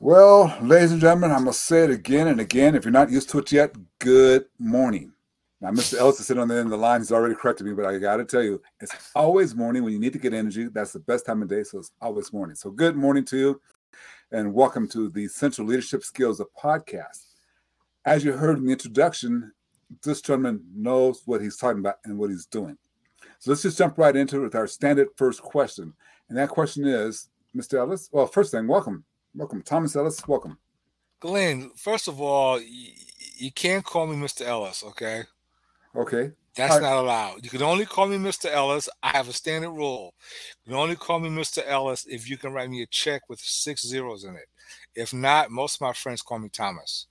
Well, 0.00 0.56
ladies 0.62 0.92
and 0.92 1.00
gentlemen, 1.00 1.32
I 1.32 1.40
must 1.40 1.62
say 1.62 1.82
it 1.82 1.90
again 1.90 2.28
and 2.28 2.40
again. 2.40 2.76
If 2.76 2.84
you're 2.84 2.92
not 2.92 3.10
used 3.10 3.30
to 3.30 3.40
it 3.40 3.50
yet, 3.50 3.74
good 3.98 4.44
morning. 4.56 5.12
Now, 5.60 5.72
Mr. 5.72 5.98
Ellis 5.98 6.20
is 6.20 6.26
sitting 6.28 6.40
on 6.40 6.46
the 6.46 6.54
end 6.54 6.66
of 6.66 6.70
the 6.70 6.76
line. 6.76 7.00
He's 7.00 7.10
already 7.10 7.34
corrected 7.34 7.66
me, 7.66 7.72
but 7.72 7.84
I 7.84 7.98
got 7.98 8.18
to 8.18 8.24
tell 8.24 8.44
you, 8.44 8.62
it's 8.78 8.94
always 9.16 9.56
morning 9.56 9.82
when 9.82 9.92
you 9.92 9.98
need 9.98 10.12
to 10.12 10.20
get 10.20 10.32
energy. 10.32 10.68
That's 10.68 10.92
the 10.92 11.00
best 11.00 11.26
time 11.26 11.42
of 11.42 11.48
day. 11.48 11.64
So 11.64 11.80
it's 11.80 11.90
always 12.00 12.32
morning. 12.32 12.54
So 12.54 12.70
good 12.70 12.94
morning 12.94 13.24
to 13.24 13.36
you, 13.36 13.60
and 14.30 14.54
welcome 14.54 14.86
to 14.90 15.08
the 15.08 15.24
Essential 15.24 15.66
Leadership 15.66 16.04
Skills 16.04 16.38
of 16.38 16.46
podcast. 16.56 17.24
As 18.04 18.24
you 18.24 18.34
heard 18.34 18.58
in 18.58 18.66
the 18.66 18.72
introduction, 18.72 19.50
this 20.04 20.22
gentleman 20.22 20.62
knows 20.76 21.22
what 21.26 21.40
he's 21.40 21.56
talking 21.56 21.80
about 21.80 21.96
and 22.04 22.16
what 22.16 22.30
he's 22.30 22.46
doing. 22.46 22.78
So 23.40 23.50
let's 23.50 23.62
just 23.62 23.78
jump 23.78 23.98
right 23.98 24.14
into 24.14 24.36
it 24.36 24.44
with 24.44 24.54
our 24.54 24.68
standard 24.68 25.08
first 25.16 25.42
question. 25.42 25.92
And 26.28 26.38
that 26.38 26.50
question 26.50 26.86
is, 26.86 27.30
Mr. 27.56 27.78
Ellis, 27.80 28.08
well, 28.12 28.28
first 28.28 28.52
thing, 28.52 28.68
welcome. 28.68 29.04
Welcome, 29.38 29.62
Thomas 29.62 29.94
Ellis. 29.94 30.26
Welcome. 30.26 30.58
Glenn, 31.20 31.70
first 31.76 32.08
of 32.08 32.20
all, 32.20 32.60
you, 32.60 32.90
you 33.36 33.52
can't 33.52 33.84
call 33.84 34.08
me 34.08 34.16
Mr. 34.16 34.44
Ellis, 34.44 34.82
okay? 34.82 35.22
Okay. 35.94 36.32
That's 36.56 36.72
right. 36.72 36.82
not 36.82 36.96
allowed. 36.98 37.44
You 37.44 37.50
can 37.50 37.62
only 37.62 37.86
call 37.86 38.08
me 38.08 38.16
Mr. 38.16 38.50
Ellis. 38.50 38.88
I 39.00 39.10
have 39.10 39.28
a 39.28 39.32
standard 39.32 39.70
rule. 39.70 40.12
You 40.64 40.72
can 40.72 40.80
only 40.80 40.96
call 40.96 41.20
me 41.20 41.28
Mr. 41.28 41.62
Ellis 41.64 42.04
if 42.06 42.28
you 42.28 42.36
can 42.36 42.52
write 42.52 42.68
me 42.68 42.82
a 42.82 42.86
check 42.86 43.28
with 43.28 43.38
six 43.38 43.86
zeros 43.86 44.24
in 44.24 44.34
it. 44.34 44.48
If 44.96 45.14
not, 45.14 45.52
most 45.52 45.76
of 45.76 45.82
my 45.82 45.92
friends 45.92 46.20
call 46.20 46.40
me 46.40 46.48
Thomas. 46.48 47.06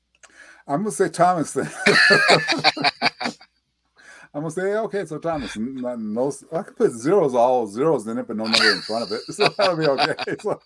I'm 0.68 0.82
gonna 0.82 0.92
say 0.92 1.08
Thomas 1.08 1.54
then. 1.54 1.72
I'm 4.34 4.42
gonna 4.42 4.52
say 4.52 4.76
okay, 4.76 5.06
so 5.06 5.18
Thomas. 5.18 5.56
No, 5.58 6.32
I 6.52 6.62
could 6.62 6.76
put 6.76 6.92
zeros, 6.92 7.34
all 7.34 7.68
zeros 7.68 8.06
in 8.06 8.18
it, 8.18 8.28
but 8.28 8.36
no 8.36 8.44
number 8.44 8.72
in 8.72 8.82
front 8.82 9.06
of 9.06 9.12
it, 9.14 9.22
so 9.34 9.48
that'll 9.58 9.78
be 9.78 9.88
okay. 9.88 10.36
So, 10.42 10.60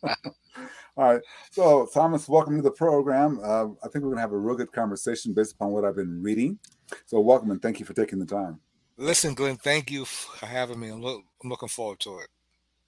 all 0.98 1.14
right. 1.14 1.22
So, 1.52 1.88
Thomas, 1.94 2.28
welcome 2.28 2.58
to 2.58 2.62
the 2.62 2.72
program. 2.72 3.40
Uh, 3.42 3.68
I 3.84 3.88
think 3.88 4.04
we're 4.04 4.10
going 4.10 4.16
to 4.16 4.22
have 4.22 4.34
a 4.34 4.38
real 4.38 4.56
good 4.56 4.72
conversation 4.72 5.34
based 5.34 5.54
upon 5.54 5.72
what 5.72 5.86
I've 5.86 5.96
been 5.96 6.22
reading. 6.22 6.60
So, 7.06 7.20
welcome 7.22 7.52
and 7.52 7.62
thank 7.62 7.80
you 7.80 7.86
for 7.86 7.94
taking 7.94 8.20
the 8.20 8.26
time. 8.26 8.60
Listen, 8.98 9.34
Glenn, 9.34 9.56
thank 9.56 9.90
you 9.90 10.04
for 10.06 10.46
having 10.46 10.80
me. 10.80 10.90
I'm, 10.90 11.02
look, 11.02 11.24
I'm 11.44 11.50
looking 11.50 11.70
forward 11.70 12.00
to 12.02 12.20
it. 12.20 12.28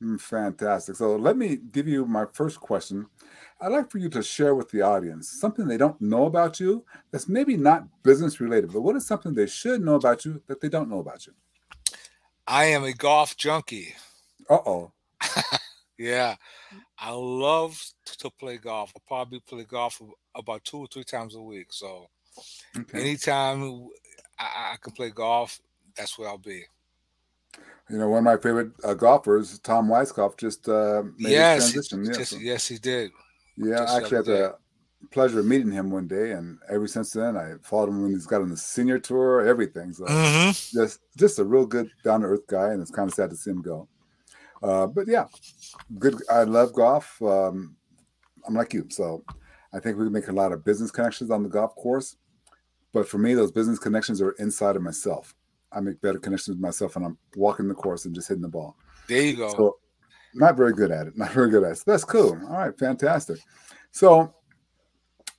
Mm, 0.03 0.19
fantastic. 0.19 0.97
So, 0.97 1.15
let 1.15 1.37
me 1.37 1.57
give 1.71 1.87
you 1.87 2.05
my 2.05 2.25
first 2.33 2.59
question. 2.59 3.05
I'd 3.61 3.71
like 3.71 3.89
for 3.89 3.99
you 3.99 4.09
to 4.09 4.21
share 4.21 4.53
with 4.53 4.69
the 4.69 4.81
audience 4.81 5.29
something 5.39 5.65
they 5.65 5.77
don't 5.77 5.99
know 6.01 6.25
about 6.25 6.59
you 6.59 6.83
that's 7.11 7.29
maybe 7.29 7.55
not 7.55 7.87
business 8.03 8.41
related, 8.41 8.73
but 8.73 8.81
what 8.81 8.97
is 8.97 9.07
something 9.07 9.33
they 9.33 9.47
should 9.47 9.81
know 9.81 9.95
about 9.95 10.25
you 10.25 10.41
that 10.47 10.59
they 10.59 10.67
don't 10.67 10.89
know 10.89 10.99
about 10.99 11.25
you? 11.25 11.33
I 12.45 12.65
am 12.65 12.83
a 12.83 12.91
golf 12.91 13.37
junkie. 13.37 13.95
Uh 14.49 14.59
oh. 14.65 14.91
yeah. 15.97 16.35
I 16.97 17.11
love 17.11 17.79
to 18.05 18.29
play 18.31 18.57
golf. 18.57 18.91
I 18.95 18.99
probably 19.07 19.39
play 19.39 19.63
golf 19.63 20.01
about 20.35 20.63
two 20.63 20.77
or 20.77 20.87
three 20.87 21.03
times 21.03 21.35
a 21.35 21.41
week. 21.41 21.67
So 21.71 22.07
okay. 22.77 22.99
anytime 22.99 23.87
I, 24.39 24.73
I, 24.73 24.75
can 24.81 24.93
play 24.93 25.11
golf, 25.11 25.59
that's 25.95 26.17
where 26.17 26.29
I'll 26.29 26.37
be. 26.37 26.63
You 27.89 27.97
know, 27.97 28.09
one 28.09 28.19
of 28.19 28.23
my 28.23 28.37
favorite 28.37 28.71
uh, 28.83 28.93
golfers, 28.93 29.59
Tom 29.59 29.87
Weiskopf, 29.87 30.37
just 30.37 30.67
uh, 30.67 31.03
made 31.17 31.31
yes, 31.31 31.69
a 31.69 31.73
transition. 31.73 32.05
Just, 32.05 32.31
so. 32.31 32.37
yes, 32.37 32.67
he 32.67 32.77
did. 32.77 33.11
Yeah, 33.57 33.77
just 33.77 33.93
I 33.93 33.97
actually 33.97 34.17
had 34.17 34.25
the 34.25 34.55
pleasure 35.11 35.39
of 35.39 35.45
meeting 35.45 35.71
him 35.71 35.91
one 35.91 36.07
day, 36.07 36.31
and 36.31 36.57
ever 36.69 36.87
since 36.87 37.11
then, 37.11 37.37
I 37.37 37.53
followed 37.61 37.89
him 37.89 38.01
when 38.01 38.11
he's 38.11 38.25
got 38.25 38.41
on 38.41 38.49
the 38.49 38.57
senior 38.57 38.99
tour, 38.99 39.45
everything. 39.45 39.93
So 39.93 40.05
mm-hmm. 40.05 40.79
just 40.79 41.01
just 41.17 41.39
a 41.39 41.43
real 41.43 41.65
good 41.65 41.89
down 42.03 42.21
to 42.21 42.27
earth 42.27 42.47
guy, 42.47 42.69
and 42.69 42.81
it's 42.81 42.89
kind 42.89 43.07
of 43.07 43.13
sad 43.13 43.29
to 43.29 43.35
see 43.35 43.51
him 43.51 43.61
go. 43.61 43.87
Uh, 44.63 44.87
but 44.87 45.07
yeah, 45.07 45.25
good. 45.99 46.15
I 46.31 46.43
love 46.43 46.73
golf. 46.73 47.21
Um, 47.21 47.75
I'm 48.47 48.53
like 48.53 48.73
you, 48.73 48.87
so 48.89 49.23
I 49.73 49.79
think 49.79 49.97
we 49.97 50.05
can 50.05 50.13
make 50.13 50.29
a 50.29 50.33
lot 50.33 50.53
of 50.53 50.63
business 50.63 50.89
connections 50.89 51.31
on 51.31 51.43
the 51.43 51.49
golf 51.49 51.75
course. 51.75 52.15
But 52.93 53.07
for 53.07 53.17
me, 53.17 53.33
those 53.33 53.51
business 53.51 53.79
connections 53.79 54.21
are 54.21 54.31
inside 54.39 54.75
of 54.75 54.81
myself. 54.81 55.35
I 55.71 55.81
make 55.81 55.99
better 56.01 56.19
connections 56.19 56.55
with 56.55 56.61
myself 56.61 56.95
when 56.95 57.03
I'm 57.03 57.17
walking 57.35 57.67
the 57.67 57.73
course 57.73 58.05
and 58.05 58.15
just 58.15 58.27
hitting 58.27 58.43
the 58.43 58.47
ball. 58.47 58.77
There 59.07 59.21
you 59.21 59.35
go. 59.35 59.49
So, 59.49 59.77
not 60.35 60.55
very 60.55 60.73
good 60.73 60.91
at 60.91 61.07
it. 61.07 61.13
Not 61.17 61.31
very 61.31 61.49
good 61.49 61.63
at 61.63 61.73
it. 61.73 61.77
So 61.77 61.83
that's 61.87 62.05
cool. 62.05 62.39
All 62.49 62.57
right, 62.57 62.77
fantastic. 62.79 63.39
So 63.91 64.33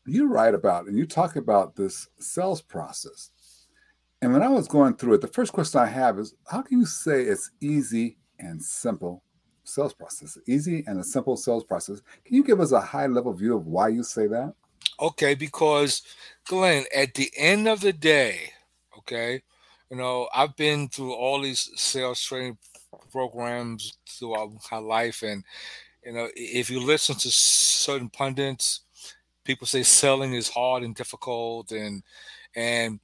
you 0.07 0.29
write 0.29 0.55
about 0.55 0.87
and 0.87 0.97
you 0.97 1.07
talk 1.07 1.37
about 1.37 1.75
this 1.75 2.07
sales 2.21 2.61
process. 2.61 3.31
And 4.23 4.33
when 4.33 4.43
I 4.43 4.49
was 4.49 4.69
going 4.69 4.95
through 4.95 5.15
it, 5.15 5.21
the 5.21 5.29
first 5.29 5.53
question 5.53 5.81
I 5.81 5.87
have 5.87 6.19
is 6.19 6.35
how 6.47 6.63
can 6.63 6.79
you 6.79 6.87
say 6.87 7.23
it's 7.23 7.51
easy 7.61 8.19
and 8.39 8.63
simple 8.63 9.23
sales 9.65 9.95
process. 9.95 10.39
Easy 10.47 10.85
and 10.87 10.99
a 10.99 11.05
simple 11.05 11.37
sales 11.37 11.65
process. 11.65 12.01
Can 12.25 12.37
you 12.37 12.45
give 12.45 12.61
us 12.61 12.73
a 12.73 12.81
high 12.81 13.07
level 13.07 13.33
view 13.33 13.57
of 13.57 13.67
why 13.67 13.89
you 13.89 14.03
say 14.03 14.27
that? 14.27 14.55
Okay, 15.01 15.35
because 15.35 16.03
Glenn, 16.45 16.85
at 16.95 17.15
the 17.15 17.31
end 17.37 17.67
of 17.67 17.81
the 17.81 17.93
day, 17.93 18.53
okay, 18.99 19.43
you 19.91 19.97
know, 19.97 20.29
I've 20.35 20.57
been 20.57 20.89
through 20.89 21.15
all 21.15 21.41
these 21.41 21.71
sales 21.75 22.23
training 22.23 22.59
programs 23.11 23.97
throughout 24.09 24.51
my 24.71 24.79
life, 24.79 25.23
and 25.23 25.45
you 26.05 26.13
know, 26.13 26.29
if 26.37 26.71
you 26.71 26.81
listen 26.81 27.17
to 27.17 27.31
certain 27.31 28.09
pundits, 28.09 28.81
people 29.45 29.67
say 29.67 29.83
selling 29.83 30.35
is 30.35 30.49
hard 30.49 30.83
and 30.83 30.95
difficult, 30.95 31.73
and 31.73 32.03
and 32.55 33.01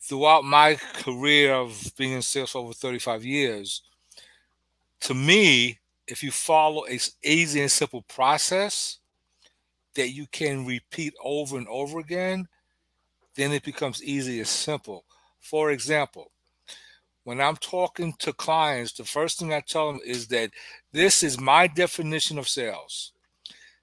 throughout 0.00 0.44
my 0.44 0.76
career 0.94 1.52
of 1.54 1.92
being 1.98 2.12
in 2.12 2.22
sales 2.22 2.52
for 2.52 2.58
over 2.58 2.72
35 2.72 3.24
years, 3.24 3.82
to 5.00 5.14
me, 5.14 5.78
if 6.06 6.22
you 6.22 6.30
follow 6.30 6.86
a 6.86 6.98
easy 7.24 7.60
and 7.60 7.70
simple 7.70 8.02
process 8.02 8.98
that 9.94 10.10
you 10.10 10.26
can 10.30 10.64
repeat 10.64 11.14
over 11.22 11.56
and 11.56 11.66
over 11.68 11.98
again, 11.98 12.46
then 13.34 13.52
it 13.52 13.62
becomes 13.62 14.02
easy 14.02 14.38
and 14.38 14.48
simple. 14.48 15.04
For 15.40 15.70
example, 15.70 16.30
when 17.24 17.40
I'm 17.40 17.56
talking 17.56 18.14
to 18.20 18.32
clients, 18.32 18.92
the 18.92 19.04
first 19.04 19.38
thing 19.38 19.52
I 19.52 19.60
tell 19.60 19.92
them 19.92 20.00
is 20.04 20.28
that 20.28 20.50
this 20.92 21.22
is 21.22 21.40
my 21.40 21.66
definition 21.66 22.38
of 22.38 22.48
sales. 22.48 23.12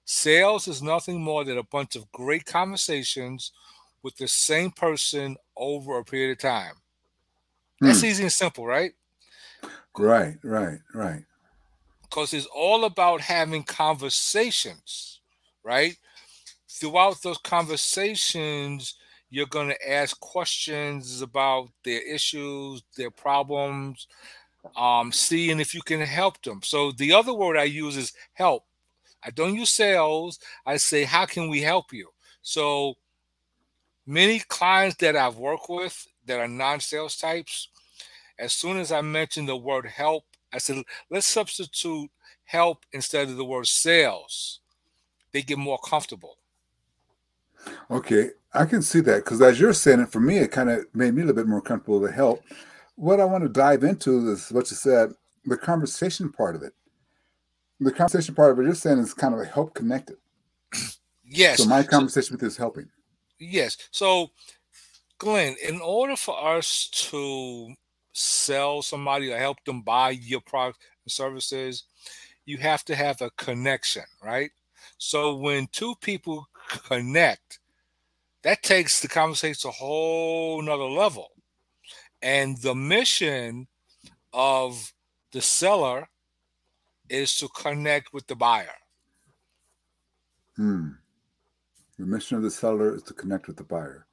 Sales 0.06 0.68
is 0.68 0.82
nothing 0.82 1.22
more 1.22 1.44
than 1.44 1.58
a 1.58 1.62
bunch 1.62 1.96
of 1.96 2.10
great 2.12 2.44
conversations 2.44 3.52
with 4.02 4.16
the 4.16 4.28
same 4.28 4.70
person 4.70 5.36
over 5.56 5.98
a 5.98 6.04
period 6.04 6.32
of 6.32 6.38
time. 6.38 6.74
That's 7.80 8.00
hmm. 8.00 8.06
easy 8.06 8.22
and 8.22 8.32
simple, 8.32 8.66
right? 8.66 8.92
Right, 9.98 10.36
right, 10.42 10.78
right. 10.92 11.24
Because 12.02 12.34
it's 12.34 12.48
all 12.54 12.84
about 12.84 13.20
having 13.20 13.62
conversations, 13.62 15.20
right? 15.62 15.96
Throughout 16.68 17.22
those 17.22 17.38
conversations, 17.38 18.96
you're 19.30 19.46
going 19.46 19.68
to 19.68 19.92
ask 19.92 20.18
questions 20.20 21.22
about 21.22 21.68
their 21.84 22.00
issues, 22.02 22.82
their 22.96 23.10
problems, 23.10 24.06
um, 24.76 25.12
seeing 25.12 25.60
if 25.60 25.74
you 25.74 25.82
can 25.82 26.00
help 26.00 26.40
them. 26.42 26.60
So 26.62 26.92
the 26.92 27.12
other 27.12 27.34
word 27.34 27.56
I 27.56 27.64
use 27.64 27.96
is 27.96 28.12
help. 28.32 28.64
I 29.24 29.30
don't 29.30 29.54
use 29.54 29.70
sales. 29.70 30.38
I 30.66 30.76
say, 30.76 31.04
how 31.04 31.26
can 31.26 31.48
we 31.48 31.60
help 31.60 31.92
you? 31.92 32.10
So 32.42 32.94
many 34.06 34.40
clients 34.40 34.96
that 34.96 35.16
I've 35.16 35.36
worked 35.36 35.68
with 35.68 36.06
that 36.26 36.40
are 36.40 36.48
non-sales 36.48 37.16
types, 37.16 37.68
as 38.38 38.52
soon 38.52 38.78
as 38.78 38.92
I 38.92 39.00
mentioned 39.00 39.48
the 39.48 39.56
word 39.56 39.86
help, 39.86 40.24
I 40.52 40.58
said, 40.58 40.82
let's 41.10 41.26
substitute 41.26 42.10
help 42.44 42.84
instead 42.92 43.28
of 43.28 43.36
the 43.36 43.44
word 43.44 43.66
sales. 43.66 44.60
They 45.32 45.42
get 45.42 45.58
more 45.58 45.78
comfortable. 45.78 46.38
Okay, 47.90 48.30
I 48.52 48.66
can 48.66 48.82
see 48.82 49.00
that 49.00 49.24
because 49.24 49.40
as 49.40 49.58
you're 49.58 49.72
saying 49.72 50.00
it, 50.00 50.12
for 50.12 50.20
me, 50.20 50.38
it 50.38 50.52
kind 50.52 50.70
of 50.70 50.86
made 50.94 51.14
me 51.14 51.22
a 51.22 51.26
little 51.26 51.42
bit 51.42 51.48
more 51.48 51.62
comfortable 51.62 52.00
to 52.06 52.12
help. 52.12 52.42
What 52.96 53.20
I 53.20 53.24
want 53.24 53.42
to 53.42 53.48
dive 53.48 53.82
into 53.82 54.30
is 54.30 54.50
what 54.50 54.70
you 54.70 54.76
said, 54.76 55.12
the 55.44 55.56
conversation 55.56 56.30
part 56.30 56.54
of 56.54 56.62
it. 56.62 56.72
The 57.80 57.90
conversation 57.90 58.34
part 58.34 58.52
of 58.52 58.60
it, 58.60 58.64
you're 58.64 58.74
saying 58.74 58.98
is 58.98 59.12
kind 59.12 59.34
of 59.34 59.40
a 59.40 59.44
help 59.44 59.74
connected. 59.74 60.16
Yes. 61.26 61.58
So 61.58 61.68
my 61.68 61.82
conversation 61.82 62.28
so, 62.28 62.34
with 62.34 62.42
you 62.42 62.48
is 62.48 62.56
helping. 62.56 62.88
Yes. 63.38 63.76
So, 63.90 64.30
Glenn, 65.18 65.56
in 65.66 65.80
order 65.80 66.16
for 66.16 66.56
us 66.56 66.88
to 67.10 67.74
sell 68.14 68.80
somebody 68.80 69.30
or 69.30 69.36
help 69.36 69.62
them 69.64 69.82
buy 69.82 70.10
your 70.10 70.40
product 70.40 70.78
and 71.04 71.12
services, 71.12 71.84
you 72.46 72.56
have 72.58 72.84
to 72.84 72.94
have 72.94 73.20
a 73.20 73.30
connection, 73.30 74.04
right? 74.22 74.50
So 74.98 75.36
when 75.36 75.66
two 75.72 75.94
people 76.00 76.48
connect, 76.86 77.58
that 78.42 78.62
takes 78.62 79.00
the 79.00 79.08
conversation 79.08 79.60
to 79.62 79.68
a 79.68 79.72
whole 79.72 80.62
nother 80.62 80.84
level. 80.84 81.30
And 82.22 82.56
the 82.58 82.74
mission 82.74 83.66
of 84.32 84.92
the 85.32 85.42
seller 85.42 86.08
is 87.08 87.36
to 87.36 87.48
connect 87.48 88.12
with 88.12 88.26
the 88.26 88.36
buyer. 88.36 88.74
Hmm. 90.56 90.90
The 91.98 92.06
mission 92.06 92.36
of 92.36 92.42
the 92.42 92.50
seller 92.50 92.94
is 92.94 93.02
to 93.04 93.14
connect 93.14 93.46
with 93.46 93.56
the 93.56 93.64
buyer. 93.64 94.06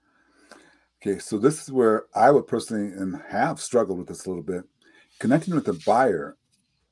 Okay, 1.01 1.19
so 1.19 1.38
this 1.38 1.63
is 1.63 1.71
where 1.71 2.06
I 2.13 2.31
would 2.31 2.48
personally 2.48 2.92
and 2.94 3.19
have 3.30 3.59
struggled 3.59 3.98
with 3.98 4.07
this 4.07 4.25
a 4.25 4.30
little 4.30 4.44
bit. 4.44 4.63
Connecting 5.19 5.56
with 5.56 5.65
the 5.65 5.74
buyer, 5.86 6.38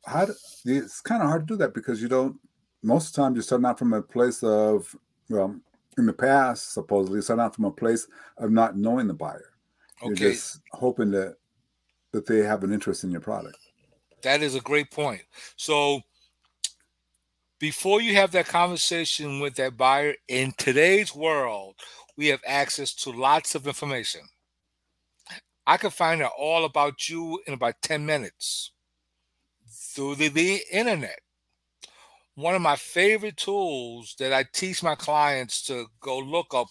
how 0.06 0.26
do, 0.26 0.34
it's 0.66 1.02
kind 1.02 1.22
of 1.22 1.30
hard 1.30 1.48
to 1.48 1.54
do 1.54 1.58
that 1.58 1.74
because 1.74 2.02
you 2.02 2.08
don't 2.08 2.40
most 2.84 3.10
of 3.10 3.14
the 3.14 3.22
time 3.22 3.36
you're 3.36 3.44
starting 3.44 3.66
out 3.66 3.80
from 3.80 3.94
a 3.94 4.02
place 4.02 4.44
of 4.44 4.96
well, 5.30 5.60
in 5.98 6.06
the 6.06 6.14
past, 6.14 6.74
supposedly 6.74 7.22
starting 7.22 7.44
out 7.44 7.56
from 7.56 7.66
a 7.66 7.72
place 7.72 8.08
of 8.38 8.52
not 8.52 8.78
knowing 8.78 9.08
the 9.08 9.14
buyer. 9.14 9.54
You're 10.04 10.16
Okay, 10.16 10.32
just 10.32 10.62
hoping 10.72 11.12
that 11.12 11.38
that 12.12 12.26
they 12.28 12.40
have 12.40 12.64
an 12.64 12.74
interest 12.74 13.04
in 13.04 13.12
your 13.12 13.22
product. 13.22 13.58
that 14.22 14.42
is 14.42 14.56
a 14.56 14.62
great 14.62 14.92
point. 14.92 15.24
So 15.56 16.02
before 17.60 18.02
you 18.02 18.16
have 18.16 18.32
that 18.32 18.48
conversation 18.48 19.40
with 19.40 19.56
that 19.56 19.78
buyer 19.78 20.16
in 20.28 20.54
today's 20.58 21.14
world, 21.14 21.76
we 22.20 22.28
have 22.28 22.42
access 22.46 22.94
to 22.94 23.12
lots 23.12 23.56
of 23.56 23.66
information. 23.66 24.28
I 25.66 25.78
can 25.78 25.90
find 25.92 26.22
out 26.22 26.34
all 26.38 26.66
about 26.66 27.08
you 27.08 27.42
in 27.48 27.54
about 27.54 27.82
10 27.82 28.06
minutes 28.06 28.74
through 29.68 30.16
the, 30.16 30.30
the 30.30 30.64
internet. 30.72 31.22
One 32.36 32.56
of 32.56 32.62
my 32.64 32.76
favorite 32.76 33.38
tools 33.38 34.16
that 34.18 34.34
I 34.34 34.44
teach 34.44 34.82
my 34.82 34.96
clients 34.96 35.62
to 35.68 35.88
go 36.00 36.18
look 36.18 36.54
up 36.56 36.68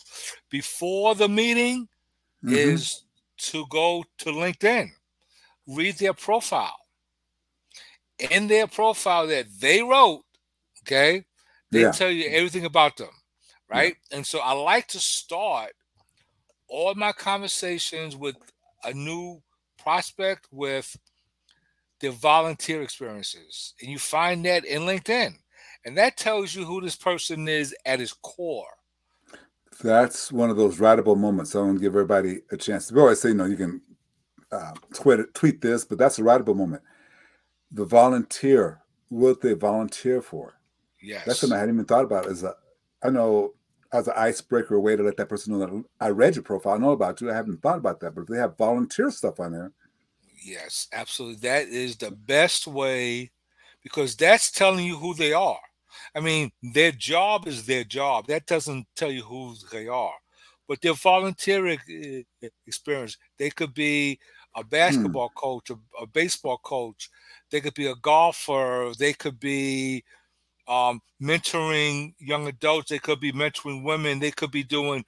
before 0.51 1.15
the 1.15 1.29
meeting 1.29 1.89
Mhm. 2.43 2.83
is 2.83 3.05
to 3.39 3.67
go 3.69 4.05
to 4.19 4.31
LinkedIn, 4.31 4.91
read 5.67 5.97
their 5.99 6.15
profile. 6.15 6.79
In 8.19 8.47
their 8.49 8.67
profile 8.69 9.27
that 9.29 9.47
they 9.61 9.83
wrote, 9.83 10.25
okay, 10.83 11.25
they 11.73 11.85
Yeah. 11.85 11.89
tell 11.89 12.11
you 12.11 12.29
everything 12.31 12.65
about 12.65 12.97
them, 12.97 13.18
right? 13.69 13.97
And 14.13 14.27
so 14.27 14.41
I 14.41 14.53
like 14.53 14.89
to 14.89 14.99
start 14.99 15.73
all 16.69 16.95
my 16.95 17.13
conversations 17.13 18.17
with 18.17 18.37
a 18.85 18.93
new 18.93 19.43
prospect 19.79 20.49
with 20.51 20.97
their 22.01 22.13
volunteer 22.13 22.83
experiences. 22.83 23.75
And 23.81 23.91
you 23.91 23.99
find 23.99 24.45
that 24.45 24.65
in 24.65 24.83
LinkedIn. 24.83 25.35
And 25.85 25.97
that 25.97 26.17
tells 26.17 26.55
you 26.55 26.65
who 26.65 26.81
this 26.81 26.97
person 26.97 27.49
is 27.49 27.75
at 27.87 28.01
his 28.01 28.13
core. 28.13 28.67
That's 29.83 30.33
one 30.33 30.51
of 30.51 30.57
those 30.57 30.79
writable 30.79 31.17
moments. 31.17 31.55
I 31.55 31.61
want 31.61 31.77
to 31.77 31.81
give 31.81 31.95
everybody 31.95 32.41
a 32.51 32.57
chance. 32.57 32.91
We 32.91 33.01
always 33.01 33.21
say, 33.21 33.29
you 33.29 33.35
know, 33.35 33.47
you 33.47 33.57
can 33.57 33.81
uh, 34.51 34.73
tweet 34.93 35.33
tweet 35.35 35.61
this, 35.61 35.85
but 35.85 35.99
that's 35.99 36.19
a 36.19 36.23
writable 36.23 36.57
moment. 36.57 36.83
The 37.71 37.85
volunteer, 37.85 38.81
what 39.09 39.41
they 39.41 39.53
volunteer 39.53 40.21
for. 40.21 40.59
Yes. 41.01 41.25
That's 41.27 41.39
something 41.41 41.57
I 41.57 41.61
hadn't 41.61 41.77
even 41.77 41.85
thought 41.85 42.05
about. 42.05 42.27
As 42.27 42.43
a, 42.43 42.55
I 43.03 43.11
know 43.11 43.55
as 43.93 44.09
an 44.09 44.15
icebreaker, 44.17 44.75
a 44.75 44.81
way 44.81 44.97
to 44.97 45.03
let 45.03 45.17
that 45.17 45.29
person 45.29 45.53
know 45.53 45.61
that 45.61 45.85
I 46.01 46.09
read 46.11 46.37
your 46.37 46.43
profile, 46.43 46.75
I 46.75 46.79
know 46.79 46.93
about 46.93 47.21
you. 47.21 47.31
I 47.31 47.35
haven't 47.35 47.63
thought 47.63 47.79
about 47.79 48.01
that, 48.01 48.15
but 48.15 48.23
if 48.23 48.29
they 48.29 48.37
have 48.37 48.57
volunteer 48.59 49.11
stuff 49.11 49.41
on 49.41 49.53
there, 49.53 49.73
Yes, 50.43 50.89
absolutely. 50.93 51.49
That 51.49 51.69
is 51.69 51.97
the 51.97 52.11
best 52.11 52.67
way 52.67 53.31
because 53.83 54.17
that's 54.17 54.51
telling 54.51 54.85
you 54.85 54.97
who 54.97 55.15
they 55.15 55.33
are. 55.33 55.61
I 56.15 56.21
mean, 56.21 56.51
their 56.63 56.93
job 56.93 57.47
is 57.47 57.67
their 57.67 57.85
job. 57.85 58.27
That 58.27 58.47
doesn't 58.47 58.87
tell 58.97 59.11
you 59.11 59.23
who 59.23 59.55
they 59.73 59.89
are. 59.89 60.15
But 60.67 60.81
their 60.81 60.95
volunteer 60.95 61.77
experience, 62.67 63.17
they 63.39 63.51
could 63.51 63.75
be 63.75 64.19
a 64.55 64.63
hmm. 64.63 64.69
basketball 64.69 65.31
coach, 65.31 65.71
a, 65.71 65.79
a 66.01 66.07
baseball 66.07 66.59
coach, 66.59 67.11
they 67.51 67.61
could 67.61 67.75
be 67.75 67.87
a 67.87 67.97
golfer, 67.97 68.93
they 68.99 69.13
could 69.13 69.41
be 69.41 70.05
um, 70.69 71.01
mentoring 71.21 72.15
young 72.19 72.47
adults, 72.47 72.91
they 72.91 72.99
could 72.99 73.21
be 73.21 73.33
mentoring 73.33 73.83
women, 73.83 74.19
they 74.19 74.31
could 74.31 74.51
be 74.51 74.63
doing 74.63 75.05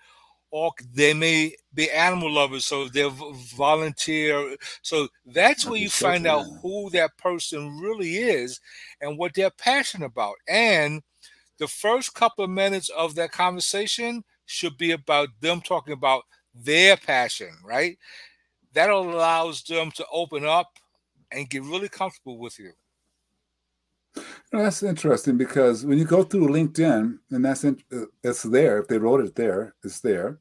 or 0.50 0.72
they 0.92 1.14
may 1.14 1.54
be 1.74 1.90
animal 1.92 2.30
lovers, 2.32 2.64
so 2.64 2.88
they're 2.88 3.10
volunteer. 3.10 4.56
So 4.82 5.08
that's 5.24 5.64
where 5.64 5.78
you 5.78 5.88
find 5.88 6.26
out 6.26 6.44
who 6.60 6.90
that 6.90 7.16
person 7.18 7.78
really 7.78 8.16
is 8.16 8.60
and 9.00 9.16
what 9.16 9.34
they're 9.34 9.50
passionate 9.50 10.06
about. 10.06 10.34
And 10.48 11.02
the 11.58 11.68
first 11.68 12.14
couple 12.14 12.44
of 12.44 12.50
minutes 12.50 12.88
of 12.88 13.14
that 13.14 13.30
conversation 13.30 14.24
should 14.46 14.76
be 14.76 14.90
about 14.90 15.28
them 15.40 15.60
talking 15.60 15.92
about 15.92 16.24
their 16.54 16.96
passion, 16.96 17.50
right? 17.64 17.96
That 18.72 18.90
allows 18.90 19.62
them 19.62 19.92
to 19.92 20.06
open 20.12 20.44
up 20.44 20.68
and 21.30 21.48
get 21.48 21.62
really 21.62 21.88
comfortable 21.88 22.38
with 22.38 22.58
you. 22.58 22.72
You 24.16 24.22
know, 24.58 24.62
that's 24.64 24.82
interesting 24.82 25.36
because 25.36 25.86
when 25.86 25.98
you 25.98 26.04
go 26.04 26.22
through 26.22 26.48
LinkedIn, 26.48 27.18
and 27.30 27.44
that's 27.44 27.64
in, 27.64 27.80
uh, 27.92 28.06
it's 28.24 28.42
there. 28.42 28.78
If 28.78 28.88
they 28.88 28.98
wrote 28.98 29.20
it 29.20 29.34
there, 29.34 29.74
it's 29.84 30.00
there. 30.00 30.40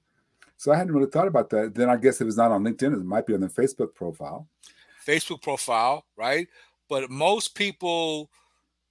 So 0.57 0.71
I 0.71 0.77
hadn't 0.77 0.94
really 0.94 1.10
thought 1.10 1.27
about 1.27 1.50
that. 1.51 1.75
Then 1.75 1.89
I 1.89 1.95
guess 1.95 2.19
if 2.19 2.27
it's 2.27 2.38
not 2.38 2.51
on 2.51 2.63
LinkedIn, 2.63 2.94
it 2.94 3.06
might 3.06 3.25
be 3.25 3.33
on 3.33 3.42
the 3.42 3.48
Facebook 3.48 3.94
profile. 3.95 4.48
Facebook 5.07 5.42
profile, 5.42 6.06
right? 6.18 6.48
But 6.89 7.10
most 7.10 7.56
people 7.56 8.30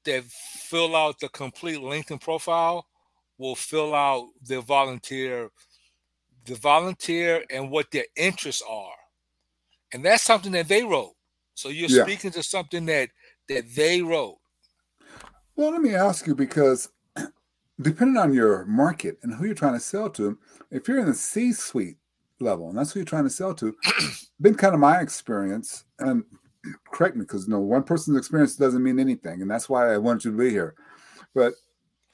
that 0.05 0.25
fill 0.25 0.97
out 0.97 1.19
the 1.21 1.29
complete 1.29 1.81
LinkedIn 1.81 2.21
profile 2.21 2.87
will 3.37 3.57
fill 3.57 3.95
out 3.95 4.29
their 4.43 4.63
volunteer, 4.63 5.51
the 6.47 6.55
volunteer 6.55 7.45
and 7.51 7.71
what 7.71 7.91
their 7.91 8.07
interests 8.17 8.63
are. 8.69 8.95
And 9.93 10.05
that's 10.05 10.23
something 10.23 10.53
that 10.53 10.69
they 10.69 10.83
wrote. 10.85 11.15
So 11.55 11.69
you're 11.69 11.91
Yeah. 11.91 12.05
speaking 12.05 12.31
to 12.33 12.43
something 12.43 12.87
that 12.87 13.11
that 13.49 13.75
they 13.75 14.03
wrote. 14.03 14.39
Well, 15.59 15.73
let 15.73 15.83
me 15.83 15.93
ask 15.93 16.25
you 16.29 16.37
because 16.37 16.89
depending 17.81 18.17
on 18.17 18.33
your 18.33 18.65
market 18.67 19.19
and 19.25 19.35
who 19.35 19.45
you're 19.45 19.57
trying 19.57 19.73
to 19.73 19.81
sell 19.81 20.09
to, 20.11 20.39
if 20.71 20.87
you're 20.87 21.01
in 21.01 21.07
the 21.07 21.15
C-suite 21.15 21.97
level 22.39 22.69
and 22.69 22.79
that's 22.79 22.93
who 22.93 23.01
you're 23.01 23.05
trying 23.05 23.25
to 23.25 23.31
sell 23.31 23.53
to, 23.55 23.75
been 24.41 24.55
kind 24.55 24.73
of 24.73 24.79
my 24.79 25.01
experience. 25.01 25.85
And 25.99 26.23
correct 26.93 27.17
me 27.17 27.23
because 27.23 27.49
no 27.49 27.59
one 27.59 27.83
person's 27.83 28.17
experience 28.17 28.55
doesn't 28.55 28.85
mean 28.85 29.01
anything, 29.01 29.43
and 29.43 29.51
that's 29.51 29.69
why 29.69 29.93
I 29.93 29.99
wanted 29.99 30.27
you 30.27 30.31
to 30.31 30.39
be 30.39 30.51
here. 30.51 30.77
But 31.35 31.55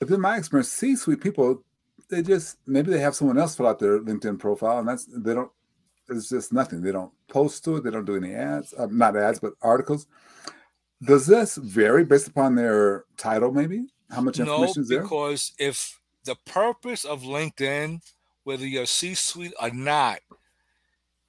within 0.00 0.23
my 0.23 0.38
experience, 0.38 0.70
C-suite 0.70 1.20
people, 1.20 1.62
they 2.08 2.23
just 2.23 2.56
maybe 2.67 2.93
they 2.93 3.00
have 3.00 3.14
someone 3.14 3.37
else 3.37 3.56
fill 3.56 3.67
out 3.67 3.79
their 3.79 4.00
LinkedIn 4.00 4.38
profile, 4.38 4.79
and 4.79 4.88
that's 4.88 5.05
they 5.05 5.35
don't. 5.35 5.52
It's 6.08 6.31
just 6.31 6.50
nothing. 6.50 6.81
They 6.81 6.93
don't 6.93 7.12
post 7.29 7.62
to 7.64 7.76
it. 7.76 7.85
They 7.85 7.90
don't 7.90 8.06
do 8.06 8.17
any 8.17 8.32
ads, 8.32 8.73
uh, 8.73 8.87
not 8.90 9.19
ads, 9.19 9.38
but 9.38 9.52
articles. 9.61 10.06
Does 11.05 11.27
this 11.27 11.56
vary 11.56 12.05
based 12.05 12.29
upon 12.29 12.55
their 12.55 13.05
title? 13.17 13.53
Maybe 13.53 13.87
how 14.11 14.21
much 14.21 14.39
No, 14.39 14.56
information 14.56 14.83
is 14.83 14.89
there? 14.89 15.03
because 15.03 15.53
if 15.59 16.01
the 16.25 16.37
purpose 16.47 17.05
of 17.05 17.23
LinkedIn, 17.23 18.01
whether 18.45 18.67
you're 18.67 18.87
C-suite 18.87 19.53
or 19.61 19.71
not, 19.71 20.21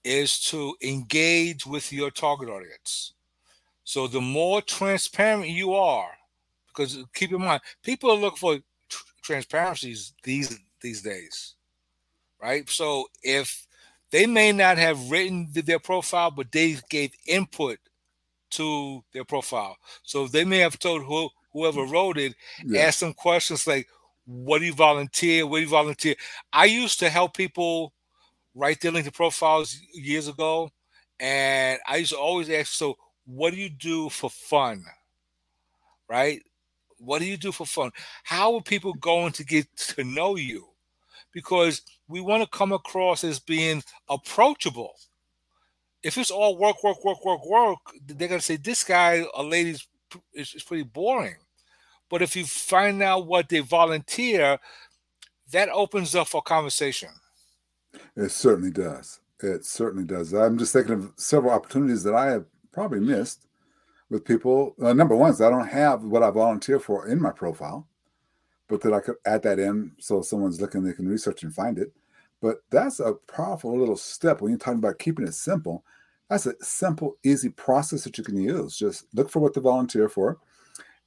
is 0.03 0.39
to 0.45 0.75
engage 0.83 1.65
with 1.65 1.91
your 1.91 2.11
target 2.11 2.49
audience. 2.49 3.13
So 3.83 4.07
the 4.07 4.21
more 4.21 4.61
transparent 4.61 5.49
you 5.49 5.73
are, 5.73 6.11
because 6.67 7.03
keep 7.13 7.31
in 7.31 7.41
mind, 7.41 7.61
people 7.83 8.17
look 8.17 8.37
for 8.37 8.57
tr- 8.89 9.03
transparencies 9.21 10.13
these 10.23 10.59
these 10.81 11.01
days, 11.01 11.55
right? 12.41 12.69
So 12.69 13.07
if 13.23 13.67
they 14.11 14.25
may 14.25 14.51
not 14.51 14.77
have 14.77 15.09
written 15.11 15.49
th- 15.53 15.65
their 15.65 15.79
profile, 15.79 16.31
but 16.31 16.51
they 16.51 16.77
gave 16.89 17.11
input 17.27 17.79
to 18.57 19.03
their 19.13 19.25
profile, 19.25 19.77
so 20.03 20.27
they 20.27 20.45
may 20.45 20.59
have 20.59 20.77
told 20.79 21.03
who, 21.03 21.29
whoever 21.53 21.81
mm. 21.81 21.91
wrote 21.91 22.17
it 22.17 22.35
Yeah. 22.63 22.81
ask 22.81 22.99
them 22.99 23.13
questions 23.13 23.65
like 23.67 23.87
what 24.25 24.59
do 24.59 24.65
you 24.65 24.73
volunteer? 24.73 25.45
Where 25.45 25.61
do 25.61 25.65
you 25.65 25.69
volunteer? 25.69 26.15
I 26.51 26.65
used 26.65 26.99
to 26.99 27.09
help 27.09 27.37
people 27.37 27.93
write 28.55 28.81
their 28.81 28.91
linkedin 28.91 29.13
profiles 29.13 29.77
years 29.93 30.27
ago 30.27 30.71
and 31.19 31.79
i 31.87 31.97
used 31.97 32.11
to 32.11 32.17
always 32.17 32.49
ask 32.49 32.73
so 32.73 32.97
what 33.25 33.53
do 33.53 33.59
you 33.59 33.69
do 33.69 34.09
for 34.09 34.29
fun? 34.29 34.83
Right? 36.07 36.41
What 36.99 37.19
do 37.19 37.25
you 37.25 37.37
do 37.37 37.51
for 37.51 37.65
fun? 37.65 37.91
How 38.23 38.55
are 38.55 38.61
people 38.61 38.93
going 38.93 39.33
to 39.33 39.43
get 39.43 39.67
to 39.77 40.03
know 40.03 40.35
you? 40.35 40.67
Because 41.33 41.81
we 42.07 42.21
want 42.21 42.43
to 42.43 42.57
come 42.57 42.71
across 42.71 43.23
as 43.23 43.39
being 43.39 43.83
approachable 44.09 44.93
if 46.05 46.17
it's 46.17 46.31
all 46.31 46.57
work 46.57 46.81
work 46.83 47.03
work 47.03 47.25
work 47.25 47.45
work 47.45 47.79
they're 48.05 48.27
to 48.27 48.41
say 48.41 48.57
this 48.57 48.83
guy 48.83 49.25
or 49.33 49.43
lady's 49.43 49.87
is, 50.33 50.53
is 50.53 50.63
pretty 50.63 50.83
boring 50.83 51.35
but 52.09 52.21
if 52.21 52.35
you 52.35 52.45
find 52.45 53.01
out 53.01 53.25
what 53.25 53.49
they 53.49 53.59
volunteer, 53.59 54.59
that 55.51 55.69
opens 55.69 56.15
up 56.15 56.27
for 56.27 56.41
conversation. 56.41 57.09
It 58.15 58.29
certainly 58.29 58.71
does. 58.71 59.19
It 59.41 59.65
certainly 59.65 60.05
does. 60.05 60.33
I'm 60.33 60.57
just 60.57 60.73
thinking 60.73 60.93
of 60.93 61.11
several 61.17 61.53
opportunities 61.53 62.03
that 62.03 62.15
I 62.15 62.27
have 62.27 62.45
probably 62.71 62.99
missed 62.99 63.47
with 64.09 64.25
people. 64.25 64.75
Uh, 64.81 64.93
number 64.93 65.15
one 65.15 65.31
is 65.31 65.41
I 65.41 65.49
don't 65.49 65.67
have 65.67 66.03
what 66.03 66.23
I 66.23 66.29
volunteer 66.29 66.79
for 66.79 67.07
in 67.07 67.21
my 67.21 67.31
profile, 67.31 67.87
but 68.67 68.81
that 68.81 68.93
I 68.93 68.99
could 68.99 69.15
add 69.25 69.43
that 69.43 69.59
in 69.59 69.91
so 69.99 70.21
someone's 70.21 70.61
looking, 70.61 70.83
they 70.83 70.93
can 70.93 71.07
research 71.07 71.43
and 71.43 71.53
find 71.53 71.77
it. 71.77 71.91
But 72.41 72.63
that's 72.69 72.99
a 72.99 73.13
powerful 73.13 73.77
little 73.77 73.97
step 73.97 74.41
when 74.41 74.51
you're 74.51 74.59
talking 74.59 74.79
about 74.79 74.99
keeping 74.99 75.27
it 75.27 75.33
simple. 75.33 75.83
That's 76.29 76.45
a 76.47 76.55
simple, 76.61 77.17
easy 77.23 77.49
process 77.49 78.03
that 78.03 78.17
you 78.17 78.23
can 78.23 78.37
use. 78.37 78.77
Just 78.77 79.05
look 79.13 79.29
for 79.29 79.39
what 79.39 79.53
to 79.53 79.61
volunteer 79.61 80.09
for. 80.09 80.39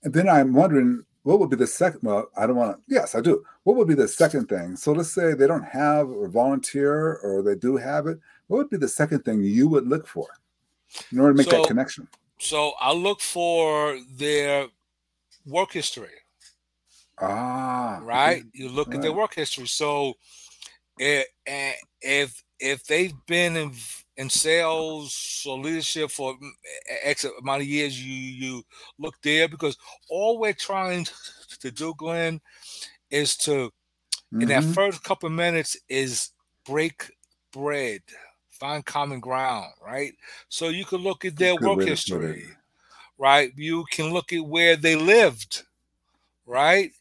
And 0.05 0.13
then 0.15 0.29
I'm 0.29 0.53
wondering 0.53 1.05
what 1.25 1.41
would 1.41 1.51
be 1.51 1.57
the 1.57 1.67
second? 1.67 2.01
Well, 2.03 2.31
I 2.37 2.47
don't 2.47 2.57
want 2.57 2.77
to. 2.77 2.83
Yes, 2.95 3.15
I 3.15 3.21
do. 3.21 3.45
What 3.65 3.77
would 3.77 3.89
be 3.89 3.95
the 3.95 4.09
second 4.09 4.49
thing? 4.49 4.77
So 4.77 4.93
let's 4.93 5.13
say 5.13 5.35
they 5.35 5.47
don't 5.47 5.65
have 5.65 6.09
or 6.09 6.29
volunteer, 6.29 7.17
or 7.17 7.43
they 7.43 7.57
do 7.57 7.77
have 7.77 8.07
it. 8.07 8.19
What 8.47 8.59
would 8.59 8.71
be 8.71 8.77
the 8.77 8.89
second 8.89 9.25
thing 9.25 9.43
you 9.43 9.69
would 9.69 9.87
look 9.87 10.07
for 10.07 10.29
in 11.13 11.19
order 11.19 11.33
to 11.35 11.39
make 11.39 11.51
So- 11.51 11.59
that 11.63 11.69
connection? 11.69 12.09
So 12.39 12.73
I 12.81 12.93
look 12.93 13.21
for 13.21 13.99
their 14.13 14.69
work 15.45 15.73
history. 15.73 16.15
Ah, 17.21 17.99
right? 18.05 18.45
You 18.53 18.69
look 18.69 18.89
All 18.89 18.95
at 18.95 19.03
their 19.03 19.13
work 19.13 19.35
history. 19.35 19.67
So 19.67 20.15
i- 21.01 21.27
eh, 21.47 21.73
if 22.01 22.45
if 22.61 22.85
they've 22.85 23.15
been 23.27 23.57
in 23.57 23.73
in 24.19 24.31
sales 24.31 25.47
or 25.49 25.59
leadership 25.59 26.11
for 26.11 26.35
mm, 26.35 26.51
X 27.05 27.27
amount 27.41 27.63
of 27.63 27.69
years, 27.69 28.05
you 28.05 28.15
you 28.15 28.65
look 28.99 29.17
there 29.23 29.49
because 29.49 29.79
all 30.11 30.39
we're 30.39 30.55
trying 30.55 31.07
to 31.61 31.73
do, 31.73 31.95
Glenn, 31.99 32.41
is 33.11 33.37
to 33.39 33.73
in 34.41 34.49
that 34.49 34.65
Mhm. 34.65 34.65
first 34.65 35.03
couple 35.05 35.29
of 35.29 35.35
minutes 35.35 35.77
is 35.89 36.31
break 36.67 37.11
bread, 37.53 38.03
find 38.51 38.85
common 38.87 39.21
ground, 39.21 39.73
right? 39.85 40.15
So 40.49 40.69
you 40.69 40.85
can 40.87 40.99
look 41.01 41.25
at 41.25 41.37
their 41.39 41.57
work 41.57 41.83
way 41.83 41.89
to 41.91 41.99
put 41.99 42.23
it. 42.23 42.39
history, 42.39 42.45
right? 43.19 43.53
You 43.57 43.85
can 43.91 44.13
look 44.13 44.33
at 44.33 44.45
where 44.47 44.77
they 44.77 44.97
lived, 44.97 45.65
right? 46.47 46.93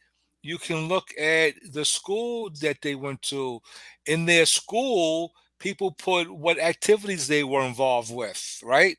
You 0.44 0.58
can 0.58 0.88
look 0.88 1.10
at 1.20 1.56
the 1.72 1.86
school 1.86 2.50
that 2.62 2.78
they 2.82 2.96
went 2.96 3.22
to. 3.24 3.62
In 4.06 4.26
their 4.26 4.46
school, 4.46 5.34
people 5.60 5.92
put 5.92 6.30
what 6.32 6.60
activities 6.60 7.28
they 7.28 7.44
were 7.44 7.64
involved 7.64 8.14
with, 8.14 8.60
right? 8.64 8.98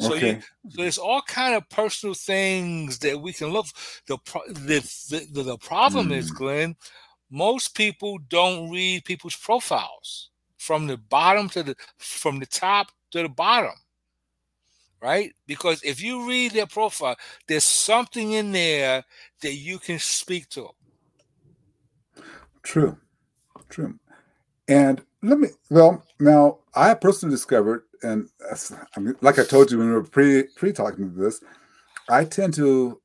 So 0.00 0.14
you 0.14 0.40
so 0.70 0.82
there's 0.82 0.98
all 0.98 1.22
kind 1.22 1.54
of 1.54 1.68
personal 1.68 2.14
things 2.14 2.98
that 3.00 3.20
we 3.20 3.32
can 3.32 3.48
look. 3.48 3.66
The 4.06 4.18
the 4.46 5.26
the, 5.32 5.42
the, 5.42 5.58
problem 5.58 6.10
is, 6.10 6.32
Mm. 6.32 6.34
Glenn, 6.34 6.76
most 7.30 7.76
people 7.76 8.18
don't 8.28 8.70
read 8.70 9.04
people's 9.04 9.36
profiles 9.36 10.30
from 10.58 10.88
the 10.88 10.96
bottom 10.96 11.48
to 11.50 11.62
the 11.62 11.76
from 11.98 12.40
the 12.40 12.46
top 12.46 12.90
to 13.12 13.22
the 13.22 13.28
bottom, 13.28 13.74
right? 15.00 15.32
Because 15.46 15.80
if 15.84 16.02
you 16.02 16.26
read 16.26 16.52
their 16.52 16.66
profile, 16.66 17.16
there's 17.46 17.64
something 17.64 18.32
in 18.32 18.50
there 18.50 19.04
that 19.42 19.54
you 19.54 19.78
can 19.78 20.00
speak 20.00 20.48
to. 20.50 20.70
True. 22.64 22.96
True. 23.68 23.98
And 24.66 25.02
let 25.24 25.38
me, 25.38 25.48
well, 25.70 26.04
now 26.20 26.58
I 26.74 26.94
personally 26.94 27.34
discovered, 27.34 27.84
and 28.02 28.28
I 28.96 29.00
mean, 29.00 29.16
like 29.20 29.38
I 29.38 29.44
told 29.44 29.70
you 29.70 29.78
when 29.78 29.88
we 29.88 29.94
were 29.94 30.02
pre 30.02 30.44
pre 30.56 30.72
talking 30.72 31.10
to 31.10 31.20
this, 31.20 31.40
I 32.08 32.24
tend 32.24 32.54
to 32.54 33.00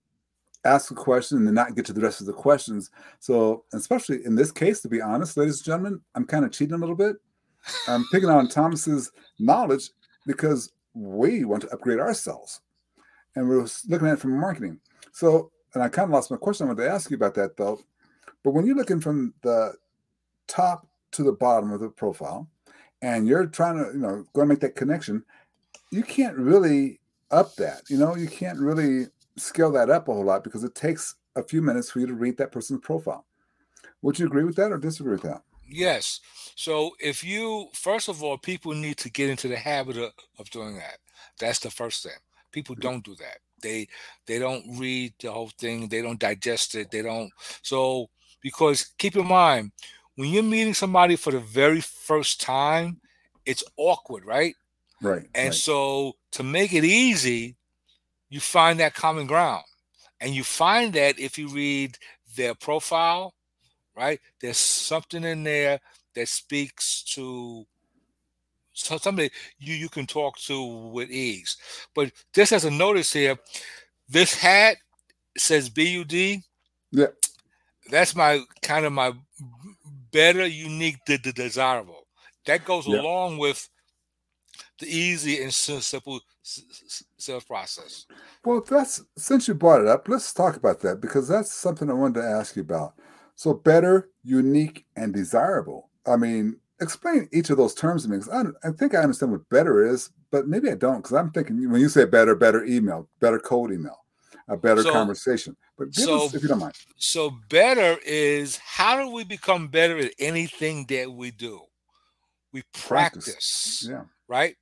ask 0.66 0.92
a 0.92 0.96
question 0.96 1.38
and 1.38 1.48
then 1.48 1.54
not 1.54 1.76
get 1.76 1.86
to 1.86 1.94
the 1.94 2.02
rest 2.02 2.20
of 2.20 2.28
the 2.28 2.34
questions. 2.34 2.92
So, 3.20 3.64
especially 3.74 4.26
in 4.26 4.36
this 4.36 4.52
case, 4.52 4.82
to 4.82 4.90
be 4.90 5.02
honest, 5.02 5.38
ladies 5.38 5.60
and 5.60 5.66
gentlemen, 5.66 6.02
I'm 6.16 6.26
kind 6.26 6.44
of 6.44 6.52
cheating 6.52 6.76
a 6.76 6.78
little 6.78 6.96
bit. 6.96 7.16
I'm 7.88 8.06
picking 8.12 8.30
on 8.30 8.50
Thomas's 8.50 9.12
knowledge 9.40 9.90
because 10.26 10.72
we 10.94 11.46
want 11.46 11.62
to 11.64 11.70
upgrade 11.70 12.00
ourselves, 12.00 12.62
and 13.36 13.48
we're 13.48 13.66
looking 13.88 14.08
at 14.08 14.14
it 14.16 14.20
from 14.20 14.38
marketing. 14.38 14.80
So, 15.14 15.52
and 15.74 15.84
I 15.84 15.88
kind 15.90 16.06
of 16.06 16.12
lost 16.12 16.32
my 16.32 16.38
question. 16.38 16.66
I 16.66 16.70
wanted 16.70 16.84
to 16.84 16.92
ask 16.92 17.10
you 17.10 17.16
about 17.16 17.36
that 17.36 17.56
though. 17.56 17.80
But 18.44 18.52
when 18.52 18.66
you're 18.66 18.76
looking 18.76 19.02
from 19.02 19.34
the 19.42 19.74
top 20.48 20.89
to 21.12 21.24
the 21.24 21.32
bottom 21.32 21.72
of 21.72 21.80
the 21.80 21.90
profile 21.90 22.48
and 23.02 23.28
you're 23.28 23.46
trying 23.46 23.78
to 23.78 23.92
you 23.92 24.00
know 24.00 24.26
go 24.34 24.42
and 24.42 24.50
make 24.50 24.60
that 24.60 24.76
connection 24.76 25.24
you 25.92 26.04
can't 26.04 26.38
really 26.38 27.00
up 27.32 27.56
that 27.56 27.82
you 27.90 27.98
know 27.98 28.16
you 28.16 28.28
can't 28.28 28.60
really 28.60 29.06
scale 29.38 29.72
that 29.72 29.90
up 29.90 30.08
a 30.08 30.14
whole 30.14 30.26
lot 30.26 30.44
because 30.44 30.64
it 30.64 30.76
takes 30.76 31.16
a 31.36 31.44
few 31.44 31.62
minutes 31.62 31.90
for 31.90 32.00
you 32.00 32.08
to 32.08 32.14
read 32.14 32.38
that 32.38 32.52
person's 32.52 32.82
profile 32.82 33.26
would 34.02 34.18
you 34.18 34.26
agree 34.26 34.44
with 34.44 34.56
that 34.56 34.72
or 34.72 34.78
disagree 34.78 35.14
with 35.14 35.22
that 35.22 35.42
Yes. 35.70 36.20
So 36.56 36.92
if 37.00 37.24
you 37.24 37.68
first 37.74 38.10
of 38.10 38.24
all, 38.24 38.38
people 38.38 38.74
need 38.74 38.98
to 38.98 39.10
get 39.10 39.30
into 39.30 39.48
the 39.48 39.56
habit 39.56 39.98
of, 39.98 40.12
of 40.40 40.50
doing 40.50 40.76
that. 40.78 40.98
That's 41.40 41.60
the 41.60 41.70
first 41.70 42.04
thing. 42.04 42.18
People 42.52 42.76
don't 42.80 43.06
do 43.06 43.16
that. 43.16 43.38
They 43.62 43.88
they 44.26 44.40
don't 44.40 44.66
read 44.78 45.14
the 45.20 45.32
whole 45.32 45.52
thing. 45.60 45.88
They 45.88 46.02
don't 46.02 46.20
digest 46.20 46.76
it. 46.76 46.90
They 46.92 47.02
don't. 47.02 47.32
So 47.62 48.10
because 48.42 48.94
keep 48.98 49.16
in 49.16 49.28
mind, 49.28 49.72
when 50.20 50.32
you're 50.32 50.44
meeting 50.44 50.74
somebody 50.74 51.16
for 51.16 51.32
the 51.32 51.40
very 51.40 51.80
first 51.80 52.42
time, 52.42 53.00
it's 53.46 53.64
awkward, 53.78 54.26
right? 54.26 54.54
right 55.02 55.26
And 55.34 55.46
right. 55.46 55.54
so 55.54 56.18
to 56.32 56.44
make 56.44 56.74
it 56.74 56.84
easy, 56.84 57.56
you 58.28 58.42
find 58.42 58.82
that 58.82 58.94
common 58.94 59.28
ground. 59.28 59.64
And 60.20 60.36
you 60.36 60.44
find 60.44 60.92
that 60.96 61.18
if 61.20 61.38
you 61.38 61.48
read 61.48 61.98
their 62.36 62.54
profile, 62.54 63.34
right? 63.96 64.20
There's 64.42 64.58
something 64.58 65.24
in 65.24 65.46
there 65.46 65.80
that 66.16 66.28
speaks 66.28 67.02
to 67.16 67.66
so 68.74 68.98
somebody 68.98 69.30
you 69.58 69.74
you 69.74 69.88
can 69.88 70.06
talk 70.06 70.38
to 70.40 70.62
with 70.92 71.10
ease. 71.12 71.56
But 71.96 72.12
just 72.34 72.52
as 72.52 72.66
a 72.66 72.72
notice 72.72 73.14
here, 73.14 73.38
this 74.10 74.34
hat 74.34 74.76
says 75.38 75.70
BUD. 75.70 76.44
Yeah. 76.92 77.08
That's 77.90 78.18
my 78.18 78.42
kind 78.62 78.86
of 78.86 78.92
my 78.92 79.14
better, 80.12 80.46
unique, 80.46 80.98
the, 81.06 81.18
the 81.18 81.32
desirable. 81.34 82.08
That 82.46 82.66
goes 82.66 82.88
along 83.00 83.38
with 83.38 83.68
the 84.80 84.88
easy 84.88 85.42
and 85.44 85.54
sim- 85.54 85.82
simple 85.82 86.20
sales 87.18 87.44
process. 87.44 88.06
well 88.46 88.62
that's 88.68 89.02
since 89.18 89.48
you 89.48 89.54
brought 89.54 89.82
it 89.82 89.88
up 89.88 90.08
let's 90.08 90.34
talk 90.34 90.56
about 90.56 90.80
that 90.80 91.00
because 91.00 91.28
that's 91.28 91.54
something 91.54 91.90
i 91.90 91.94
wanted 91.94 92.22
to 92.22 92.28
ask 92.28 92.56
you 92.56 92.62
about 92.62 92.94
so 93.36 93.54
better 93.54 94.10
unique 94.24 94.86
and 94.96 95.14
desirable 95.14 95.90
i 96.08 96.16
mean 96.16 96.58
explain 96.82 97.28
each 97.32 97.50
of 97.50 97.58
those 97.58 97.76
terms 97.76 98.04
to 98.04 98.10
me 98.10 98.18
'cause 98.18 98.30
I, 98.30 98.68
I 98.68 98.72
think 98.72 98.96
i 98.96 99.00
understand 99.00 99.32
what 99.34 99.48
better 99.50 99.86
is 99.86 100.10
but 100.32 100.48
maybe 100.48 100.72
i 100.72 100.76
don't 100.76 100.98
because 101.04 101.14
i'm 101.16 101.30
thinking 101.32 101.70
when 101.70 101.82
you 101.82 101.90
say 101.90 102.06
better 102.06 102.34
better 102.34 102.64
email 102.66 103.08
better 103.20 103.38
cold 103.40 103.72
email 103.72 104.06
a 104.50 104.58
better 104.58 104.84
So- 104.84 104.92
conversation 104.92 105.56
but 105.78 105.94
so- 105.94 106.26
us 106.26 106.34
if 106.34 106.42
you 106.44 106.50
don't 106.50 106.60
mind 106.60 106.76
So 106.98 107.32
better 107.50 107.98
is 108.06 108.58
how 108.58 109.00
do 109.02 109.10
we 109.12 109.24
become 109.24 109.68
better 109.70 109.98
at 109.98 110.12
anything 110.20 110.86
that 110.88 111.12
we 111.12 111.32
do? 111.32 111.62
We 112.52 112.64
Practice. 112.74 113.26
practice, 113.26 113.86
yeah 113.90 114.04
right? 114.28 114.56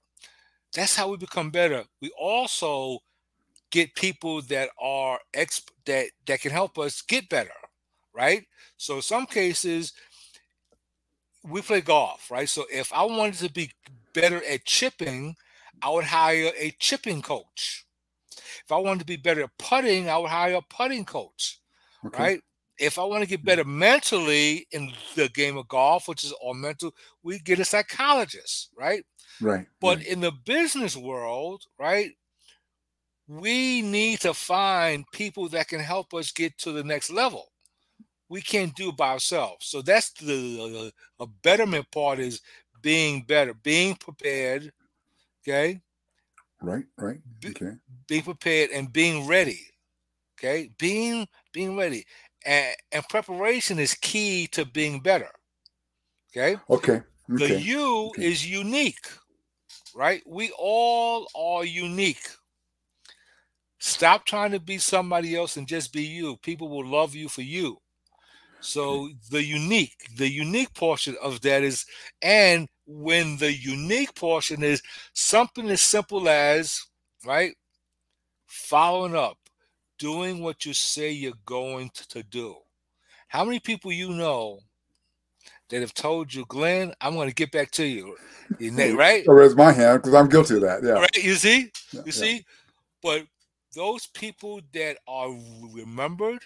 That's 0.74 0.96
how 0.96 1.10
we 1.10 1.18
become 1.18 1.50
better. 1.50 1.86
We 2.02 2.12
also 2.18 3.00
get 3.72 3.96
people 3.96 4.42
that 4.44 4.70
are 4.80 5.20
exp- 5.34 5.72
that 5.86 6.12
that 6.28 6.42
can 6.42 6.52
help 6.52 6.78
us 6.78 7.02
get 7.02 7.30
better, 7.30 7.60
right? 8.14 8.46
So 8.78 9.02
some 9.02 9.26
cases 9.26 9.94
we 11.44 11.62
play 11.62 11.82
golf, 11.82 12.30
right? 12.30 12.50
So 12.50 12.66
if 12.72 12.92
I 12.94 13.04
wanted 13.04 13.36
to 13.48 13.52
be 13.52 13.72
better 14.14 14.44
at 14.46 14.66
chipping, 14.66 15.36
I 15.82 15.90
would 15.90 16.06
hire 16.06 16.52
a 16.58 16.72
chipping 16.80 17.22
coach. 17.22 17.86
If 18.68 18.74
I 18.74 18.78
wanted 18.78 19.00
to 19.00 19.06
be 19.06 19.18
better 19.18 19.44
at 19.44 19.58
putting, 19.60 20.10
I 20.10 20.18
would 20.18 20.30
hire 20.30 20.56
a 20.56 20.62
putting 20.62 21.06
coach 21.06 21.62
okay 22.06 22.24
right? 22.24 22.42
If 22.80 23.00
I 23.00 23.04
want 23.06 23.24
to 23.24 23.30
get 23.30 23.46
better 23.46 23.64
mentally 23.66 24.68
in 24.72 24.92
the 25.16 25.30
game 25.30 25.58
of 25.58 25.68
golf, 25.68 26.08
which 26.08 26.24
is 26.24 26.32
all 26.34 26.54
mental, 26.54 26.94
we 27.24 27.40
get 27.40 27.60
a 27.60 27.66
psychologist, 27.66 28.72
right? 28.78 29.04
right 29.42 29.68
But 29.82 30.00
right. 30.00 30.08
in 30.08 30.22
the 30.22 30.32
business 30.32 30.96
world, 30.98 31.64
right, 31.80 32.12
we 33.28 33.82
need 33.82 34.22
to 34.22 34.34
find 34.34 35.06
people 35.12 35.50
that 35.50 35.68
can 35.68 35.80
help 35.80 36.14
us 36.14 36.32
get 36.32 36.58
to 36.60 36.72
the 36.72 36.84
next 36.84 37.10
level. 37.10 37.52
We 38.30 38.42
can't 38.42 38.76
do 38.76 38.90
it 38.90 38.98
by 38.98 39.10
ourselves. 39.10 39.68
So 39.68 39.82
that's 39.82 40.12
the 40.12 40.92
a 41.20 41.28
betterment 41.44 41.92
part 41.92 42.20
is 42.20 42.42
being 42.82 43.24
better, 43.24 43.54
being 43.54 43.96
prepared, 43.96 44.72
okay? 45.44 45.82
Right 46.62 46.86
right 46.98 47.20
okay 47.46 47.72
being 48.08 48.24
prepared 48.24 48.72
and 48.72 48.92
being 48.92 49.28
ready. 49.28 49.60
Okay, 50.40 50.70
being 50.78 51.28
being 51.52 51.76
ready 51.76 52.06
and, 52.46 52.76
and 52.92 53.10
preparation 53.10 53.80
is 53.80 53.94
key 53.96 54.48
to 54.48 54.66
being 54.66 55.00
better. 55.00 55.30
Okay, 56.32 56.58
okay 56.70 57.02
the 57.28 57.46
okay 57.46 57.58
you 57.58 58.08
okay. 58.10 58.26
is 58.26 58.50
unique, 58.50 59.08
right? 59.96 60.22
We 60.26 60.52
all 60.58 61.28
are 61.36 61.66
unique. 61.66 62.26
Stop 63.80 64.26
trying 64.26 64.52
to 64.52 64.60
be 64.60 64.78
somebody 64.78 65.36
else 65.36 65.58
and 65.58 65.68
just 65.68 65.94
be 65.94 66.04
you. 66.04 66.38
People 66.38 66.70
will 66.70 66.88
love 66.88 67.14
you 67.14 67.30
for 67.30 67.44
you. 67.44 67.78
So 68.68 69.10
the 69.32 69.42
unique, 69.42 69.96
the 70.18 70.30
unique 70.30 70.74
portion 70.74 71.16
of 71.22 71.40
that 71.42 71.64
is, 71.64 71.86
and 72.22 72.68
when 72.86 73.38
the 73.38 73.54
unique 73.54 74.14
portion 74.14 74.62
is 74.62 74.82
something 75.14 75.70
as 75.70 75.80
simple 75.80 76.28
as, 76.28 76.86
right, 77.26 77.56
following 78.46 79.16
up, 79.16 79.38
doing 79.98 80.44
what 80.44 80.66
you 80.66 80.74
say 80.74 81.12
you're 81.12 81.32
going 81.46 81.92
to 82.10 82.24
do. 82.24 82.58
How 83.30 83.46
many 83.46 83.62
people 83.62 83.94
you 83.94 84.10
know 84.10 84.60
that 85.70 85.80
have 85.80 85.94
told 85.94 86.34
you, 86.34 86.44
Glenn, 86.50 86.94
I'm 87.00 87.14
going 87.16 87.30
to 87.30 87.36
get 87.36 87.54
back 87.54 87.72
to 87.72 87.86
you, 87.86 88.18
right? 88.60 89.26
I 89.28 89.32
raise 89.32 89.56
my 89.56 89.72
hand 89.72 90.02
because 90.02 90.14
I'm 90.14 90.28
guilty 90.28 90.56
of 90.56 90.62
that. 90.62 90.84
Yeah. 90.84 90.92
Right? 90.92 91.16
You 91.16 91.36
see, 91.36 91.72
yeah, 91.94 92.02
you 92.02 92.04
yeah. 92.08 92.12
see, 92.12 92.46
but 93.02 93.24
those 93.74 94.08
people 94.08 94.60
that 94.74 94.98
are 95.08 95.30
remembered 95.74 96.44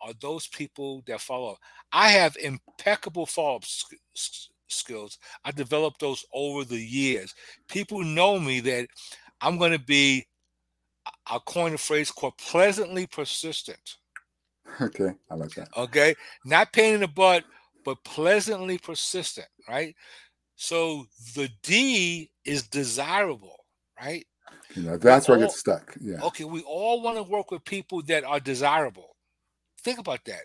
are 0.00 0.12
those 0.20 0.46
people 0.48 1.02
that 1.06 1.20
follow. 1.20 1.52
up. 1.52 1.58
I 1.92 2.08
have 2.10 2.36
impeccable 2.36 3.26
follow-up 3.26 3.64
sk- 3.64 3.94
s- 4.16 4.48
skills. 4.68 5.18
I 5.44 5.50
developed 5.52 6.00
those 6.00 6.24
over 6.32 6.64
the 6.64 6.78
years. 6.78 7.34
People 7.68 8.02
know 8.02 8.38
me 8.38 8.60
that 8.60 8.88
I'm 9.40 9.58
going 9.58 9.72
to 9.72 9.78
be. 9.78 10.26
I'll 11.26 11.40
coin 11.40 11.74
a 11.74 11.78
phrase 11.78 12.10
called 12.10 12.36
pleasantly 12.38 13.06
persistent. 13.06 13.96
Okay, 14.80 15.10
I 15.30 15.34
like 15.34 15.50
that. 15.54 15.68
Okay, 15.76 16.14
not 16.44 16.72
pain 16.72 16.94
in 16.94 17.00
the 17.00 17.08
butt, 17.08 17.44
but 17.84 18.02
pleasantly 18.04 18.78
persistent, 18.78 19.46
right? 19.68 19.94
So 20.56 21.06
the 21.34 21.48
D 21.62 22.30
is 22.44 22.64
desirable, 22.68 23.64
right? 24.00 24.26
You 24.74 24.82
know, 24.82 24.96
that's 24.96 25.28
where 25.28 25.38
I 25.38 25.42
get 25.42 25.50
stuck. 25.52 25.96
Yeah. 26.00 26.22
Okay, 26.24 26.44
we 26.44 26.62
all 26.62 27.02
want 27.02 27.16
to 27.16 27.22
work 27.22 27.50
with 27.50 27.64
people 27.64 28.02
that 28.02 28.24
are 28.24 28.40
desirable. 28.40 29.15
Think 29.86 30.00
about 30.00 30.24
that. 30.24 30.42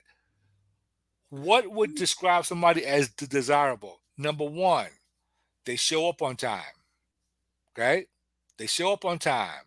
What 1.31 1.71
would 1.71 1.95
describe 1.95 2.45
somebody 2.45 2.85
as 2.85 3.09
de- 3.09 3.25
desirable? 3.25 3.99
Number 4.15 4.45
one, 4.45 4.89
they 5.65 5.77
show 5.77 6.07
up 6.07 6.21
on 6.21 6.35
time. 6.35 6.61
Okay? 7.73 8.05
They 8.59 8.67
show 8.67 8.93
up 8.93 9.03
on 9.03 9.17
time. 9.17 9.63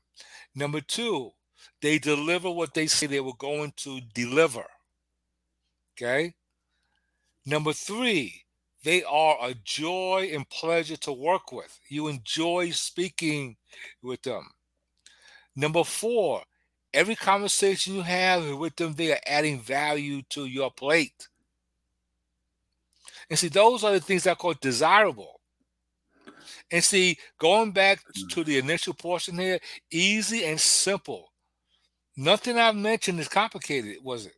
Number 0.54 0.80
two, 0.80 1.32
they 1.82 1.98
deliver 1.98 2.52
what 2.52 2.72
they 2.72 2.86
say 2.86 3.08
they 3.08 3.18
were 3.18 3.32
going 3.36 3.72
to 3.78 4.00
deliver. 4.14 4.64
Okay? 5.98 6.34
Number 7.44 7.72
three, 7.72 8.44
they 8.84 9.02
are 9.02 9.38
a 9.42 9.54
joy 9.64 10.30
and 10.32 10.48
pleasure 10.50 10.98
to 10.98 11.12
work 11.12 11.50
with. 11.50 11.80
You 11.88 12.06
enjoy 12.06 12.70
speaking 12.70 13.56
with 14.00 14.22
them. 14.22 14.50
Number 15.56 15.82
four, 15.82 16.44
every 16.94 17.16
conversation 17.16 17.94
you 17.94 18.02
have 18.02 18.56
with 18.56 18.76
them, 18.76 18.94
they 18.94 19.12
are 19.12 19.20
adding 19.26 19.60
value 19.60 20.22
to 20.30 20.46
your 20.46 20.70
plate. 20.70 21.28
And 23.28 23.38
see, 23.38 23.48
those 23.48 23.84
are 23.84 23.92
the 23.92 24.00
things 24.00 24.24
that 24.24 24.38
call 24.38 24.54
desirable. 24.60 25.40
And 26.70 26.82
see, 26.82 27.18
going 27.38 27.72
back 27.72 27.98
mm-hmm. 27.98 28.28
to 28.28 28.44
the 28.44 28.58
initial 28.58 28.94
portion 28.94 29.38
here, 29.38 29.58
easy 29.90 30.44
and 30.44 30.58
simple. 30.58 31.32
Nothing 32.16 32.58
I've 32.58 32.76
mentioned 32.76 33.20
is 33.20 33.28
complicated, 33.28 33.96
was 34.02 34.26
it? 34.26 34.34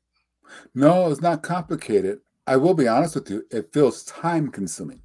No, 0.75 1.11
it's 1.11 1.21
not 1.21 1.43
complicated. 1.43 2.21
I 2.47 2.57
will 2.57 2.75
be 2.75 2.89
honest 2.89 3.17
with 3.17 3.31
you. 3.31 3.45
It 3.51 3.73
feels 3.73 4.05
time 4.05 4.51
consuming. 4.51 5.01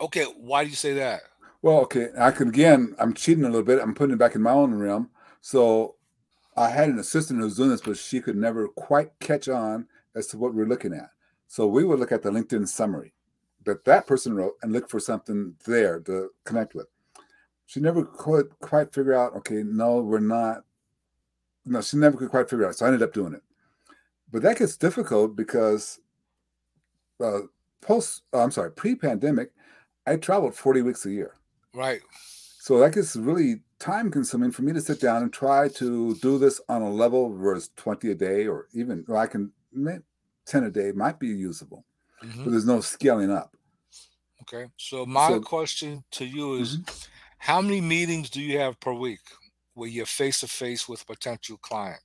Okay, 0.00 0.24
why 0.36 0.64
do 0.64 0.70
you 0.70 0.76
say 0.76 0.94
that? 0.94 1.22
Well, 1.62 1.78
okay, 1.80 2.08
I 2.18 2.30
can 2.30 2.48
again. 2.48 2.94
I'm 2.98 3.14
cheating 3.14 3.44
a 3.44 3.48
little 3.48 3.64
bit. 3.64 3.80
I'm 3.80 3.94
putting 3.94 4.14
it 4.14 4.18
back 4.18 4.34
in 4.34 4.42
my 4.42 4.52
own 4.52 4.74
realm. 4.74 5.10
So, 5.40 5.96
I 6.56 6.70
had 6.70 6.88
an 6.88 6.98
assistant 6.98 7.38
who 7.38 7.44
was 7.44 7.56
doing 7.56 7.70
this, 7.70 7.80
but 7.80 7.96
she 7.96 8.20
could 8.20 8.36
never 8.36 8.66
quite 8.68 9.10
catch 9.20 9.48
on 9.48 9.86
as 10.16 10.26
to 10.28 10.38
what 10.38 10.54
we're 10.54 10.66
looking 10.66 10.92
at. 10.92 11.10
So 11.46 11.66
we 11.66 11.84
would 11.84 12.00
look 12.00 12.10
at 12.10 12.22
the 12.22 12.30
LinkedIn 12.30 12.66
summary 12.66 13.14
that 13.64 13.84
that 13.84 14.06
person 14.06 14.34
wrote 14.34 14.54
and 14.62 14.72
look 14.72 14.90
for 14.90 14.98
something 14.98 15.54
there 15.66 16.00
to 16.00 16.30
connect 16.44 16.74
with. 16.74 16.86
She 17.66 17.80
never 17.80 18.04
could 18.04 18.58
quite 18.58 18.92
figure 18.92 19.14
out. 19.14 19.36
Okay, 19.36 19.62
no, 19.62 19.98
we're 20.00 20.20
not. 20.20 20.64
No, 21.64 21.80
she 21.80 21.96
never 21.96 22.16
could 22.16 22.30
quite 22.30 22.50
figure 22.50 22.66
out. 22.66 22.74
So 22.74 22.86
I 22.86 22.88
ended 22.88 23.02
up 23.02 23.12
doing 23.12 23.34
it. 23.34 23.42
But 24.32 24.42
that 24.42 24.58
gets 24.58 24.76
difficult 24.76 25.36
because 25.36 26.00
uh, 27.22 27.40
post. 27.80 28.22
oh, 28.32 28.40
I'm 28.40 28.50
sorry, 28.50 28.72
pre-pandemic, 28.72 29.52
I 30.06 30.16
traveled 30.16 30.54
40 30.54 30.82
weeks 30.82 31.06
a 31.06 31.10
year. 31.10 31.34
Right. 31.74 32.00
So 32.58 32.78
that 32.78 32.94
gets 32.94 33.16
really 33.16 33.60
time 33.78 34.10
consuming 34.10 34.50
for 34.50 34.62
me 34.62 34.72
to 34.72 34.80
sit 34.80 35.00
down 35.00 35.22
and 35.22 35.32
try 35.32 35.68
to 35.68 36.14
do 36.16 36.38
this 36.38 36.60
on 36.68 36.82
a 36.82 36.90
level 36.90 37.30
where 37.30 37.54
it's 37.54 37.70
20 37.76 38.10
a 38.10 38.14
day 38.14 38.46
or 38.46 38.66
even 38.72 39.04
or 39.08 39.16
I 39.16 39.26
can 39.26 39.52
10 40.46 40.64
a 40.64 40.70
day 40.70 40.92
might 40.92 41.18
be 41.20 41.28
usable, 41.28 41.84
Mhm. 42.22 42.44
but 42.44 42.50
there's 42.50 42.66
no 42.66 42.80
scaling 42.80 43.30
up. 43.30 43.54
Okay. 44.42 44.70
So 44.76 45.04
my 45.06 45.28
So- 45.28 45.40
question 45.40 46.04
to 46.12 46.24
you 46.24 46.54
is 46.54 46.78
how 47.38 47.60
many 47.60 47.80
meetings 47.80 48.30
do 48.30 48.40
you 48.40 48.58
have 48.58 48.80
per 48.80 48.92
week 48.92 49.20
where 49.74 49.88
you're 49.88 50.06
face 50.06 50.40
to 50.40 50.48
face 50.48 50.88
with 50.88 51.02
a 51.02 51.06
potential 51.06 51.58
client? 51.58 52.00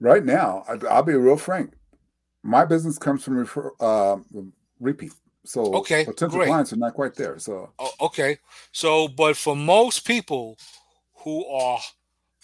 Right 0.00 0.24
now, 0.24 0.64
I'll 0.90 1.02
be 1.02 1.14
real 1.14 1.36
frank. 1.38 1.74
My 2.42 2.64
business 2.66 2.98
comes 2.98 3.24
from 3.24 3.36
refer, 3.36 3.72
uh, 3.80 4.18
repeat. 4.80 5.12
So 5.44 5.74
Okay, 5.74 6.04
potential 6.04 6.38
great. 6.38 6.48
clients 6.48 6.72
are 6.72 6.76
not 6.76 6.94
quite 6.94 7.14
there. 7.14 7.38
So 7.38 7.70
Oh, 7.78 7.90
okay. 8.00 8.38
So, 8.72 9.08
but 9.08 9.36
for 9.36 9.56
most 9.56 10.06
people 10.06 10.56
who 11.16 11.44
are 11.46 11.80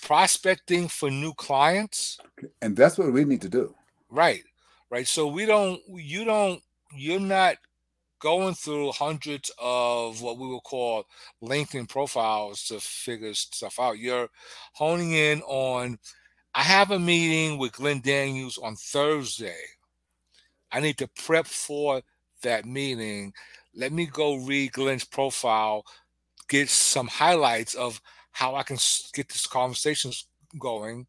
prospecting 0.02 0.88
for 0.88 1.10
new 1.10 1.32
clients, 1.34 2.18
and 2.62 2.76
that's 2.76 2.98
what 2.98 3.12
we 3.12 3.24
need 3.24 3.42
to 3.42 3.48
do. 3.48 3.74
right, 4.10 4.42
right. 4.90 5.06
So 5.06 5.28
we 5.28 5.46
don't, 5.46 5.80
you 5.88 6.24
don't, 6.24 6.60
you're 6.94 7.20
not 7.20 7.56
going 8.20 8.54
through 8.54 8.92
hundreds 8.92 9.50
of 9.58 10.20
what 10.20 10.38
we 10.38 10.46
will 10.46 10.60
call 10.60 11.04
LinkedIn 11.42 11.88
profiles 11.88 12.64
to 12.64 12.80
figure 12.80 13.32
stuff 13.34 13.78
out. 13.80 13.98
You're 13.98 14.28
honing 14.74 15.12
in 15.12 15.40
on, 15.42 15.98
I 16.54 16.62
have 16.62 16.90
a 16.90 16.98
meeting 16.98 17.58
with 17.58 17.72
Glenn 17.72 18.00
Daniels 18.00 18.58
on 18.58 18.76
Thursday. 18.76 19.62
I 20.72 20.80
need 20.80 20.98
to 20.98 21.08
prep 21.08 21.46
for 21.46 22.02
that 22.42 22.64
meeting. 22.64 23.32
Let 23.74 23.92
me 23.92 24.06
go 24.06 24.36
read 24.36 24.72
Glenn's 24.72 25.04
profile, 25.04 25.84
get 26.48 26.68
some 26.68 27.06
highlights 27.06 27.74
of 27.74 28.00
how 28.32 28.54
I 28.54 28.62
can 28.62 28.78
get 29.14 29.28
this 29.28 29.46
conversation 29.46 30.12
going 30.58 31.06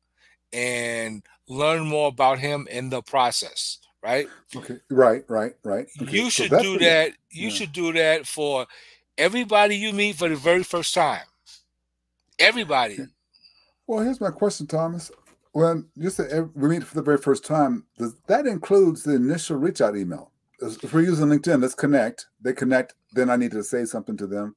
and 0.53 1.23
learn 1.47 1.87
more 1.87 2.09
about 2.09 2.39
him 2.39 2.67
in 2.69 2.89
the 2.89 3.01
process, 3.01 3.79
right? 4.03 4.27
Okay. 4.55 4.77
Right. 4.89 5.23
Right. 5.27 5.53
Right. 5.63 5.87
Okay, 6.01 6.11
you 6.11 6.29
should 6.29 6.51
that's 6.51 6.63
do 6.63 6.77
that. 6.79 7.13
You 7.29 7.49
yeah. 7.49 7.53
should 7.53 7.71
do 7.71 7.93
that 7.93 8.27
for 8.27 8.67
everybody 9.17 9.75
you 9.75 9.93
meet 9.93 10.15
for 10.15 10.29
the 10.29 10.35
very 10.35 10.63
first 10.63 10.93
time. 10.93 11.23
Everybody. 12.39 12.97
Well, 13.87 14.03
here's 14.03 14.21
my 14.21 14.31
question, 14.31 14.67
Thomas. 14.67 15.11
When 15.53 15.85
you 15.95 16.09
say 16.09 16.41
we 16.55 16.69
meet 16.69 16.83
for 16.83 16.95
the 16.95 17.01
very 17.01 17.17
first 17.17 17.45
time, 17.45 17.85
does 17.97 18.15
that 18.27 18.47
includes 18.47 19.03
the 19.03 19.15
initial 19.15 19.57
reach 19.57 19.81
out 19.81 19.97
email? 19.97 20.30
If 20.61 20.93
we're 20.93 21.01
using 21.01 21.27
LinkedIn, 21.27 21.61
let's 21.61 21.75
connect. 21.75 22.27
They 22.41 22.53
connect, 22.53 22.93
then 23.13 23.29
I 23.29 23.35
need 23.35 23.51
to 23.51 23.63
say 23.63 23.85
something 23.85 24.17
to 24.17 24.27
them 24.27 24.55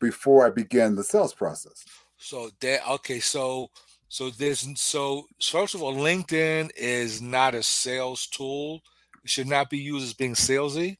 before 0.00 0.46
I 0.46 0.50
begin 0.50 0.96
the 0.96 1.04
sales 1.04 1.32
process. 1.34 1.84
So 2.16 2.50
that 2.60 2.88
okay, 2.88 3.20
so 3.20 3.70
so 4.08 4.30
there's 4.30 4.66
so 4.80 5.24
first 5.42 5.74
of 5.74 5.82
all, 5.82 5.94
LinkedIn 5.94 6.70
is 6.76 7.22
not 7.22 7.54
a 7.54 7.62
sales 7.62 8.26
tool. 8.26 8.82
It 9.24 9.30
should 9.30 9.46
not 9.46 9.70
be 9.70 9.78
used 9.78 10.06
as 10.06 10.14
being 10.14 10.34
salesy. 10.34 10.98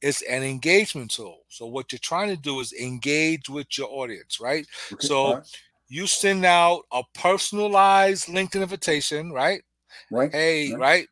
It's 0.00 0.22
an 0.22 0.42
engagement 0.42 1.10
tool. 1.10 1.40
So 1.48 1.66
what 1.66 1.92
you're 1.92 1.98
trying 1.98 2.28
to 2.28 2.36
do 2.36 2.60
is 2.60 2.72
engage 2.72 3.48
with 3.48 3.66
your 3.76 3.88
audience, 3.90 4.40
right? 4.40 4.66
Okay, 4.92 5.06
So- 5.06 5.34
right, 5.34 5.42
You 5.90 6.06
send 6.06 6.44
out 6.44 6.82
a 6.92 7.02
personalized 7.14 8.26
LinkedIn 8.26 8.60
invitation, 8.60 9.32
right? 9.32 9.62
right, 10.10 10.30
Hey, 10.30 10.72
Right. 10.72 10.78
right? 10.78 11.08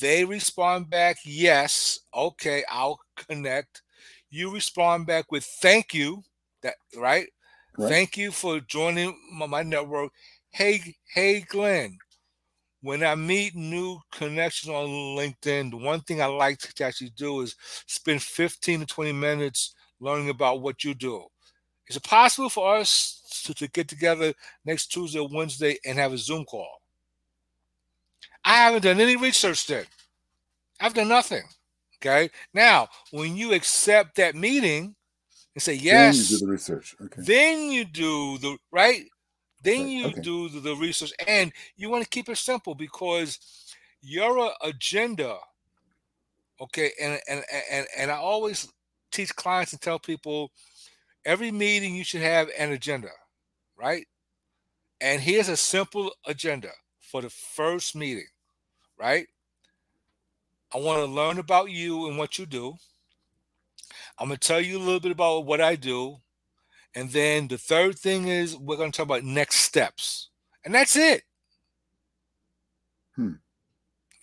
They 0.00 0.24
respond 0.24 0.90
back, 0.90 1.18
yes, 1.24 2.00
okay, 2.14 2.64
I'll 2.68 2.98
connect. 3.16 3.82
You 4.30 4.52
respond 4.52 5.06
back 5.06 5.30
with 5.30 5.44
thank 5.44 5.94
you. 5.94 6.22
That 6.62 6.74
right? 6.96 7.28
right. 7.78 7.88
Thank 7.88 8.16
you 8.16 8.32
for 8.32 8.60
joining 8.60 9.16
my, 9.32 9.46
my 9.46 9.62
network. 9.62 10.10
Hey, 10.50 10.96
hey, 11.12 11.40
Glenn. 11.40 11.98
When 12.80 13.02
I 13.02 13.14
meet 13.14 13.54
new 13.54 13.98
connections 14.12 14.70
on 14.70 14.86
LinkedIn, 14.86 15.70
the 15.70 15.76
one 15.76 16.00
thing 16.00 16.20
I 16.20 16.26
like 16.26 16.58
to 16.58 16.84
actually 16.84 17.12
do 17.16 17.40
is 17.40 17.56
spend 17.86 18.22
15 18.22 18.80
to 18.80 18.86
20 18.86 19.12
minutes 19.12 19.74
learning 20.00 20.28
about 20.28 20.60
what 20.60 20.84
you 20.84 20.94
do. 20.94 21.24
Is 21.88 21.96
it 21.96 22.02
possible 22.02 22.50
for 22.50 22.76
us 22.76 23.42
to, 23.44 23.54
to 23.54 23.68
get 23.68 23.88
together 23.88 24.34
next 24.64 24.88
Tuesday 24.88 25.18
or 25.18 25.28
Wednesday 25.32 25.78
and 25.84 25.98
have 25.98 26.12
a 26.12 26.18
Zoom 26.18 26.44
call? 26.44 26.68
I 28.44 28.56
haven't 28.56 28.82
done 28.82 29.00
any 29.00 29.16
research 29.16 29.66
then. 29.66 29.84
I've 30.80 30.94
done 30.94 31.08
nothing. 31.08 31.42
Okay. 31.98 32.30
Now, 32.52 32.88
when 33.12 33.36
you 33.36 33.54
accept 33.54 34.16
that 34.16 34.34
meeting 34.34 34.94
and 35.54 35.62
say, 35.62 35.76
Then 35.76 35.82
yes, 35.84 36.30
you 36.30 36.38
do 36.38 36.46
the 36.46 36.52
research. 36.52 36.94
Okay. 37.02 37.22
then 37.22 37.70
you 37.70 37.84
do 37.84 38.38
the 38.38 38.58
right 38.70 39.04
then 39.62 39.84
Right, 39.84 39.88
you 39.88 40.06
okay. 40.08 40.20
do 40.20 40.48
the, 40.50 40.60
the 40.60 40.76
research 40.76 41.12
and 41.26 41.50
you 41.76 41.88
want 41.88 42.04
to 42.04 42.10
keep 42.10 42.28
it 42.28 42.36
simple 42.36 42.74
because 42.74 43.38
your 44.02 44.52
agenda 44.62 45.38
okay 46.60 46.92
and 47.00 47.18
and 47.28 47.42
and, 47.70 47.86
and 47.96 48.10
i 48.10 48.16
always 48.16 48.68
teach 49.10 49.34
clients 49.34 49.72
and 49.72 49.80
tell 49.80 49.98
people 49.98 50.52
every 51.24 51.50
meeting 51.50 51.94
you 51.94 52.04
should 52.04 52.20
have 52.20 52.50
an 52.58 52.72
agenda 52.72 53.08
right 53.78 54.06
and 55.00 55.22
here's 55.22 55.48
a 55.48 55.56
simple 55.56 56.12
agenda 56.26 56.70
for 57.00 57.22
the 57.22 57.30
first 57.30 57.96
meeting 57.96 58.26
right 58.98 59.26
i 60.74 60.78
want 60.78 60.98
to 60.98 61.06
learn 61.06 61.38
about 61.38 61.70
you 61.70 62.08
and 62.08 62.18
what 62.18 62.38
you 62.38 62.46
do 62.46 62.74
i'm 64.18 64.28
going 64.28 64.38
to 64.38 64.48
tell 64.48 64.60
you 64.60 64.78
a 64.78 64.84
little 64.84 65.00
bit 65.00 65.12
about 65.12 65.46
what 65.46 65.60
i 65.60 65.76
do 65.76 66.18
and 66.94 67.10
then 67.10 67.48
the 67.48 67.58
third 67.58 67.98
thing 67.98 68.28
is 68.28 68.56
we're 68.56 68.76
going 68.76 68.92
to 68.92 68.96
talk 68.96 69.06
about 69.06 69.24
next 69.24 69.56
steps. 69.56 70.30
And 70.64 70.74
that's 70.74 70.96
it. 70.96 71.24
Hmm. 73.16 73.32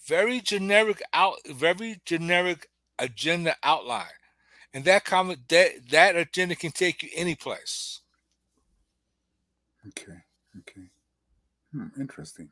Very 0.08 0.40
generic 0.40 1.02
out 1.14 1.36
very 1.46 2.02
generic 2.06 2.68
agenda 2.98 3.56
outline. 3.64 4.06
And 4.74 4.86
that 4.86 5.04
comment 5.04 5.40
that 5.50 5.90
that 5.92 6.16
agenda 6.16 6.56
can 6.56 6.72
take 6.72 7.04
you 7.04 7.10
any 7.16 7.36
place. 7.36 8.02
Okay. 9.88 10.20
Okay. 10.60 10.90
Hmm, 11.72 11.88
interesting. 12.00 12.50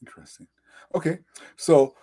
Interesting. 0.00 0.46
Okay, 0.94 1.18
so 1.56 1.94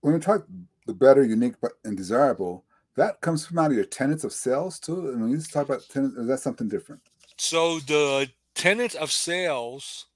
when 0.00 0.14
we 0.14 0.20
talk 0.20 0.46
the 0.86 0.94
better, 0.94 1.24
unique, 1.24 1.54
and 1.84 1.96
desirable, 1.96 2.64
that 2.96 3.20
comes 3.20 3.46
from 3.46 3.58
out 3.58 3.70
of 3.70 3.76
your 3.76 3.84
tenets 3.84 4.24
of 4.24 4.32
sales 4.32 4.80
too. 4.80 5.10
And 5.10 5.20
when 5.20 5.30
you 5.30 5.40
talk 5.40 5.66
about 5.66 5.88
tenets, 5.88 6.14
is 6.14 6.26
that 6.26 6.40
something 6.40 6.68
different? 6.68 7.00
So 7.36 7.78
the 7.80 8.28
tenet 8.54 8.94
of 8.96 9.12
sales 9.12 10.06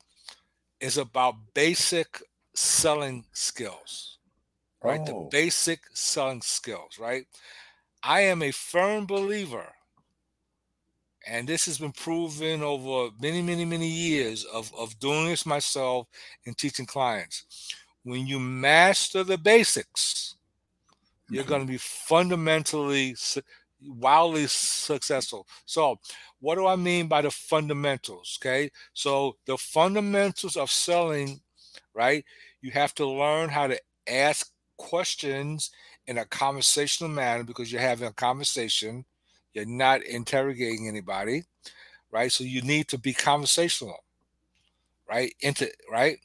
is 0.80 0.96
about 0.96 1.36
basic 1.54 2.20
selling 2.54 3.24
skills, 3.32 4.18
right? 4.82 5.00
Oh. 5.02 5.04
The 5.04 5.28
basic 5.30 5.80
selling 5.94 6.42
skills, 6.42 6.98
right? 6.98 7.26
I 8.02 8.22
am 8.22 8.42
a 8.42 8.50
firm 8.50 9.06
believer, 9.06 9.68
and 11.24 11.48
this 11.48 11.66
has 11.66 11.78
been 11.78 11.92
proven 11.92 12.62
over 12.62 13.14
many, 13.20 13.42
many, 13.42 13.64
many 13.64 13.86
years 13.86 14.44
of, 14.44 14.74
of 14.74 14.98
doing 14.98 15.26
this 15.26 15.46
myself 15.46 16.08
and 16.46 16.58
teaching 16.58 16.86
clients. 16.86 17.44
When 18.04 18.26
you 18.26 18.40
master 18.40 19.22
the 19.22 19.38
basics, 19.38 20.36
you're 21.28 21.44
going 21.44 21.60
to 21.60 21.64
mm-hmm. 21.64 21.74
be 21.74 21.78
fundamentally 21.78 23.16
wildly 23.88 24.46
successful. 24.46 25.46
So, 25.64 25.98
what 26.40 26.56
do 26.56 26.66
I 26.66 26.76
mean 26.76 27.08
by 27.08 27.22
the 27.22 27.30
fundamentals? 27.30 28.38
Okay, 28.40 28.70
so 28.92 29.36
the 29.46 29.56
fundamentals 29.56 30.56
of 30.56 30.70
selling, 30.70 31.40
right? 31.94 32.24
You 32.60 32.70
have 32.72 32.94
to 32.96 33.06
learn 33.06 33.48
how 33.48 33.68
to 33.68 33.80
ask 34.08 34.50
questions 34.76 35.70
in 36.06 36.18
a 36.18 36.24
conversational 36.24 37.10
manner 37.10 37.44
because 37.44 37.70
you're 37.70 37.80
having 37.80 38.08
a 38.08 38.12
conversation. 38.12 39.04
You're 39.54 39.66
not 39.66 40.02
interrogating 40.02 40.88
anybody, 40.88 41.44
right? 42.10 42.32
So 42.32 42.44
you 42.44 42.62
need 42.62 42.88
to 42.88 42.98
be 42.98 43.12
conversational, 43.12 44.02
right? 45.08 45.34
Into 45.40 45.70
right. 45.90 46.18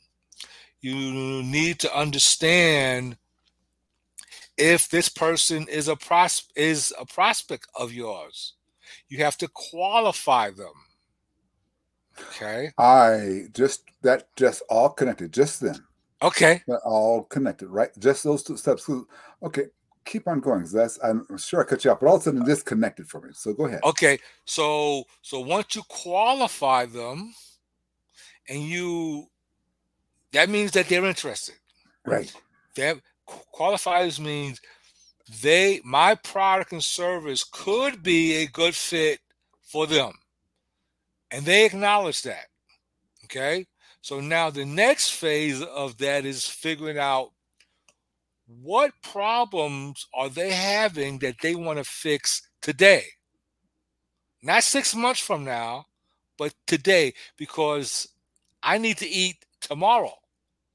You 0.87 1.43
need 1.43 1.79
to 1.79 1.93
understand 1.93 3.17
if 4.57 4.89
this 4.89 5.09
person 5.09 5.67
is 5.67 5.89
a 5.89 5.95
pros- 5.95 6.47
is 6.55 6.93
a 6.97 7.05
prospect 7.05 7.67
of 7.75 7.91
yours 7.91 8.53
you 9.09 9.17
have 9.17 9.37
to 9.37 9.47
qualify 9.49 10.49
them 10.49 10.73
okay? 12.29 12.71
I 12.77 13.47
just 13.53 13.83
that 14.01 14.35
just 14.35 14.63
all 14.69 14.89
connected 14.89 15.33
just 15.33 15.61
then 15.61 15.83
okay. 16.21 16.63
That 16.67 16.79
all 16.85 17.23
connected 17.23 17.67
right? 17.67 17.89
Just 17.99 18.23
those 18.23 18.43
two 18.43 18.57
steps 18.57 18.89
okay 19.43 19.65
keep 20.05 20.27
on 20.27 20.39
going. 20.39 20.65
That's 20.71 20.97
i'm 21.03 21.37
sure 21.37 21.61
i 21.61 21.65
cut 21.65 21.83
you 21.83 21.91
off 21.91 21.99
but 21.99 22.07
all 22.07 22.15
of 22.15 22.21
a 22.21 22.23
sudden 22.23 22.45
this 22.45 22.63
connected 22.63 23.09
for 23.09 23.19
me 23.21 23.31
so 23.33 23.53
go 23.53 23.65
ahead. 23.65 23.81
Okay 23.83 24.17
so 24.45 25.03
so 25.21 25.41
once 25.41 25.75
you 25.75 25.83
qualify 25.89 26.85
them 26.85 27.33
and 28.49 28.63
you 28.63 29.27
that 30.37 30.49
means 30.49 30.69
that 30.71 30.87
they're 30.87 31.03
interested. 31.03 31.55
Right. 32.05 32.31
That 32.75 32.97
qualifiers 33.27 34.19
means 34.19 34.61
they 35.41 35.81
my 35.83 36.13
product 36.13 36.73
and 36.73 36.83
service 36.83 37.43
could 37.43 38.03
be 38.03 38.35
a 38.35 38.45
good 38.45 38.75
fit 38.75 39.19
for 39.63 39.87
them. 39.87 40.13
And 41.31 41.43
they 41.43 41.65
acknowledge 41.65 42.21
that 42.21 42.45
okay? 43.23 43.65
So 44.01 44.19
now 44.19 44.51
the 44.51 44.63
next 44.63 45.09
phase 45.09 45.59
of 45.63 45.97
that 45.97 46.23
is 46.23 46.45
figuring 46.45 46.99
out 46.99 47.31
what 48.45 48.91
problems 49.01 50.05
are 50.13 50.29
they 50.29 50.51
having 50.51 51.17
that 51.19 51.41
they 51.41 51.55
want 51.55 51.79
to 51.79 51.83
fix 51.83 52.43
today. 52.61 53.05
Not 54.43 54.63
six 54.63 54.93
months 54.93 55.19
from 55.19 55.43
now 55.43 55.87
but 56.37 56.53
today 56.67 57.11
because 57.35 58.07
i 58.61 58.77
need 58.77 58.97
to 58.97 59.07
eat 59.07 59.43
tomorrow 59.59 60.13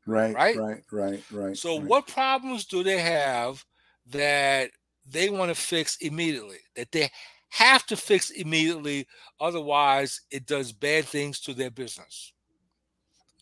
Right, 0.07 0.35
right, 0.35 0.57
right, 0.57 0.83
right, 0.91 1.23
right. 1.31 1.57
So, 1.57 1.79
right. 1.79 1.87
what 1.87 2.07
problems 2.09 2.65
do 2.65 2.83
they 2.83 2.99
have 2.99 3.65
that 4.11 4.71
they 5.09 5.31
want 5.31 5.51
to 5.51 5.55
fix 5.55 5.97
immediately? 6.01 6.59
That 6.75 6.91
they 6.91 7.11
have 7.51 7.87
to 7.87 7.97
fix 7.97 8.31
immediately, 8.31 9.07
otherwise, 9.41 10.23
it 10.31 10.47
does 10.47 10.73
bad 10.73 11.05
things 11.05 11.39
to 11.41 11.55
their 11.55 11.71
business. 11.71 12.33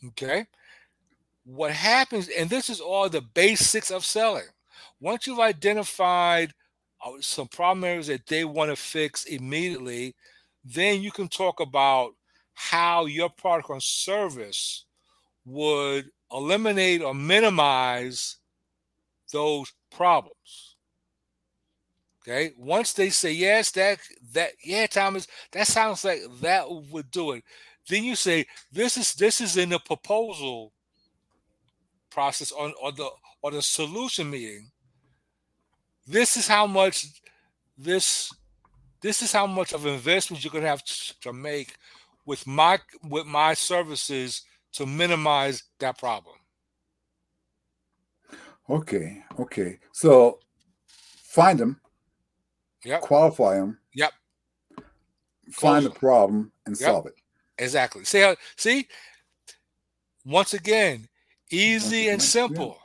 Okay. 0.08 0.46
What 1.44 1.70
happens, 1.70 2.28
and 2.28 2.50
this 2.50 2.68
is 2.68 2.80
all 2.80 3.08
the 3.08 3.22
basics 3.22 3.90
of 3.90 4.04
selling. 4.04 4.46
Once 5.00 5.26
you've 5.26 5.40
identified 5.40 6.52
uh, 7.04 7.12
some 7.20 7.48
problem 7.48 7.84
areas 7.84 8.08
that 8.08 8.26
they 8.26 8.44
want 8.44 8.70
to 8.70 8.76
fix 8.76 9.24
immediately, 9.24 10.14
then 10.64 11.00
you 11.00 11.10
can 11.10 11.28
talk 11.28 11.60
about 11.60 12.12
how 12.52 13.06
your 13.06 13.30
product 13.30 13.70
or 13.70 13.80
service 13.80 14.84
would 15.46 16.10
eliminate 16.32 17.02
or 17.02 17.14
minimize 17.14 18.36
those 19.32 19.72
problems. 19.90 20.76
Okay. 22.22 22.52
Once 22.58 22.92
they 22.92 23.10
say 23.10 23.32
yes, 23.32 23.70
that 23.72 23.98
that 24.32 24.52
yeah, 24.62 24.86
Thomas, 24.86 25.26
that 25.52 25.66
sounds 25.66 26.04
like 26.04 26.20
that 26.40 26.66
would 26.90 27.10
do 27.10 27.32
it. 27.32 27.44
Then 27.88 28.04
you 28.04 28.14
say 28.14 28.46
this 28.70 28.96
is 28.96 29.14
this 29.14 29.40
is 29.40 29.56
in 29.56 29.70
the 29.70 29.78
proposal 29.78 30.72
process 32.10 32.52
on 32.52 32.74
or 32.80 32.92
the 32.92 33.08
or 33.42 33.50
the 33.50 33.62
solution 33.62 34.30
meeting. 34.30 34.70
This 36.06 36.36
is 36.36 36.46
how 36.46 36.66
much 36.66 37.06
this 37.78 38.32
this 39.00 39.22
is 39.22 39.32
how 39.32 39.46
much 39.46 39.72
of 39.72 39.86
investment 39.86 40.44
you're 40.44 40.52
gonna 40.52 40.66
have 40.66 40.84
to 41.22 41.32
make 41.32 41.74
with 42.26 42.46
my 42.46 42.78
with 43.02 43.26
my 43.26 43.54
services 43.54 44.42
to 44.72 44.86
minimize 44.86 45.64
that 45.78 45.98
problem. 45.98 46.36
Okay, 48.68 49.22
okay. 49.38 49.78
So 49.92 50.38
find 51.22 51.58
them. 51.58 51.80
Yep. 52.84 53.00
Qualify 53.02 53.56
them. 53.56 53.78
Yep. 53.94 54.12
Find 55.52 55.84
the 55.84 55.90
problem 55.90 56.52
and 56.66 56.78
yep. 56.78 56.88
solve 56.88 57.06
it. 57.06 57.14
Exactly. 57.58 58.04
See 58.04 58.20
how 58.20 58.36
see 58.56 58.86
once 60.24 60.54
again, 60.54 61.08
easy 61.50 62.08
and 62.08 62.22
simple. 62.22 62.78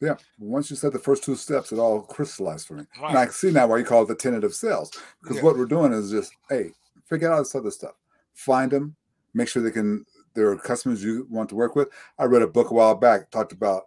Yeah. 0.00 0.10
yeah. 0.10 0.14
Once 0.38 0.70
you 0.70 0.76
said 0.76 0.92
the 0.92 0.98
first 0.98 1.24
two 1.24 1.34
steps, 1.34 1.72
it 1.72 1.78
all 1.78 2.02
crystallized 2.02 2.68
for 2.68 2.74
me. 2.74 2.84
Right. 3.00 3.10
And 3.10 3.18
I 3.18 3.24
can 3.26 3.34
see 3.34 3.50
now 3.50 3.66
why 3.66 3.78
you 3.78 3.84
call 3.84 4.02
it 4.02 4.08
the 4.08 4.14
tenets 4.14 4.44
of 4.44 4.54
sales. 4.54 4.92
Because 5.20 5.38
yeah. 5.38 5.42
what 5.42 5.56
we're 5.56 5.66
doing 5.66 5.92
is 5.92 6.10
just, 6.10 6.32
hey, 6.48 6.70
figure 7.08 7.32
out 7.32 7.38
this 7.38 7.54
other 7.54 7.70
stuff. 7.70 7.94
Find 8.34 8.70
them, 8.70 8.94
make 9.34 9.48
sure 9.48 9.62
they 9.62 9.70
can 9.70 10.06
there 10.34 10.50
are 10.50 10.56
customers 10.56 11.02
you 11.02 11.26
want 11.30 11.48
to 11.50 11.54
work 11.54 11.76
with. 11.76 11.88
I 12.18 12.24
read 12.24 12.42
a 12.42 12.46
book 12.46 12.70
a 12.70 12.74
while 12.74 12.94
back 12.94 13.30
talked 13.30 13.52
about 13.52 13.84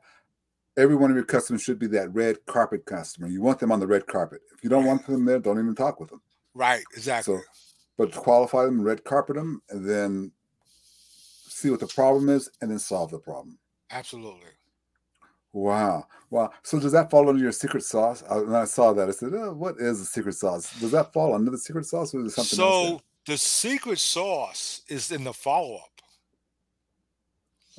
every 0.77 0.95
one 0.95 1.09
of 1.09 1.15
your 1.15 1.25
customers 1.25 1.61
should 1.61 1.79
be 1.79 1.87
that 1.87 2.13
red 2.13 2.37
carpet 2.45 2.85
customer. 2.85 3.27
You 3.27 3.41
want 3.41 3.59
them 3.59 3.71
on 3.71 3.79
the 3.79 3.87
red 3.87 4.07
carpet. 4.07 4.41
If 4.55 4.63
you 4.63 4.69
don't 4.69 4.85
want 4.85 5.05
them 5.05 5.25
there, 5.25 5.39
don't 5.39 5.59
even 5.59 5.75
talk 5.75 5.99
with 5.99 6.09
them. 6.09 6.21
Right, 6.53 6.83
exactly. 6.93 7.35
So, 7.35 7.41
but 7.97 8.11
qualify 8.11 8.65
them, 8.65 8.81
red 8.81 9.03
carpet 9.03 9.35
them, 9.35 9.61
and 9.69 9.87
then 9.87 10.31
see 11.47 11.69
what 11.69 11.79
the 11.79 11.87
problem 11.87 12.29
is, 12.29 12.49
and 12.61 12.69
then 12.69 12.79
solve 12.79 13.11
the 13.11 13.19
problem. 13.19 13.57
Absolutely. 13.91 14.49
Wow, 15.53 16.05
wow. 16.29 16.51
So 16.63 16.79
does 16.79 16.91
that 16.91 17.09
fall 17.09 17.29
under 17.29 17.41
your 17.41 17.53
secret 17.53 17.83
sauce? 17.83 18.23
I, 18.29 18.37
when 18.39 18.55
I 18.55 18.65
saw 18.65 18.91
that, 18.91 19.07
I 19.07 19.11
said, 19.11 19.33
oh, 19.33 19.53
"What 19.53 19.75
is 19.79 19.99
the 19.99 20.05
secret 20.05 20.35
sauce? 20.35 20.77
Does 20.81 20.91
that 20.91 21.13
fall 21.13 21.33
under 21.33 21.49
the 21.49 21.57
secret 21.57 21.85
sauce, 21.85 22.13
or 22.13 22.25
is 22.25 22.33
it 22.33 22.35
something?" 22.35 22.57
So 22.57 23.01
the 23.25 23.37
secret 23.37 23.99
sauce 23.99 24.81
is 24.89 25.11
in 25.11 25.23
the 25.23 25.31
follow 25.31 25.75
up 25.75 25.94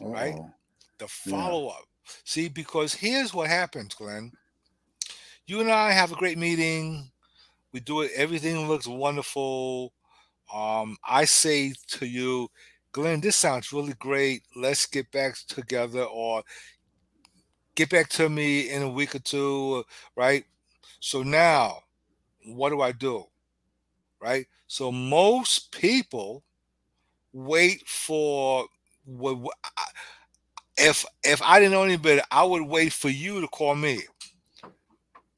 right? 0.01 0.37
The 0.99 1.09
follow 1.09 1.69
up. 1.69 1.85
Yeah. 2.05 2.13
See, 2.25 2.49
because 2.49 2.95
here's 2.95 3.35
what 3.35 3.49
happens, 3.49 3.95
Glenn. 3.95 4.33
You 5.47 5.61
and 5.61 5.71
I 5.71 5.93
have 5.93 6.13
a 6.13 6.17
great 6.17 6.39
meeting. 6.39 7.11
We 7.73 7.81
do 7.81 8.01
it. 8.03 8.11
Everything 8.15 8.67
looks 8.69 8.87
wonderful. 8.87 9.93
Um, 10.53 10.97
I 11.07 11.25
say 11.25 11.73
to 11.89 12.07
you, 12.07 12.49
Glenn, 12.93 13.21
this 13.21 13.37
sounds 13.37 13.73
really 13.73 13.95
great. 13.95 14.43
Let's 14.55 14.87
get 14.87 15.11
back 15.13 15.37
together, 15.49 16.05
or 16.05 16.43
get 17.75 17.91
back 17.91 18.09
to 18.11 18.29
me 18.29 18.71
in 18.71 18.83
a 18.83 18.89
week 18.89 19.15
or 19.15 19.19
two, 19.19 19.85
right? 20.17 20.45
So 21.01 21.23
now, 21.23 21.81
what 22.47 22.71
do 22.71 22.81
I 22.81 22.93
do? 22.93 23.25
Right? 24.21 24.47
So 24.67 24.91
most 24.91 25.71
people 25.73 26.43
wait 27.33 27.87
for 27.87 28.67
would 29.07 29.47
if 30.77 31.05
if 31.25 31.41
I 31.43 31.59
didn't 31.59 31.73
know 31.73 31.85
any 31.85 31.97
better, 31.97 32.23
I 32.31 32.45
would 32.45 32.63
wait 32.63 32.93
for 32.93 33.09
you 33.09 33.41
to 33.41 33.49
call 33.49 33.75
me. 33.75 34.01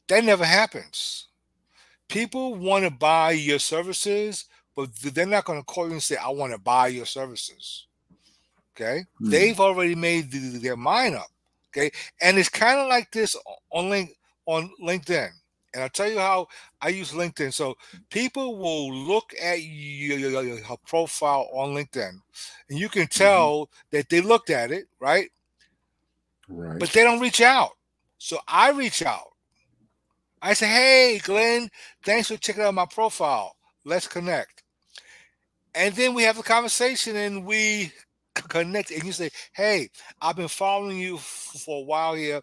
That 0.09 0.24
never 0.24 0.44
happens. 0.44 1.28
People 2.09 2.54
want 2.54 2.85
to 2.85 2.90
buy 2.90 3.33
your 3.33 3.59
services, 3.59 4.46
but 4.74 4.94
they're 4.96 5.26
not 5.26 5.44
going 5.44 5.61
to 5.61 5.64
call 5.64 5.87
you 5.87 5.92
and 5.92 6.02
say, 6.02 6.16
"I 6.16 6.31
want 6.31 6.52
to 6.52 6.59
buy 6.59 6.88
your 6.88 7.07
services." 7.07 7.87
Okay, 8.74 9.04
mm. 9.20 9.31
they've 9.31 9.61
already 9.61 9.94
made 9.94 10.31
their 10.33 10.76
mind 10.76 11.16
up. 11.16 11.28
Okay, 11.68 11.90
and 12.20 12.38
it's 12.38 12.48
kind 12.48 12.78
of 12.78 12.88
like 12.88 13.11
this 13.12 13.37
on 13.70 13.90
link 13.90 14.11
on 14.46 14.70
LinkedIn. 14.83 15.31
And 15.79 15.85
I'll 15.85 15.91
tell 15.91 16.11
you 16.11 16.19
how 16.19 16.49
I 16.83 16.88
use 16.88 17.12
LinkedIn. 17.12 17.55
So 17.55 17.77
people 18.11 18.59
will 18.59 18.93
look 18.93 19.33
at 19.41 19.62
your, 19.62 20.19
your, 20.19 20.43
your 20.43 20.59
profile 20.85 21.49
on 21.53 21.71
LinkedIn, 21.71 22.21
and 22.69 22.79
you 22.79 22.88
can 22.88 23.03
mm-hmm. 23.03 23.23
tell 23.25 23.61
mm-hmm. 23.61 23.97
that 23.97 24.09
they 24.09 24.21
looked 24.21 24.51
at 24.51 24.73
it, 24.73 24.87
right? 24.99 25.31
Right. 26.49 26.79
but 26.79 26.91
they 26.91 27.05
don't 27.05 27.21
reach 27.21 27.41
out. 27.41 27.73
So 28.17 28.38
I 28.49 28.71
reach 28.71 29.03
out. 29.03 29.29
I 30.41 30.55
say, 30.55 30.67
hey, 30.67 31.21
Glenn, 31.23 31.71
thanks 32.05 32.29
for 32.29 32.37
checking 32.37 32.62
out 32.62 32.75
my 32.75 32.87
profile. 32.87 33.55
Let's 33.85 34.09
connect. 34.09 34.62
And 35.75 35.95
then 35.95 36.14
we 36.14 36.25
have 36.25 36.38
a 36.38 36.43
conversation 36.43 37.17
and 37.17 37.45
we 37.45 37.93
connect. 38.35 38.91
And 38.91 39.05
you 39.05 39.12
say, 39.12 39.31
hey, 39.53 39.91
I've 40.21 40.37
been 40.37 40.49
following 40.49 40.99
you 40.99 41.19
for 41.19 41.83
a 41.83 41.85
while 41.85 42.14
here. 42.14 42.41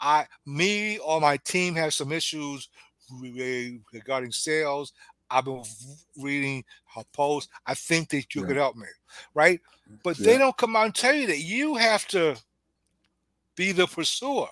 I, 0.00 0.26
me 0.46 0.98
or 0.98 1.20
my 1.20 1.36
team 1.38 1.74
have 1.74 1.94
some 1.94 2.12
issues 2.12 2.68
regarding 3.92 4.32
sales. 4.32 4.92
I've 5.30 5.44
been 5.44 5.62
reading 6.16 6.64
her 6.94 7.04
posts. 7.12 7.50
I 7.66 7.74
think 7.74 8.08
that 8.10 8.34
you 8.34 8.42
Yeah. 8.42 8.46
could 8.46 8.56
help 8.56 8.76
me, 8.76 8.86
right? 9.34 9.60
But 10.02 10.16
they 10.18 10.38
don't 10.38 10.56
come 10.56 10.76
out 10.76 10.86
and 10.86 10.94
tell 10.94 11.14
you 11.14 11.26
that 11.26 11.38
you 11.40 11.74
have 11.76 12.06
to 12.08 12.36
be 13.56 13.72
the 13.72 13.86
pursuer. 13.86 14.48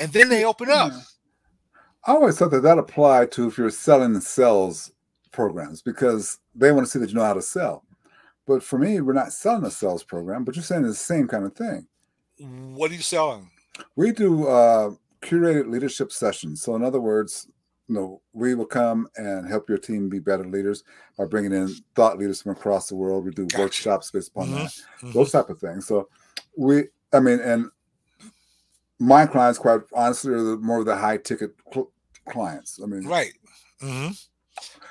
And 0.00 0.12
then 0.12 0.28
they 0.28 0.44
open 0.44 0.70
up. 0.70 0.92
Yeah. 0.92 1.00
I 2.04 2.12
always 2.12 2.38
thought 2.38 2.50
that 2.50 2.62
that 2.62 2.78
applied 2.78 3.30
to 3.32 3.46
if 3.46 3.58
you're 3.58 3.70
selling 3.70 4.18
sales 4.20 4.92
programs 5.30 5.82
because 5.82 6.38
they 6.54 6.72
want 6.72 6.86
to 6.86 6.90
see 6.90 6.98
that 6.98 7.10
you 7.10 7.14
know 7.14 7.24
how 7.24 7.34
to 7.34 7.42
sell. 7.42 7.84
But 8.46 8.62
for 8.62 8.78
me, 8.78 9.00
we're 9.00 9.12
not 9.12 9.32
selling 9.32 9.64
a 9.64 9.70
sales 9.70 10.02
program, 10.02 10.44
but 10.44 10.56
you're 10.56 10.62
saying 10.62 10.84
it's 10.84 10.98
the 10.98 11.14
same 11.14 11.28
kind 11.28 11.44
of 11.44 11.54
thing. 11.54 11.86
What 12.74 12.90
are 12.90 12.94
you 12.94 13.02
selling? 13.02 13.50
We 13.96 14.12
do 14.12 14.46
uh, 14.46 14.90
curated 15.22 15.70
leadership 15.70 16.12
sessions. 16.12 16.62
So, 16.62 16.74
in 16.76 16.82
other 16.84 17.00
words, 17.00 17.48
you 17.88 17.94
know, 17.94 18.20
we 18.32 18.54
will 18.54 18.66
come 18.66 19.08
and 19.16 19.48
help 19.48 19.68
your 19.68 19.78
team 19.78 20.08
be 20.08 20.18
better 20.18 20.44
leaders 20.44 20.84
by 21.16 21.24
bringing 21.24 21.52
in 21.52 21.74
thought 21.94 22.18
leaders 22.18 22.42
from 22.42 22.52
across 22.52 22.88
the 22.88 22.94
world. 22.96 23.24
We 23.24 23.30
do 23.30 23.46
Gotcha. 23.46 23.62
workshops 23.62 24.10
based 24.10 24.28
upon 24.30 24.48
Mhm. 24.48 24.54
that, 24.54 25.06
Mhm. 25.06 25.12
those 25.14 25.32
type 25.32 25.48
of 25.48 25.58
things. 25.58 25.86
So, 25.86 26.08
we, 26.56 26.84
I 27.12 27.20
mean, 27.20 27.40
and 27.40 27.70
my 28.98 29.26
clients, 29.26 29.58
quite 29.58 29.80
honestly, 29.94 30.34
are 30.34 30.42
the, 30.42 30.56
more 30.56 30.80
of 30.80 30.86
the 30.86 30.96
high 30.96 31.16
ticket 31.18 31.54
cl- 31.72 31.90
clients. 32.28 32.80
I 32.82 32.86
mean, 32.86 33.06
Right. 33.06 33.32
hmm 33.80 34.08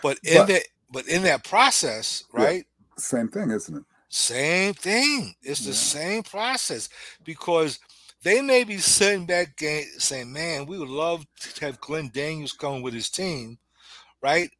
But 0.01 0.17
in 0.23 0.37
But- 0.37 0.47
that 0.47 0.63
but 0.89 1.07
in 1.09 1.23
that 1.23 1.43
process, 1.43 2.23
Yeah. 2.33 2.43
right? 2.43 2.67
same 2.97 3.27
thing, 3.27 3.51
isn't 3.51 3.75
it? 3.75 3.83
Same 4.09 4.73
thing. 4.73 5.35
It's 5.43 5.59
the 5.59 5.71
Yeah. 5.71 5.75
same 5.75 6.23
process 6.23 6.87
because 7.25 7.79
they 8.23 8.41
may 8.41 8.63
be 8.63 8.77
sitting 8.77 9.25
back 9.25 9.59
saying, 9.97 10.31
"Man, 10.31 10.65
we 10.65 10.77
would 10.79 10.89
love 10.89 11.25
to 11.39 11.65
have 11.65 11.79
Glenn 11.79 12.09
Daniels 12.09 12.53
come 12.53 12.81
with 12.81 12.93
his 12.93 13.09
team," 13.09 13.59
right? 14.21 14.51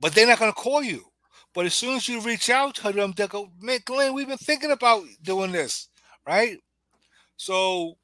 But 0.00 0.14
they're 0.14 0.26
not 0.26 0.38
going 0.38 0.52
to 0.52 0.58
call 0.58 0.82
you. 0.82 1.10
But 1.52 1.66
as 1.66 1.74
soon 1.74 1.96
as 1.96 2.06
you 2.06 2.20
reach 2.20 2.50
out 2.50 2.74
to 2.76 2.92
them, 2.92 3.12
they 3.16 3.26
go, 3.26 3.50
"Man, 3.58 3.80
Glenn, 3.84 4.12
we've 4.12 4.28
been 4.28 4.38
thinking 4.38 4.70
about 4.70 5.04
doing 5.22 5.52
this," 5.52 5.88
right? 6.26 6.58
So 7.36 7.98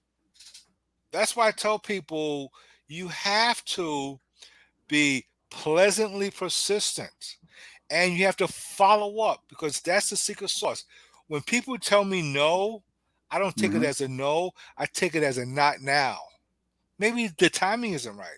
that's 1.11 1.37
why 1.37 1.49
I 1.49 1.53
tell 1.53 1.79
people 1.79 2.53
you 2.89 3.09
have 3.09 3.65
to 3.65 4.19
be 4.89 5.27
pleasantly 5.51 6.31
persistent 6.31 7.37
and 7.91 8.15
you 8.15 8.25
have 8.25 8.37
to 8.39 8.49
follow 8.49 9.21
up 9.21 9.45
because 9.49 9.81
that's 9.81 10.11
the 10.11 10.17
secret 10.17 10.49
sauce. 10.49 10.85
When 11.29 11.43
people 11.43 11.77
tell 11.79 12.05
me 12.05 12.23
no, 12.23 12.83
I 13.33 13.41
don't 13.41 13.57
take 13.57 13.73
Mhm. 13.73 13.77
it 13.77 13.85
as 13.85 14.03
a 14.03 14.09
no, 14.09 14.53
I 14.79 14.87
take 14.87 15.17
it 15.17 15.25
as 15.25 15.39
a 15.39 15.47
not 15.47 15.81
now. 15.83 16.21
Maybe 16.99 17.29
the 17.39 17.51
timing 17.51 17.95
isn't 17.95 18.17
right, 18.17 18.29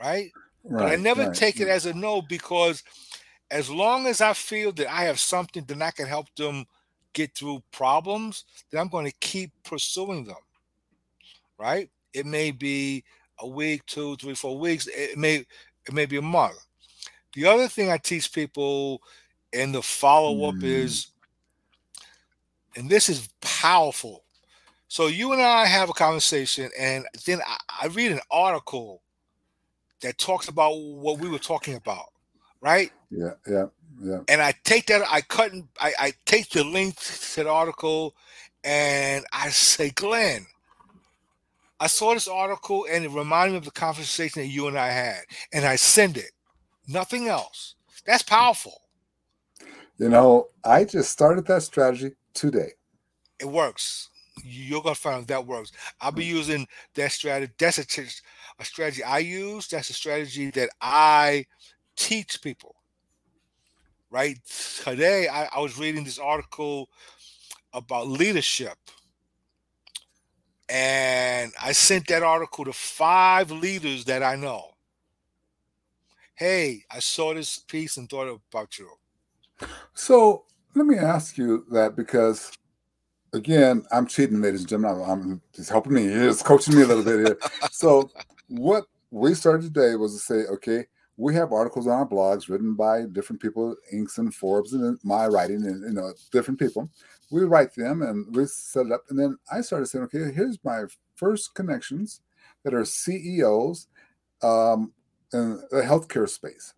right? 0.00 0.32
Right. 0.64 0.76
But 0.78 0.88
I 0.88 0.96
never 0.96 1.26
right, 1.26 1.34
take 1.34 1.60
it 1.60 1.68
as 1.68 1.86
a 1.86 1.94
no 1.94 2.22
because 2.22 2.82
as 3.50 3.70
long 3.70 4.06
as 4.06 4.20
I 4.20 4.34
feel 4.34 4.72
that 4.74 4.92
I 4.92 5.04
have 5.04 5.20
something 5.20 5.64
that 5.66 5.82
I 5.82 5.92
can 5.92 6.06
help 6.06 6.34
them 6.36 6.66
get 7.14 7.36
through 7.36 7.62
problems, 7.72 8.44
then 8.70 8.80
I'm 8.80 8.88
going 8.88 9.06
to 9.06 9.16
keep 9.20 9.52
pursuing 9.64 10.24
them. 10.24 10.36
Right? 11.58 11.90
It 12.14 12.26
may 12.26 12.52
be 12.52 13.04
a 13.40 13.48
week, 13.48 13.86
two, 13.86 14.16
three, 14.16 14.34
four 14.34 14.58
weeks. 14.58 14.88
It 14.88 15.18
may 15.18 15.46
it 15.86 15.94
may 15.94 16.06
be 16.06 16.18
a 16.18 16.22
month. 16.22 16.58
The 17.34 17.46
other 17.46 17.68
thing 17.68 17.90
I 17.90 17.98
teach 17.98 18.32
people 18.32 19.02
in 19.52 19.72
the 19.72 19.82
follow 19.82 20.48
up 20.48 20.62
Mm. 20.62 20.64
is, 20.64 21.08
and 22.76 22.88
this 22.88 23.08
is 23.08 23.28
powerful. 23.40 24.24
So 24.88 25.06
you 25.06 25.32
and 25.32 25.40
I 25.40 25.66
have 25.66 25.88
a 25.88 25.92
conversation, 25.92 26.70
and 26.78 27.06
then 27.26 27.40
I, 27.46 27.56
I 27.82 27.86
read 27.88 28.12
an 28.12 28.20
article 28.30 29.02
that 30.02 30.18
talks 30.18 30.48
about 30.48 30.72
what 30.72 31.18
we 31.18 31.28
were 31.28 31.38
talking 31.38 31.74
about, 31.74 32.06
right? 32.60 32.90
Yeah, 33.10 33.32
yeah, 33.48 33.66
yeah. 34.02 34.20
And 34.28 34.42
I 34.42 34.54
take 34.64 34.86
that, 34.86 35.02
I 35.08 35.20
cut, 35.20 35.52
and 35.52 35.68
I, 35.80 35.92
I 35.98 36.12
take 36.24 36.50
the 36.50 36.64
link 36.64 36.96
to 36.96 37.44
the 37.44 37.50
article, 37.50 38.14
and 38.64 39.24
I 39.32 39.50
say, 39.50 39.90
Glenn, 39.90 40.46
I 41.78 41.86
saw 41.86 42.14
this 42.14 42.28
article, 42.28 42.86
and 42.90 43.04
it 43.04 43.10
reminded 43.10 43.52
me 43.52 43.58
of 43.58 43.64
the 43.64 43.70
conversation 43.70 44.42
that 44.42 44.48
you 44.48 44.66
and 44.66 44.78
I 44.78 44.88
had, 44.88 45.20
and 45.52 45.64
I 45.64 45.76
send 45.76 46.16
it. 46.16 46.32
Nothing 46.88 47.28
else. 47.28 47.74
That's 48.06 48.22
powerful. 48.22 48.80
You 49.98 50.08
know, 50.08 50.48
I 50.64 50.84
just 50.84 51.10
started 51.10 51.46
that 51.46 51.62
strategy 51.62 52.12
today. 52.34 52.72
It 53.38 53.46
works. 53.46 54.10
You're 54.44 54.82
gonna 54.82 54.94
find 54.94 55.26
that 55.26 55.46
works. 55.46 55.72
I'll 56.00 56.12
be 56.12 56.24
mm. 56.24 56.28
using 56.28 56.68
that 56.94 57.12
strategy. 57.12 57.52
That's 57.58 57.78
a, 57.78 58.06
a 58.58 58.64
strategy 58.64 59.02
I 59.02 59.18
use. 59.18 59.68
That's 59.68 59.90
a 59.90 59.94
strategy 59.94 60.50
that 60.50 60.70
I 60.80 61.46
teach 61.96 62.40
people. 62.42 62.76
Right 64.10 64.38
today, 64.82 65.28
I, 65.28 65.48
I 65.54 65.60
was 65.60 65.78
reading 65.78 66.02
this 66.02 66.18
article 66.18 66.88
about 67.72 68.08
leadership, 68.08 68.76
and 70.68 71.52
I 71.62 71.72
sent 71.72 72.08
that 72.08 72.24
article 72.24 72.64
to 72.64 72.72
five 72.72 73.52
leaders 73.52 74.04
that 74.06 74.22
I 74.24 74.34
know. 74.34 74.70
Hey, 76.34 76.84
I 76.90 76.98
saw 76.98 77.34
this 77.34 77.58
piece 77.58 77.98
and 77.98 78.08
thought 78.08 78.40
about 78.50 78.78
you. 78.78 78.88
So 79.94 80.44
let 80.74 80.86
me 80.86 80.96
ask 80.96 81.36
you 81.36 81.64
that 81.70 81.96
because, 81.96 82.52
again, 83.32 83.84
I'm 83.90 84.06
cheating, 84.06 84.40
ladies 84.40 84.60
and 84.60 84.68
gentlemen. 84.68 85.02
I'm, 85.08 85.20
I'm 85.22 85.42
he's 85.54 85.68
helping 85.68 85.94
me. 85.94 86.08
He's 86.08 86.42
coaching 86.42 86.76
me 86.76 86.82
a 86.82 86.86
little 86.86 87.04
bit 87.04 87.26
here. 87.26 87.38
So 87.70 88.10
what 88.48 88.84
we 89.10 89.34
started 89.34 89.62
today 89.72 89.96
was 89.96 90.14
to 90.14 90.20
say, 90.20 90.46
okay, 90.52 90.86
we 91.16 91.34
have 91.34 91.52
articles 91.52 91.86
on 91.86 91.92
our 91.92 92.08
blogs 92.08 92.48
written 92.48 92.74
by 92.74 93.02
different 93.12 93.42
people, 93.42 93.76
Inc. 93.92 94.16
and 94.18 94.34
Forbes, 94.34 94.72
and 94.72 94.98
my 95.02 95.26
writing, 95.26 95.66
and 95.66 95.82
you 95.82 95.92
know, 95.92 96.12
different 96.32 96.58
people. 96.58 96.88
We 97.30 97.42
write 97.44 97.74
them 97.74 98.02
and 98.02 98.34
we 98.34 98.46
set 98.46 98.86
it 98.86 98.92
up, 98.92 99.02
and 99.10 99.18
then 99.18 99.36
I 99.52 99.60
started 99.60 99.86
saying, 99.86 100.04
okay, 100.04 100.32
here's 100.32 100.58
my 100.64 100.84
first 101.16 101.54
connections 101.54 102.22
that 102.64 102.74
are 102.74 102.84
CEOs 102.84 103.88
um, 104.42 104.92
in 105.32 105.60
the 105.70 105.82
healthcare 105.82 106.28
space. 106.28 106.74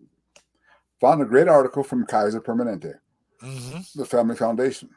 Found 1.00 1.22
a 1.22 1.26
great 1.26 1.48
article 1.48 1.82
from 1.82 2.06
Kaiser 2.06 2.40
Permanente 2.40 2.94
hmm 3.42 3.80
the 3.94 4.06
Family 4.06 4.36
Foundation. 4.36 4.90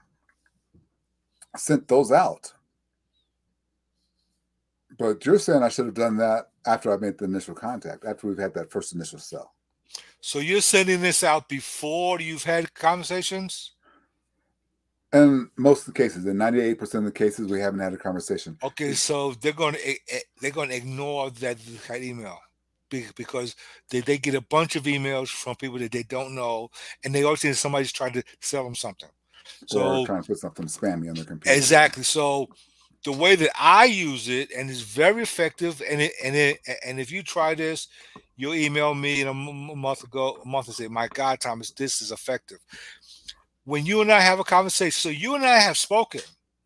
Sent 1.57 1.87
those 1.87 2.11
out. 2.11 2.53
But 4.97 5.25
you're 5.25 5.39
saying 5.39 5.63
I 5.63 5.69
should 5.69 5.85
have 5.85 5.95
done 5.95 6.17
that 6.17 6.49
after 6.65 6.93
I 6.93 6.97
made 6.97 7.17
the 7.17 7.25
initial 7.25 7.55
contact, 7.55 8.05
after 8.05 8.27
we've 8.27 8.37
had 8.37 8.53
that 8.53 8.71
first 8.71 8.93
initial 8.93 9.19
sell. 9.19 9.53
So 10.21 10.39
you're 10.39 10.61
sending 10.61 11.01
this 11.01 11.23
out 11.23 11.49
before 11.49 12.19
you've 12.19 12.43
had 12.43 12.73
conversations? 12.73 13.71
In 15.13 15.49
most 15.55 15.87
of 15.87 15.93
the 15.93 15.97
cases, 16.01 16.25
in 16.25 16.35
98% 16.35 16.95
of 16.95 17.03
the 17.05 17.11
cases, 17.11 17.49
we 17.49 17.59
haven't 17.59 17.79
had 17.79 17.93
a 17.93 17.97
conversation. 17.97 18.57
Okay, 18.63 18.93
so 18.93 19.33
they're 19.33 19.53
going 19.53 19.75
to 19.75 19.99
they're 20.41 20.51
going 20.51 20.69
to 20.69 20.75
ignore 20.75 21.29
that, 21.29 21.57
email 21.93 22.39
because 22.89 23.55
they, 23.89 24.01
they 24.01 24.17
get 24.17 24.35
a 24.35 24.41
bunch 24.41 24.75
of 24.75 24.83
emails 24.83 25.29
from 25.29 25.55
people 25.55 25.79
that 25.79 25.91
they 25.91 26.03
don't 26.03 26.35
know, 26.35 26.69
and 27.03 27.13
they 27.13 27.23
always 27.23 27.41
think 27.41 27.55
somebody's 27.55 27.91
trying 27.91 28.13
to 28.13 28.23
sell 28.39 28.63
them 28.63 28.75
something. 28.75 29.09
So 29.65 29.79
or 29.79 30.05
trying 30.05 30.21
to 30.21 30.27
put 30.27 30.37
something 30.39 30.65
spammy 30.65 31.09
on 31.09 31.15
their 31.15 31.25
computer. 31.25 31.55
exactly. 31.57 32.03
So 32.03 32.49
the 33.03 33.11
way 33.11 33.35
that 33.35 33.51
I 33.59 33.85
use 33.85 34.27
it, 34.29 34.51
and 34.51 34.69
it's 34.69 34.81
very 34.81 35.21
effective, 35.21 35.81
and 35.87 36.01
it 36.01 36.13
and 36.23 36.35
it 36.35 36.59
and 36.85 36.99
if 36.99 37.11
you 37.11 37.23
try 37.23 37.53
this, 37.55 37.87
you'll 38.35 38.55
email 38.55 38.93
me 38.95 39.21
in 39.21 39.27
a 39.27 39.33
month 39.33 40.03
ago, 40.03 40.39
a 40.43 40.47
month 40.47 40.67
and 40.67 40.75
say, 40.75 40.87
"My 40.87 41.07
God, 41.07 41.39
Thomas, 41.39 41.71
this 41.71 42.01
is 42.01 42.11
effective." 42.11 42.59
When 43.63 43.85
you 43.85 44.01
and 44.01 44.11
I 44.11 44.19
have 44.19 44.39
a 44.39 44.43
conversation, 44.43 44.99
so 44.99 45.09
you 45.09 45.35
and 45.35 45.45
I 45.45 45.57
have 45.57 45.77
spoken, 45.77 46.21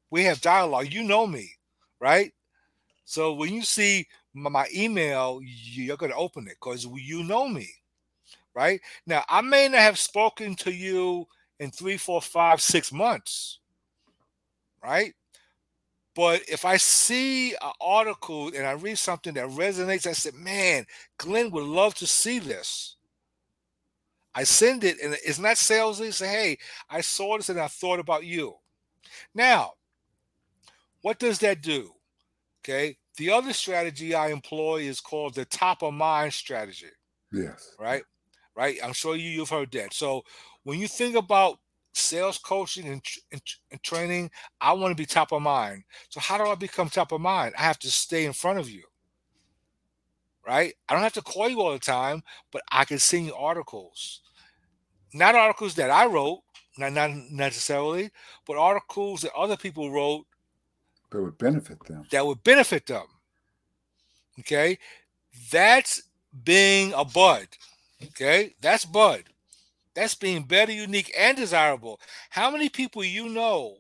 we 0.10 0.24
have 0.24 0.42
dialogue. 0.42 0.92
You 0.92 1.04
know 1.04 1.26
me, 1.28 1.52
right? 2.00 2.34
So 3.06 3.34
when 3.34 3.54
you 3.54 3.64
see 3.64 4.08
my, 4.34 4.68
email, 4.76 5.40
you're 5.44 5.98
going 5.98 6.12
to 6.12 6.18
open 6.18 6.48
it 6.48 6.58
because 6.62 6.86
you 6.86 7.24
know 7.24 7.48
me, 7.48 7.70
right? 8.54 8.80
Now 9.06 9.24
I 9.30 9.42
may 9.42 9.68
not 9.68 9.82
have 9.82 9.98
spoken 9.98 10.56
to 10.58 10.72
you 10.72 11.28
in 11.60 11.72
three, 11.72 11.98
four, 11.98 12.22
five, 12.22 12.62
six 12.62 12.92
months, 12.92 13.60
right? 14.84 15.14
But 16.16 16.42
if 16.50 16.66
I 16.66 16.78
see 16.78 17.54
an 17.54 17.72
article 17.80 18.52
and 18.56 18.66
I 18.66 18.74
read 18.74 18.98
something 18.98 19.34
that 19.36 19.48
resonates, 19.50 20.06
I 20.08 20.14
said, 20.14 20.34
man, 20.34 20.86
Glenn 21.18 21.52
would 21.52 21.64
love 21.64 21.96
to 21.96 22.08
see 22.08 22.40
this. 22.40 22.98
I 24.36 24.44
send 24.44 24.84
it 24.84 24.98
and 25.04 25.16
it's 25.26 25.40
not 25.40 25.56
salesy. 25.56 26.14
Say, 26.14 26.28
hey, 26.28 26.58
I 26.90 27.02
saw 27.02 27.38
this 27.38 27.50
and 27.50 27.60
I 27.60 27.68
thought 27.68 28.00
about 28.00 28.26
you. 28.26 28.56
Now, 29.34 29.74
what 31.02 31.20
does 31.20 31.40
that 31.40 31.62
do? 31.62 31.92
Okay. 32.62 32.98
The 33.20 33.32
other 33.32 33.52
strategy 33.52 34.16
I 34.16 34.30
employ 34.30 34.84
is 34.84 35.02
called 35.02 35.36
the 35.36 35.44
top 35.44 35.84
of 35.84 35.94
mind 35.94 36.32
strategy. 36.32 36.88
Yes. 37.34 37.76
Right. 37.78 38.02
Right. 38.56 38.78
I'm 38.82 38.94
sure 38.94 39.18
you 39.18 39.30
you've 39.30 39.50
heard 39.50 39.74
that. 39.74 39.94
So 39.94 40.24
when 40.64 40.80
you 40.80 40.88
think 40.88 41.18
about 41.18 41.60
sales 41.92 42.38
coaching 42.38 42.88
and, 42.88 43.02
and, 43.34 43.42
and 43.72 43.84
training, 43.84 44.32
I 44.62 44.72
want 44.72 44.92
to 44.92 44.96
be 44.96 45.06
top 45.06 45.34
of 45.34 45.42
mind. 45.42 45.84
So 46.08 46.22
how 46.22 46.38
do 46.38 46.46
I 46.46 46.56
become 46.56 46.88
top 46.88 47.12
of 47.12 47.20
mind? 47.20 47.56
I 47.58 47.64
have 47.64 47.78
to 47.80 47.92
stay 47.92 48.24
in 48.24 48.32
front 48.32 48.58
of 48.58 48.70
you. 48.70 48.84
Right? 50.48 50.76
I 50.88 50.94
don't 50.94 51.04
have 51.04 51.12
to 51.14 51.22
call 51.22 51.50
you 51.50 51.60
all 51.60 51.74
the 51.74 51.80
time, 51.80 52.24
but 52.54 52.62
I 52.72 52.86
can 52.86 53.00
send 53.00 53.26
you 53.26 53.36
articles. 53.36 54.22
Not 55.14 55.36
articles 55.36 55.76
that 55.76 55.90
I 55.90 56.06
wrote, 56.06 56.40
not, 56.78 56.94
not 56.94 57.12
necessarily, 57.30 58.12
but 58.48 58.56
articles 58.56 59.24
that 59.24 59.34
other 59.34 59.58
people 59.58 59.92
wrote 59.92 60.26
that 61.12 61.22
would 61.22 61.38
benefit 61.38 61.84
them. 61.86 62.06
That 62.12 62.26
would 62.26 62.44
benefit 62.44 62.86
them. 62.86 63.06
Okay? 64.40 64.78
That's 65.52 66.04
being 66.44 66.94
a 66.94 67.04
bud. 67.06 67.48
Okay? 68.04 68.56
That's 68.62 68.86
bud. 68.86 69.24
That's 69.96 70.16
being 70.16 70.44
better, 70.44 70.72
unique, 70.72 71.12
and 71.18 71.36
desirable. 71.36 72.00
How 72.30 72.52
many 72.52 72.70
people 72.70 73.04
you 73.04 73.28
know 73.28 73.78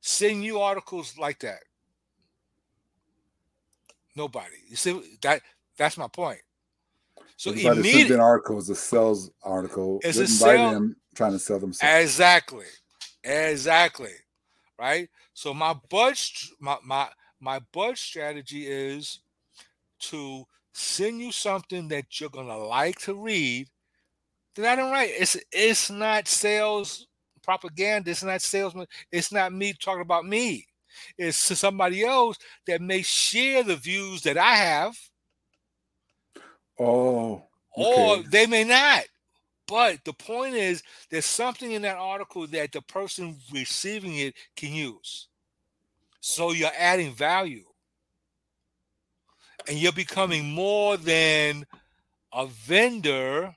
send 0.00 0.42
you 0.42 0.60
articles 0.60 1.16
like 1.18 1.40
that? 1.40 1.60
Nobody. 4.16 4.56
You 4.68 4.76
see 4.76 5.18
that 5.22 5.42
that's 5.76 5.96
my 5.96 6.08
point. 6.08 6.40
So 7.36 7.50
immediately, 7.50 8.14
an 8.14 8.20
article 8.20 8.58
is 8.58 8.70
a 8.70 8.76
sales 8.76 9.30
article 9.42 9.98
it's 10.02 10.18
written 10.18 10.32
sale, 10.32 10.68
by 10.68 10.74
them 10.74 10.96
trying 11.14 11.32
to 11.32 11.38
sell 11.38 11.58
themselves. 11.58 12.02
Exactly, 12.02 12.66
exactly, 13.24 14.12
right. 14.78 15.08
So 15.32 15.54
my 15.54 15.74
bud, 15.90 16.16
my 16.60 16.76
my 16.84 17.08
my 17.40 17.60
bud 17.72 17.98
strategy 17.98 18.66
is 18.66 19.20
to 20.00 20.44
send 20.72 21.20
you 21.20 21.32
something 21.32 21.88
that 21.88 22.20
you're 22.20 22.30
gonna 22.30 22.58
like 22.58 22.98
to 23.00 23.14
read. 23.14 23.68
Then 24.56 24.66
I 24.66 24.76
don't 24.76 24.92
write. 24.92 25.10
It's 25.12 25.36
it's 25.52 25.90
not 25.90 26.28
sales 26.28 27.06
propaganda. 27.42 28.10
It's 28.10 28.22
not 28.22 28.42
salesman. 28.42 28.86
It's 29.12 29.32
not 29.32 29.52
me 29.52 29.74
talking 29.74 30.02
about 30.02 30.26
me. 30.26 30.66
It's 31.18 31.36
somebody 31.36 32.04
else 32.04 32.38
that 32.66 32.80
may 32.80 33.02
share 33.02 33.62
the 33.62 33.76
views 33.76 34.22
that 34.22 34.38
I 34.38 34.54
have 34.54 34.96
Oh. 36.78 37.42
Okay. 37.76 38.20
Or 38.20 38.22
they 38.30 38.46
may 38.46 38.64
not. 38.64 39.04
But 39.66 40.04
the 40.04 40.12
point 40.12 40.54
is, 40.54 40.82
there's 41.10 41.24
something 41.26 41.72
in 41.72 41.82
that 41.82 41.96
article 41.96 42.46
that 42.48 42.72
the 42.72 42.82
person 42.82 43.36
receiving 43.52 44.16
it 44.16 44.34
can 44.56 44.72
use. 44.72 45.28
So 46.20 46.52
you're 46.52 46.70
adding 46.78 47.14
value. 47.14 47.64
And 49.68 49.78
you're 49.78 49.92
becoming 49.92 50.50
more 50.50 50.98
than 50.98 51.64
a 52.32 52.46
vendor, 52.46 53.54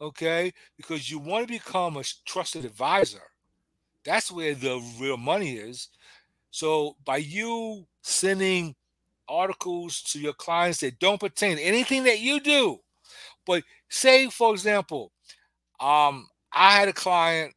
okay? 0.00 0.52
Because 0.76 1.10
you 1.10 1.20
want 1.20 1.46
to 1.46 1.52
become 1.52 1.96
a 1.96 2.04
trusted 2.24 2.64
advisor. 2.64 3.22
That's 4.04 4.32
where 4.32 4.54
the 4.54 4.82
real 4.98 5.16
money 5.16 5.52
is. 5.52 5.88
So 6.50 6.96
by 7.04 7.18
you 7.18 7.86
sending 8.02 8.74
articles 9.28 10.02
to 10.02 10.18
your 10.18 10.32
clients 10.32 10.80
that 10.80 10.98
don't 10.98 11.20
pertain 11.20 11.58
anything 11.58 12.04
that 12.04 12.20
you 12.20 12.40
do. 12.40 12.80
But 13.46 13.62
say, 13.88 14.28
for 14.28 14.52
example, 14.52 15.12
um, 15.80 16.28
I 16.52 16.72
had 16.72 16.88
a 16.88 16.92
client 16.92 17.54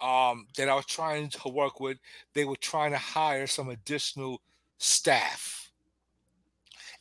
um, 0.00 0.46
that 0.56 0.68
I 0.68 0.74
was 0.74 0.86
trying 0.86 1.28
to 1.28 1.48
work 1.48 1.80
with. 1.80 1.98
They 2.34 2.44
were 2.44 2.56
trying 2.56 2.92
to 2.92 2.98
hire 2.98 3.46
some 3.46 3.68
additional 3.68 4.40
staff, 4.78 5.70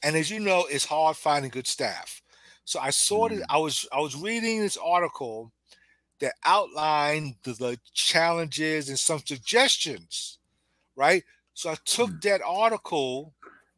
and 0.03 0.15
as 0.15 0.29
you 0.29 0.39
know, 0.39 0.65
it's 0.69 0.85
hard 0.85 1.17
finding 1.17 1.51
good 1.51 1.67
staff. 1.67 2.21
So 2.65 2.79
I 2.79 2.91
sorted. 2.91 3.39
mm. 3.39 3.45
I 3.49 3.57
was 3.57 3.87
I 3.91 3.99
was 3.99 4.15
reading 4.15 4.59
this 4.59 4.77
article 4.77 5.51
that 6.19 6.33
outlined 6.45 7.35
the, 7.43 7.53
the 7.53 7.79
challenges 7.93 8.89
and 8.89 8.99
some 8.99 9.19
suggestions, 9.25 10.37
right? 10.95 11.23
So 11.53 11.71
I 11.71 11.75
took 11.85 12.11
mm. 12.11 12.21
that 12.21 12.41
article 12.45 13.33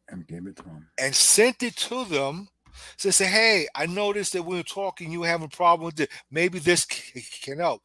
and 0.09 0.27
gave 0.27 0.45
it 0.45 0.57
to 0.57 0.63
them 0.63 0.87
and 0.99 1.15
sent 1.15 1.63
it 1.63 1.75
to 1.77 2.05
them. 2.05 2.49
So 2.97 3.07
they 3.07 3.11
say, 3.11 3.25
hey, 3.25 3.67
I 3.75 3.85
noticed 3.85 4.33
that 4.33 4.43
we 4.43 4.57
were 4.57 4.63
talking, 4.63 5.11
you 5.11 5.23
have 5.23 5.41
a 5.41 5.47
problem 5.47 5.85
with 5.85 5.99
it. 5.99 6.09
Maybe 6.29 6.59
this 6.59 6.85
can 6.85 7.59
help. 7.59 7.83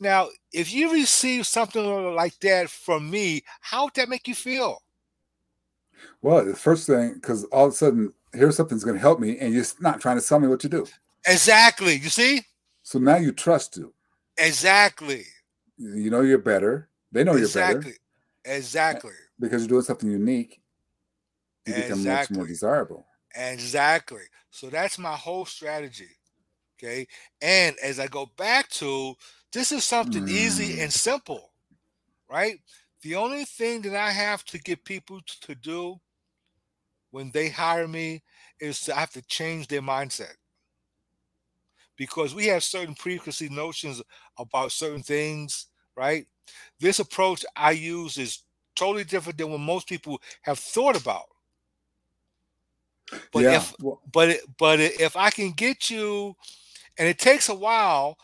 Now, 0.00 0.28
if 0.52 0.72
you 0.72 0.92
receive 0.92 1.46
something 1.46 2.14
like 2.14 2.38
that 2.40 2.68
from 2.68 3.10
me, 3.10 3.42
how 3.60 3.84
would 3.84 3.94
that 3.94 4.08
make 4.08 4.26
you 4.26 4.34
feel? 4.34 4.82
Well, 6.20 6.44
the 6.44 6.56
first 6.56 6.86
thing, 6.86 7.14
because 7.14 7.44
all 7.44 7.66
of 7.66 7.72
a 7.72 7.76
sudden, 7.76 8.12
here's 8.32 8.56
something's 8.56 8.84
going 8.84 8.96
to 8.96 9.00
help 9.00 9.20
me, 9.20 9.38
and 9.38 9.54
you're 9.54 9.64
not 9.80 10.00
trying 10.00 10.18
to 10.18 10.26
tell 10.26 10.40
me 10.40 10.48
what 10.48 10.60
to 10.60 10.68
do. 10.68 10.86
Exactly. 11.26 11.94
You 11.94 12.08
see? 12.08 12.42
So 12.82 12.98
now 12.98 13.16
you 13.16 13.30
trust 13.30 13.76
you. 13.76 13.94
Exactly. 14.36 15.24
You 15.78 16.10
know 16.10 16.22
you're 16.22 16.38
better. 16.38 16.88
They 17.12 17.22
know 17.22 17.36
exactly. 17.36 17.72
you're 17.72 17.82
better. 17.82 18.56
Exactly. 18.56 19.12
Because 19.38 19.62
you're 19.62 19.68
doing 19.68 19.82
something 19.82 20.10
unique 20.10 20.62
you 21.66 21.74
become 21.74 22.04
much 22.04 22.30
more 22.30 22.46
desirable. 22.46 23.06
Exactly. 23.34 24.22
So 24.50 24.68
that's 24.68 24.98
my 24.98 25.14
whole 25.14 25.44
strategy. 25.44 26.10
Okay. 26.78 27.06
And 27.40 27.76
as 27.82 28.00
I 28.00 28.08
go 28.08 28.26
back 28.36 28.68
to 28.70 29.14
this 29.52 29.70
is 29.70 29.84
something 29.84 30.24
mm. 30.24 30.30
easy 30.30 30.80
and 30.80 30.92
simple, 30.92 31.52
right? 32.30 32.58
The 33.02 33.14
only 33.16 33.44
thing 33.44 33.82
that 33.82 33.94
I 33.94 34.10
have 34.10 34.44
to 34.46 34.58
get 34.58 34.84
people 34.84 35.20
to 35.42 35.54
do 35.54 36.00
when 37.10 37.30
they 37.30 37.50
hire 37.50 37.86
me 37.86 38.22
is 38.60 38.80
to 38.82 38.94
have 38.94 39.10
to 39.12 39.22
change 39.22 39.68
their 39.68 39.82
mindset. 39.82 40.34
Because 41.96 42.34
we 42.34 42.46
have 42.46 42.64
certain 42.64 42.94
preconceived 42.94 43.52
notions 43.52 44.02
about 44.38 44.72
certain 44.72 45.02
things, 45.02 45.66
right? 45.96 46.26
This 46.80 46.98
approach 46.98 47.44
I 47.54 47.72
use 47.72 48.16
is 48.16 48.42
totally 48.74 49.04
different 49.04 49.38
than 49.38 49.50
what 49.50 49.60
most 49.60 49.88
people 49.88 50.20
have 50.42 50.58
thought 50.58 51.00
about. 51.00 51.26
But 53.32 53.44
yeah. 53.44 53.56
if 53.56 53.74
but 54.12 54.38
but 54.58 54.80
if 54.80 55.16
I 55.16 55.30
can 55.30 55.52
get 55.52 55.90
you, 55.90 56.36
and 56.98 57.08
it 57.08 57.18
takes 57.18 57.48
a 57.48 57.54
while 57.54 58.18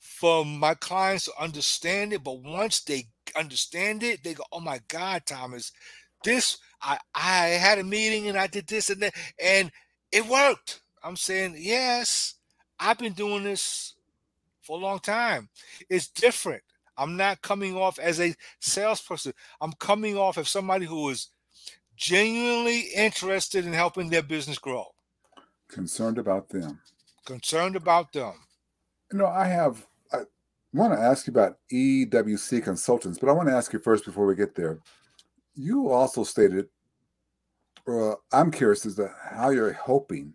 for 0.00 0.44
my 0.44 0.74
clients 0.74 1.26
to 1.26 1.32
understand 1.40 2.12
it, 2.12 2.24
but 2.24 2.42
once 2.42 2.80
they 2.80 3.06
understand 3.36 4.02
it, 4.02 4.24
they 4.24 4.34
go, 4.34 4.44
"Oh 4.52 4.60
my 4.60 4.80
God, 4.88 5.22
Thomas, 5.26 5.72
this 6.24 6.58
I 6.82 6.98
I 7.14 7.46
had 7.48 7.78
a 7.78 7.84
meeting 7.84 8.28
and 8.28 8.38
I 8.38 8.46
did 8.46 8.66
this 8.66 8.90
and 8.90 9.02
that, 9.02 9.14
and 9.42 9.70
it 10.12 10.26
worked." 10.26 10.80
I'm 11.02 11.16
saying, 11.16 11.54
yes, 11.58 12.34
I've 12.78 12.98
been 12.98 13.12
doing 13.12 13.44
this 13.44 13.94
for 14.62 14.78
a 14.78 14.80
long 14.82 14.98
time. 14.98 15.48
It's 15.88 16.08
different. 16.08 16.62
I'm 16.96 17.16
not 17.16 17.42
coming 17.42 17.76
off 17.76 17.98
as 17.98 18.20
a 18.20 18.34
salesperson. 18.60 19.32
I'm 19.60 19.72
coming 19.74 20.16
off 20.16 20.36
as 20.38 20.48
somebody 20.48 20.86
who 20.86 21.08
is 21.10 21.28
genuinely 21.98 22.80
interested 22.94 23.66
in 23.66 23.72
helping 23.72 24.08
their 24.08 24.22
business 24.22 24.58
grow. 24.58 24.86
Concerned 25.68 26.18
about 26.18 26.48
them. 26.48 26.80
Concerned 27.26 27.76
about 27.76 28.12
them. 28.12 28.34
You 29.12 29.18
know, 29.18 29.26
I 29.26 29.46
have, 29.46 29.86
I 30.12 30.20
want 30.72 30.94
to 30.94 30.98
ask 30.98 31.26
you 31.26 31.32
about 31.32 31.58
EWC 31.72 32.62
consultants, 32.62 33.18
but 33.18 33.28
I 33.28 33.32
want 33.32 33.48
to 33.48 33.54
ask 33.54 33.72
you 33.72 33.78
first 33.78 34.04
before 34.04 34.26
we 34.26 34.34
get 34.34 34.54
there. 34.54 34.78
You 35.54 35.90
also 35.90 36.24
stated, 36.24 36.68
uh, 37.86 38.14
I'm 38.32 38.50
curious 38.50 38.86
as 38.86 38.94
to 38.96 39.12
how 39.30 39.50
you're 39.50 39.72
hoping 39.72 40.32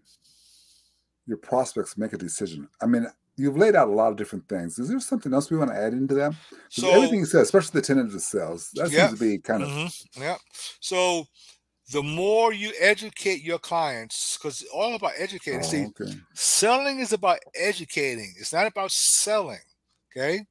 your 1.26 1.38
prospects 1.38 1.97
make 1.97 2.14
a 2.14 2.18
decision. 2.18 2.68
I 2.82 2.86
mean, 2.88 3.07
you've 3.38 3.57
laid 3.57 3.76
out 3.76 3.88
a 3.88 3.91
lot 3.91 4.11
of 4.11 4.18
different 4.18 4.47
things. 4.47 4.78
Is 4.78 4.89
there 4.89 4.99
something 4.99 5.34
else 5.34 5.49
we 5.49 5.57
want 5.57 5.72
to 5.72 5.78
add 5.78 5.93
into 5.93 6.14
them? 6.14 6.36
So 6.70 6.89
everything 6.89 7.20
you 7.20 7.26
said, 7.26 7.41
especially 7.41 7.80
the 7.80 7.86
tenet 7.86 8.05
of 8.05 8.11
the 8.11 8.20
sales, 8.20 8.70
that 8.76 8.91
yep, 8.91 9.09
seems 9.09 9.20
to 9.20 9.26
be 9.26 9.38
kind 9.38 9.64
of 9.64 9.70
mm-hmm, 9.70 10.22
yeah. 10.22 10.36
So 10.80 11.26
the 11.91 12.03
more 12.03 12.53
you 12.53 12.71
educate 12.79 13.43
your 13.43 13.59
clients, 13.59 14.38
because 14.38 14.61
it's 14.61 14.71
all 14.71 14.95
about 14.95 15.11
educating. 15.17 15.59
Oh, 15.59 15.63
See, 15.63 15.86
okay. 15.86 16.13
selling 16.34 16.99
is 16.99 17.13
about 17.13 17.39
educating. 17.55 18.34
It's 18.39 18.53
not 18.53 18.67
about 18.67 18.91
selling. 18.91 19.59
Okay. 20.11 20.45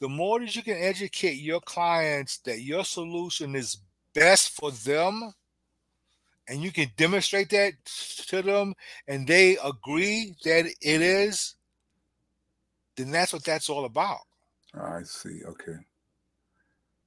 The 0.00 0.08
more 0.08 0.40
that 0.40 0.54
you 0.54 0.62
can 0.62 0.76
educate 0.76 1.34
your 1.34 1.60
clients 1.60 2.38
that 2.38 2.60
your 2.60 2.84
solution 2.84 3.54
is 3.54 3.78
best 4.14 4.50
for 4.56 4.70
them, 4.70 5.32
and 6.48 6.62
you 6.62 6.70
can 6.70 6.88
demonstrate 6.96 7.50
that 7.50 7.72
to 8.28 8.42
them, 8.42 8.74
and 9.08 9.26
they 9.26 9.56
agree 9.64 10.34
that 10.44 10.66
it 10.66 11.02
is, 11.02 11.56
then 12.96 13.10
that's 13.10 13.32
what 13.32 13.44
that's 13.44 13.68
all 13.68 13.84
about. 13.84 14.20
I 14.74 15.02
see. 15.02 15.42
Okay. 15.44 15.76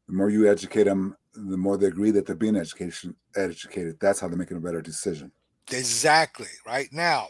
The 0.08 0.14
more 0.14 0.30
you 0.30 0.50
educate 0.50 0.84
them, 0.84 1.16
the 1.34 1.58
more 1.58 1.78
they 1.78 1.88
agree 1.88 2.12
that 2.12 2.26
they're 2.26 2.36
being 2.36 2.56
education 2.56 3.16
educated. 3.36 4.00
That's 4.00 4.20
how 4.20 4.28
they're 4.28 4.38
making 4.38 4.58
a 4.58 4.62
better 4.62 4.82
decision. 4.82 5.32
Exactly. 5.72 6.48
Right 6.66 6.90
now, 6.92 7.28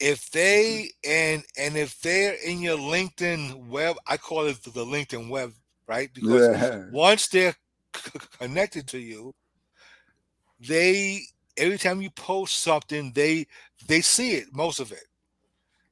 if 0.00 0.30
they 0.30 0.88
mm-hmm. 1.04 1.10
and 1.10 1.44
and 1.58 1.76
if 1.76 2.00
they're 2.00 2.36
in 2.44 2.60
your 2.60 2.78
LinkedIn 2.78 3.68
web, 3.68 3.96
I 4.06 4.16
call 4.16 4.46
it 4.46 4.62
the 4.62 4.70
LinkedIn 4.70 5.28
web, 5.28 5.52
right? 5.86 6.10
Because 6.12 6.56
yeah. 6.56 6.84
once 6.92 7.28
they're 7.28 7.54
c- 7.94 8.10
connected 8.38 8.86
to 8.88 8.98
you, 8.98 9.34
they 10.60 11.20
every 11.56 11.78
time 11.78 12.02
you 12.02 12.10
post 12.10 12.58
something, 12.58 13.12
they 13.14 13.46
they 13.86 14.00
see 14.00 14.32
it, 14.32 14.46
most 14.52 14.80
of 14.80 14.92
it, 14.92 15.04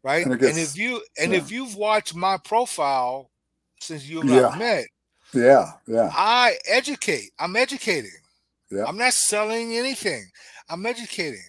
right? 0.03 0.25
And 0.25 0.35
And, 0.35 0.59
if 0.59 0.77
you 0.77 1.03
and 1.19 1.33
yeah. 1.33 1.39
if 1.39 1.51
you've 1.51 1.77
watched 1.77 2.15
my 2.15 2.39
profile 2.39 3.31
since 3.81 4.09
you 4.09 4.21
and 4.21 4.31
Yeah. 4.31 4.49
I 4.49 4.59
met, 4.59 4.87
Yeah, 5.35 5.73
yeah, 5.87 6.11
I 6.11 6.57
educate. 6.67 7.31
I'm 7.39 7.57
educating. 7.57 8.11
Yeah. 8.71 8.85
I'm 8.87 8.99
not 8.99 9.13
selling 9.15 9.77
anything. 9.77 10.31
I'm 10.69 10.87
educating. 10.87 11.41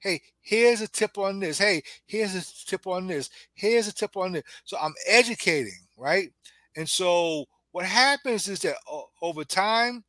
Hey, 0.00 0.20
here's 0.40 0.80
a 0.80 0.88
tip 0.88 1.18
on 1.18 1.40
this. 1.40 1.58
Hey, 1.58 1.82
here's 2.06 2.34
a 2.34 2.66
tip 2.66 2.86
on 2.86 3.06
this. 3.06 3.30
Here's 3.54 3.88
a 3.88 3.94
tip 3.94 4.16
on 4.16 4.32
this. 4.32 4.44
So 4.64 4.76
I'm 4.80 4.94
educating, 5.06 5.78
right? 5.96 6.32
And 6.76 6.88
so 6.88 7.46
what 7.72 7.86
happens 7.86 8.48
is 8.48 8.60
that 8.60 8.76
over 9.22 9.44
time, 9.44 10.04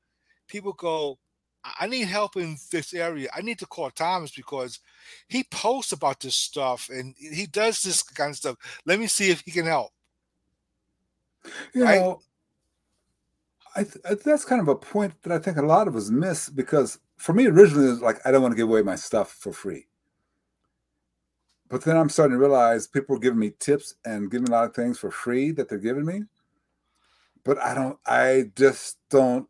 people 0.48 0.74
go, 0.74 1.20
"I 1.64 1.74
I 1.82 1.88
need 1.88 2.08
help 2.08 2.38
in 2.38 2.58
this 2.72 2.94
area. 2.94 3.30
I 3.36 3.42
need 3.42 3.60
to 3.60 3.68
call 3.68 3.92
Thomas 3.92 4.32
because 4.32 4.80
he 5.28 5.44
posts 5.46 5.92
about 5.92 6.20
this 6.22 6.36
stuff 6.36 6.90
and 6.90 7.16
he 7.18 7.46
does 7.48 7.82
this 7.82 8.04
kind 8.04 8.32
of 8.32 8.38
stuff. 8.38 8.58
Let 8.86 9.00
me 9.00 9.08
see 9.08 9.32
if 9.32 9.42
he 9.42 9.52
can 9.52 9.66
help." 9.68 9.92
you 11.74 11.84
Right? 11.84 12.00
know, 12.00 12.22
I 13.76 13.84
th- 13.84 13.98
I- 14.10 14.16
that's 14.16 14.46
kind 14.46 14.62
of 14.62 14.68
a 14.68 14.76
point 14.76 15.14
that 15.24 15.32
I 15.32 15.40
think 15.40 15.58
a 15.58 15.62
lot 15.66 15.88
of 15.88 15.96
us 15.96 16.10
miss 16.10 16.50
because 16.50 17.00
for 17.18 17.34
me 17.34 17.48
originally 17.48 17.88
it 17.88 17.92
was 17.92 18.02
like 18.02 18.20
I 18.26 18.32
don't 18.32 18.42
want 18.42 18.52
to 18.54 18.58
give 18.58 18.70
away 18.70 18.82
my 18.82 18.96
stuff 18.96 19.32
for 19.32 19.54
free. 19.54 19.88
But 21.70 21.84
then 21.84 21.98
I'm 21.98 22.10
starting 22.10 22.34
to 22.36 22.40
realize 22.40 22.88
people 22.88 23.16
are 23.16 23.20
giving 23.20 23.40
me 23.40 23.54
tips 23.60 23.96
and 24.06 24.30
giving 24.30 24.48
a 24.48 24.52
lot 24.52 24.66
of 24.66 24.76
things 24.76 25.00
for 25.00 25.10
free 25.10 25.52
that 25.52 25.70
they're 25.70 25.80
giving 25.80 26.06
me. 26.06 26.24
But 27.44 27.58
I 27.60 27.74
don't 27.74 27.98
I 28.06 28.52
just 28.56 28.98
don't 29.10 29.48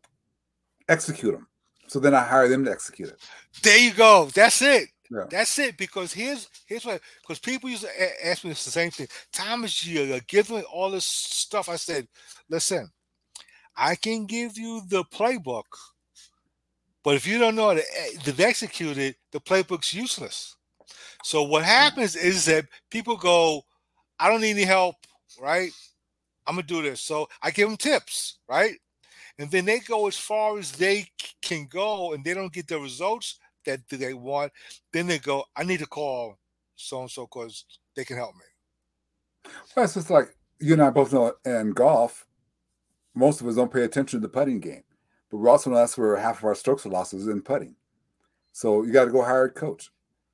execute 0.88 1.34
them. 1.34 1.48
So 1.88 2.00
then 2.00 2.14
I 2.14 2.22
hire 2.22 2.48
them 2.48 2.64
to 2.64 2.70
execute 2.70 3.10
it. 3.10 3.20
There 3.62 3.78
you 3.78 3.92
go. 3.92 4.30
That's 4.34 4.62
it. 4.62 4.88
Yeah. 5.10 5.24
That's 5.30 5.58
it. 5.58 5.76
Because 5.76 6.12
here's 6.12 6.48
here's 6.66 6.84
what 6.86 7.00
because 7.22 7.38
people 7.38 7.68
used 7.68 7.82
to 7.82 8.26
ask 8.26 8.42
me 8.42 8.50
the 8.50 8.56
same 8.56 8.90
thing. 8.90 9.06
Thomas, 9.32 9.86
you're 9.86 10.18
giving 10.20 10.56
me 10.56 10.62
all 10.62 10.90
this 10.90 11.04
stuff. 11.04 11.68
I 11.68 11.76
said, 11.76 12.08
listen, 12.48 12.90
I 13.76 13.94
can 13.96 14.26
give 14.26 14.56
you 14.58 14.82
the 14.88 15.04
playbook, 15.04 15.64
but 17.02 17.14
if 17.14 17.26
you 17.26 17.38
don't 17.38 17.56
know 17.56 17.68
how 17.68 17.74
to, 17.74 18.32
to 18.32 18.44
execute 18.44 18.98
it, 18.98 19.16
the 19.32 19.40
playbook's 19.40 19.92
useless. 19.92 20.56
So 21.22 21.42
what 21.42 21.62
hmm. 21.62 21.68
happens 21.68 22.16
is 22.16 22.44
that 22.46 22.66
people 22.90 23.16
go, 23.16 23.62
I 24.18 24.28
don't 24.28 24.40
need 24.40 24.52
any 24.52 24.64
help, 24.64 24.96
right? 25.40 25.70
I'm 26.46 26.56
gonna 26.56 26.66
do 26.66 26.82
this. 26.82 27.00
So 27.00 27.28
I 27.42 27.50
give 27.50 27.68
them 27.68 27.76
tips, 27.76 28.38
right? 28.48 28.74
And 29.38 29.50
then 29.50 29.64
they 29.64 29.80
go 29.80 30.06
as 30.06 30.16
far 30.16 30.58
as 30.58 30.72
they 30.72 31.08
can 31.42 31.66
go, 31.66 32.12
and 32.12 32.24
they 32.24 32.34
don't 32.34 32.52
get 32.52 32.68
the 32.68 32.78
results 32.78 33.38
that 33.66 33.80
they 33.88 34.14
want. 34.14 34.52
Then 34.92 35.06
they 35.06 35.18
go, 35.18 35.44
I 35.56 35.64
need 35.64 35.80
to 35.80 35.86
call 35.86 36.38
so 36.76 37.00
and 37.00 37.10
so 37.10 37.26
because 37.26 37.64
they 37.96 38.04
can 38.04 38.16
help 38.16 38.34
me. 38.34 39.50
Well, 39.74 39.84
it's 39.84 39.94
just 39.94 40.10
like 40.10 40.36
you 40.60 40.74
and 40.74 40.82
I 40.82 40.90
both 40.90 41.12
know 41.12 41.32
in 41.44 41.72
golf, 41.72 42.26
most 43.14 43.40
of 43.40 43.46
us 43.46 43.56
don't 43.56 43.72
pay 43.72 43.82
attention 43.82 44.20
to 44.20 44.26
the 44.26 44.32
putting 44.32 44.60
game. 44.60 44.82
But 45.30 45.38
we're 45.38 45.48
also 45.50 45.70
know 45.70 45.76
that's 45.76 45.96
where 45.98 46.16
half 46.16 46.38
of 46.38 46.44
our 46.44 46.54
strokes 46.54 46.86
or 46.86 46.90
losses 46.90 47.28
in 47.28 47.42
putting. 47.42 47.76
So 48.52 48.84
you 48.84 48.92
got 48.92 49.06
to 49.06 49.10
go 49.10 49.22
hire 49.22 49.46
a 49.46 49.50
coach. 49.50 49.90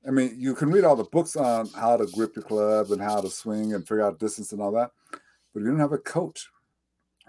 I 0.07 0.11
mean, 0.11 0.35
you 0.37 0.55
can 0.55 0.71
read 0.71 0.83
all 0.83 0.95
the 0.95 1.03
books 1.03 1.35
on 1.35 1.69
how 1.75 1.97
to 1.97 2.07
grip 2.07 2.35
your 2.35 2.43
club 2.43 2.91
and 2.91 3.01
how 3.01 3.21
to 3.21 3.29
swing 3.29 3.73
and 3.73 3.87
figure 3.87 4.01
out 4.03 4.19
distance 4.19 4.51
and 4.51 4.61
all 4.61 4.71
that, 4.71 4.91
but 5.53 5.61
you 5.61 5.67
don't 5.67 5.79
have 5.79 5.91
a 5.93 5.97
coach. 5.97 6.49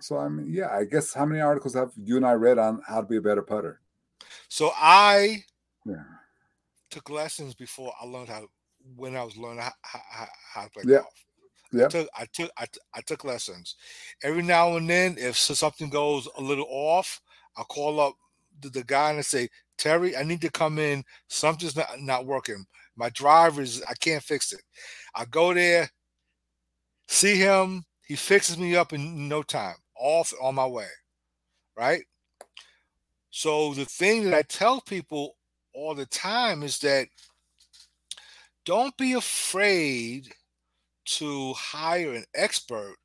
So 0.00 0.16
I 0.18 0.28
mean, 0.28 0.52
yeah, 0.52 0.68
I 0.70 0.84
guess 0.84 1.12
how 1.12 1.26
many 1.26 1.40
articles 1.40 1.74
have 1.74 1.92
you 1.96 2.16
and 2.16 2.26
I 2.26 2.32
read 2.32 2.58
on 2.58 2.80
how 2.86 3.02
to 3.02 3.06
be 3.06 3.16
a 3.16 3.22
better 3.22 3.42
putter? 3.42 3.80
So 4.48 4.70
I 4.74 5.44
Yeah, 5.84 6.02
took 6.90 7.10
lessons 7.10 7.54
before 7.54 7.92
I 8.00 8.06
learned 8.06 8.28
how 8.28 8.46
when 8.96 9.16
I 9.16 9.22
was 9.22 9.36
learning 9.36 9.60
how, 9.60 9.72
how, 9.82 10.26
how 10.54 10.64
to 10.64 10.70
play 10.70 10.84
Yeah. 10.84 10.98
golf. 10.98 11.24
Yeah. 11.72 11.86
I 11.86 11.88
took 11.88 12.08
I 12.16 12.26
took 12.26 12.50
I, 12.94 13.00
took 13.00 13.24
lessons. 13.24 13.76
Every 14.22 14.42
now 14.42 14.76
and 14.76 14.88
then, 14.88 15.16
if 15.18 15.36
something 15.36 15.88
goes 15.88 16.28
a 16.36 16.40
little 16.40 16.66
off, 16.68 17.20
I 17.56 17.62
call 17.62 17.98
up 17.98 18.14
the, 18.60 18.68
the 18.68 18.84
guy 18.84 19.10
and 19.10 19.18
I 19.18 19.22
say, 19.22 19.48
Terry, 19.78 20.16
I 20.16 20.22
need 20.22 20.42
to 20.42 20.50
come 20.50 20.78
in. 20.78 21.02
Something's 21.28 21.76
not, 21.76 21.88
not 21.98 22.26
working. 22.26 22.64
My 22.96 23.08
driver 23.10 23.62
is 23.62 23.82
I 23.88 23.94
can't 23.94 24.22
fix 24.22 24.52
it. 24.52 24.60
I 25.14 25.24
go 25.24 25.54
there, 25.54 25.88
see 27.08 27.36
him. 27.36 27.84
He 28.06 28.16
fixes 28.16 28.58
me 28.58 28.76
up 28.76 28.92
in 28.92 29.28
no 29.28 29.42
time. 29.42 29.76
Off 29.98 30.32
on 30.42 30.56
my 30.56 30.66
way, 30.66 30.88
right? 31.76 32.02
So 33.30 33.72
the 33.72 33.86
thing 33.86 34.24
that 34.24 34.34
I 34.34 34.42
tell 34.42 34.80
people 34.80 35.36
all 35.74 35.94
the 35.94 36.06
time 36.06 36.62
is 36.62 36.78
that 36.80 37.06
don't 38.66 38.96
be 38.98 39.14
afraid 39.14 40.32
to 41.04 41.52
hire 41.54 42.12
an 42.14 42.24
expert 42.34 42.96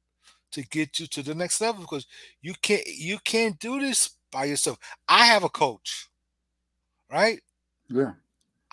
to 0.51 0.63
get 0.67 0.99
you 0.99 1.07
to 1.07 1.23
the 1.23 1.35
next 1.35 1.61
level 1.61 1.81
because 1.81 2.07
you 2.41 2.53
can't 2.61 2.85
you 2.87 3.19
can't 3.23 3.59
do 3.59 3.79
this 3.79 4.09
by 4.31 4.45
yourself. 4.45 4.77
I 5.07 5.25
have 5.25 5.43
a 5.43 5.49
coach, 5.49 6.07
right? 7.11 7.41
yeah, 7.89 8.13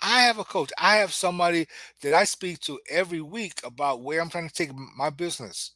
I 0.01 0.21
have 0.23 0.39
a 0.39 0.43
coach. 0.43 0.71
I 0.77 0.97
have 0.97 1.13
somebody 1.13 1.67
that 2.01 2.13
I 2.13 2.25
speak 2.25 2.59
to 2.61 2.79
every 2.89 3.21
week 3.21 3.61
about 3.63 4.01
where 4.01 4.21
I'm 4.21 4.29
trying 4.29 4.47
to 4.47 4.53
take 4.53 4.71
my 4.97 5.09
business. 5.09 5.71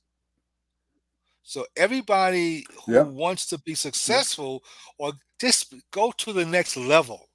So 1.43 1.65
everybody 1.75 2.65
who 2.85 2.93
Yeah. 2.93 3.03
wants 3.03 3.47
to 3.47 3.57
be 3.59 3.75
successful 3.75 4.63
or 4.97 5.13
just 5.39 5.73
go 5.91 6.11
to 6.11 6.33
the 6.33 6.45
next 6.45 6.77
level 6.77 7.29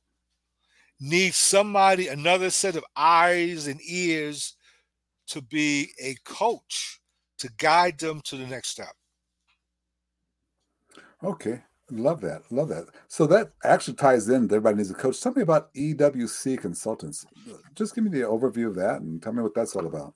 needs 1.01 1.37
somebody, 1.37 2.09
another 2.09 2.51
set 2.51 2.77
of 2.77 2.85
eyes 2.97 3.67
and 3.67 3.81
ears 3.83 4.54
to 5.29 5.43
be 5.43 5.91
a 6.03 6.17
coach 6.25 7.01
to 7.39 7.51
guide 7.59 7.99
them 7.99 8.21
to 8.25 8.37
the 8.37 8.47
next 8.47 8.69
step. 8.69 8.95
okay. 11.23 11.63
Love 11.91 12.23
that. 12.23 12.41
Love 12.51 12.69
that. 12.71 12.87
So 13.09 13.27
that 13.27 13.53
actually 13.63 13.95
ties 13.95 14.29
in. 14.31 14.45
Everybody 14.45 14.79
needs 14.79 14.91
a 14.91 14.95
coach. 14.95 15.21
Tell 15.21 15.35
me 15.35 15.43
about 15.43 15.73
EWC 15.75 16.59
Consultants. 16.59 17.27
Just 17.75 17.95
give 17.95 18.05
me 18.05 18.11
the 18.11 18.27
overview 18.27 18.69
of 18.69 18.75
that 18.77 19.03
and 19.03 19.23
tell 19.23 19.35
me 19.35 19.43
what 19.43 19.55
that's 19.55 19.77
all 19.77 19.87
about. 19.87 20.15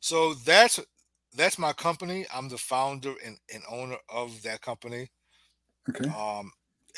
So 0.00 0.34
that's 0.34 0.80
that's 1.36 1.58
my 1.58 1.72
company. 1.72 2.26
I'm 2.34 2.48
the 2.48 2.58
founder 2.58 3.14
and, 3.24 3.38
and 3.52 3.62
owner 3.70 3.96
of 4.08 4.42
that 4.42 4.62
company. 4.62 5.10
Okay. 5.88 6.08
Um, 6.08 6.50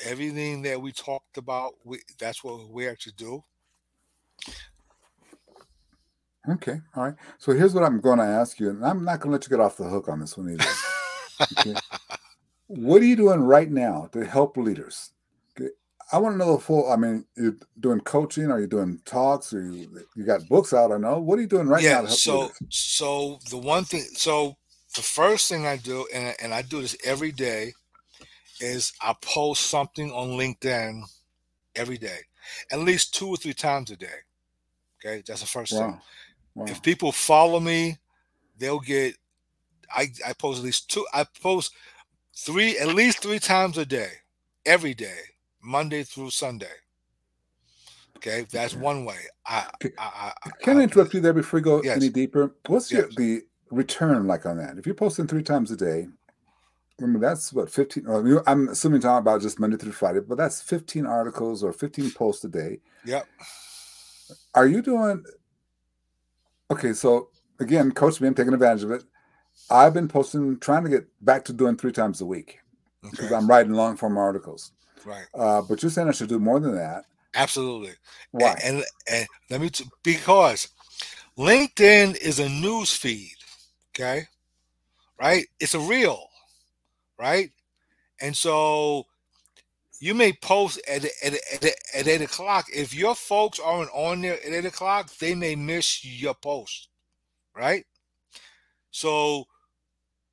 everything 0.05 0.63
that 0.63 0.81
we 0.81 0.93
talked 0.93 1.37
about, 1.37 1.75
we, 1.85 1.99
that's 2.19 2.43
what 2.43 2.71
we 2.71 2.89
actually 2.89 3.15
do. 3.17 3.45
Okay. 6.49 6.81
All 6.97 7.05
right. 7.05 7.15
So 7.39 7.53
here's 7.53 7.75
what 7.75 7.85
I'm 7.85 8.01
going 8.01 8.19
to 8.19 8.25
ask 8.25 8.59
you, 8.59 8.71
and 8.71 8.85
I'm 8.85 9.05
not 9.05 9.21
going 9.21 9.31
to 9.31 9.33
let 9.33 9.45
you 9.45 9.51
get 9.51 9.61
off 9.61 9.77
the 9.77 9.85
hook 9.85 10.09
on 10.09 10.21
this 10.21 10.37
one 10.37 10.51
either. 10.51 10.65
Okay. 11.59 11.75
what 12.67 13.03
are 13.03 13.05
you 13.05 13.17
doing 13.17 13.41
right 13.41 13.71
now 13.71 14.09
to 14.13 14.25
help 14.25 14.57
leaders? 14.57 15.13
Okay. 15.59 15.71
I 16.13 16.19
want 16.19 16.35
to 16.35 16.39
know 16.39 16.55
the 16.55 16.63
full. 16.63 16.91
I 16.91 16.97
mean, 16.97 17.25
you're 17.37 17.57
doing 17.79 18.01
coaching, 18.01 18.51
are 18.51 18.61
you 18.61 18.67
doing 18.67 19.01
talks, 19.05 19.53
or 19.53 19.63
you 19.63 19.89
you 20.17 20.25
got 20.25 20.49
books 20.49 20.73
out? 20.73 20.93
I 20.93 20.99
know. 20.99 21.19
What 21.19 21.39
are 21.39 21.43
you 21.43 21.49
doing 21.49 21.69
right 21.69 21.83
now 21.83 22.03
yeah. 22.03 22.07
So 22.07 22.41
leaders? 22.41 22.57
so 22.71 23.39
the 23.51 23.59
one 23.59 23.85
thing, 23.85 24.03
so 24.15 24.57
the 24.97 25.03
first 25.03 25.49
thing 25.49 25.67
I 25.67 25.77
do, 25.77 26.07
and 26.15 26.35
and 26.43 26.55
I 26.55 26.63
do 26.63 26.81
this 26.81 26.97
every 27.05 27.33
day, 27.33 27.75
is 28.61 28.93
I 29.03 29.15
post 29.21 29.67
something 29.67 30.11
on 30.11 30.31
LinkedIn 30.31 31.03
every 31.77 31.99
day, 31.99 32.19
at 32.73 32.81
least 32.81 33.15
two 33.15 33.29
or 33.29 33.37
three 33.37 33.55
times 33.55 33.91
a 33.91 33.97
day. 33.97 34.07
Okay, 34.99 35.23
that's 35.27 35.43
the 35.43 35.47
first 35.47 35.73
thing. 35.73 36.01
Wow. 36.59 36.67
If 36.67 36.83
people 36.83 37.13
follow 37.13 37.61
me, 37.61 37.99
they'll 38.59 38.81
get. 38.81 39.17
I 39.95 40.09
I 40.27 40.33
post 40.35 40.59
at 40.59 40.65
least 40.65 40.91
two. 40.91 41.07
I 41.15 41.25
post 41.41 41.73
three 42.37 42.79
at 42.79 42.89
least 42.89 43.23
three 43.23 43.39
times 43.39 43.79
a 43.79 43.87
day, 43.87 44.11
every 44.67 44.95
day, 44.95 45.19
Monday 45.63 46.03
through 46.03 46.31
Sunday. 46.31 46.67
Okay, 48.17 48.45
that's 48.51 48.75
Okay. 48.75 48.83
one 48.83 49.05
way. 49.05 49.19
I 49.47 49.69
Okay. 49.77 49.95
I, 49.99 50.33
I, 50.45 50.51
Can 50.61 50.79
I 50.79 50.83
interrupt 50.83 51.15
you 51.15 51.21
there 51.21 51.33
before 51.33 51.59
we 51.59 51.63
go 51.63 51.81
Yes. 51.83 51.97
any 51.97 52.11
deeper? 52.11 52.55
What's 52.67 52.91
your 52.93 53.09
the 53.13 53.43
return 53.71 54.27
like 54.27 54.47
on 54.47 54.57
that? 54.59 54.79
If 54.79 54.87
you're 54.87 54.97
posting 54.97 55.29
three 55.29 55.45
times 55.45 55.71
a 55.71 55.77
day, 55.77 56.09
I 57.01 57.07
mean 57.07 57.21
that's 57.21 57.53
what 57.53 57.71
15 57.71 58.07
uh, 58.07 58.11
or 58.11 58.43
I'm 58.49 58.69
assuming 58.69 59.01
talking 59.01 59.19
about 59.19 59.43
just 59.43 59.61
Monday 59.61 59.77
through 59.77 59.93
Friday, 59.93 60.21
but 60.21 60.37
that's 60.39 60.61
15 60.61 61.07
articles 61.07 61.63
or 61.63 61.73
15 61.73 62.11
posts 62.11 62.45
a 62.45 62.49
day. 62.49 62.81
Yep. 63.05 63.27
Are 64.55 64.67
you 64.67 64.83
doing 64.83 65.25
okay? 66.71 66.93
So 66.93 67.29
again, 67.61 67.93
coach 67.93 68.21
me, 68.21 68.29
I'm 68.29 68.35
taking 68.35 68.55
advantage 68.55 68.85
of 68.85 68.91
it. 68.91 69.05
I've 69.71 69.95
been 69.95 70.09
posting, 70.09 70.59
trying 70.61 70.85
to 70.85 70.91
get 70.91 71.07
back 71.25 71.45
to 71.47 71.53
doing 71.53 71.77
three 71.77 71.93
times 71.93 72.21
a 72.21 72.27
week 72.27 72.61
because 73.11 73.27
Okay. 73.27 73.35
I'm 73.35 73.49
writing 73.49 73.73
long 73.73 73.97
form 73.97 74.19
articles. 74.19 74.73
Right. 75.05 75.27
Uh, 75.35 75.63
but 75.63 75.83
you're 75.83 75.91
saying 75.91 76.09
I 76.09 76.13
should 76.13 76.29
do 76.29 76.39
more 76.39 76.61
than 76.61 76.75
that. 76.77 77.05
Absolutely. 77.35 77.93
Why? 78.33 78.57
And, 78.65 78.77
and 78.79 78.85
and 79.11 79.27
let 79.51 79.61
me 79.61 79.71
t- 79.71 79.85
because 80.03 80.69
LinkedIn 81.39 82.17
is 82.21 82.39
a 82.39 82.49
news 82.49 82.93
feed. 82.93 83.37
Okay. 83.95 84.27
Right. 85.21 85.47
It's 85.61 85.75
a 85.75 85.81
reel. 85.81 86.29
Right. 87.19 87.51
And 88.21 88.37
so 88.37 89.05
you 90.01 90.15
may 90.15 90.33
post 90.33 90.81
at 90.89 91.05
at, 91.05 91.35
at, 91.53 91.65
at 91.95 92.09
eight 92.09 92.23
o'clock. 92.23 92.67
If 92.73 92.95
your 92.95 93.15
folks 93.15 93.59
aren't 93.59 93.91
on 93.93 94.23
there 94.23 94.35
at 94.35 94.53
eight 94.53 94.65
o'clock, 94.65 95.11
they 95.19 95.35
may 95.35 95.57
miss 95.57 96.05
your 96.05 96.35
post, 96.35 96.89
right? 97.55 97.85
So, 98.91 99.47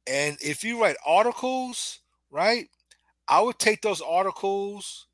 and 0.08 0.38
if 0.42 0.64
you 0.64 0.82
write 0.82 0.98
articles, 1.06 2.00
right, 2.30 2.70
I 3.28 3.42
would 3.42 3.60
take 3.60 3.82
those 3.82 4.02
articles 4.02 5.08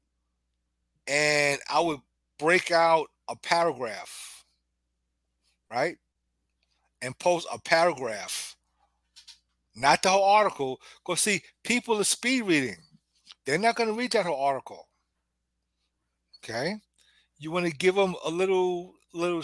and 1.08 1.60
I 1.72 1.80
would 1.80 2.00
break 2.38 2.72
out 2.72 3.08
a 3.30 3.36
paragraph, 3.36 4.46
right, 5.72 5.98
and 7.02 7.18
post 7.18 7.48
a 7.52 7.58
paragraph, 7.58 8.58
not 9.76 10.04
the 10.04 10.10
whole 10.10 10.26
article. 10.26 10.82
Because 11.00 11.22
see, 11.22 11.42
people 11.64 12.00
are 12.00 12.04
speed 12.04 12.42
reading 12.44 12.78
they're 13.46 13.58
not 13.58 13.76
going 13.76 13.90
to 13.90 13.96
read 13.96 14.12
that 14.12 14.26
whole 14.26 14.42
article. 14.42 14.88
Okay, 16.44 16.76
you 17.38 17.52
want 17.52 17.66
to 17.66 17.72
give 17.72 17.96
them 17.96 18.16
a 18.26 18.30
little 18.30 18.94
little 19.14 19.44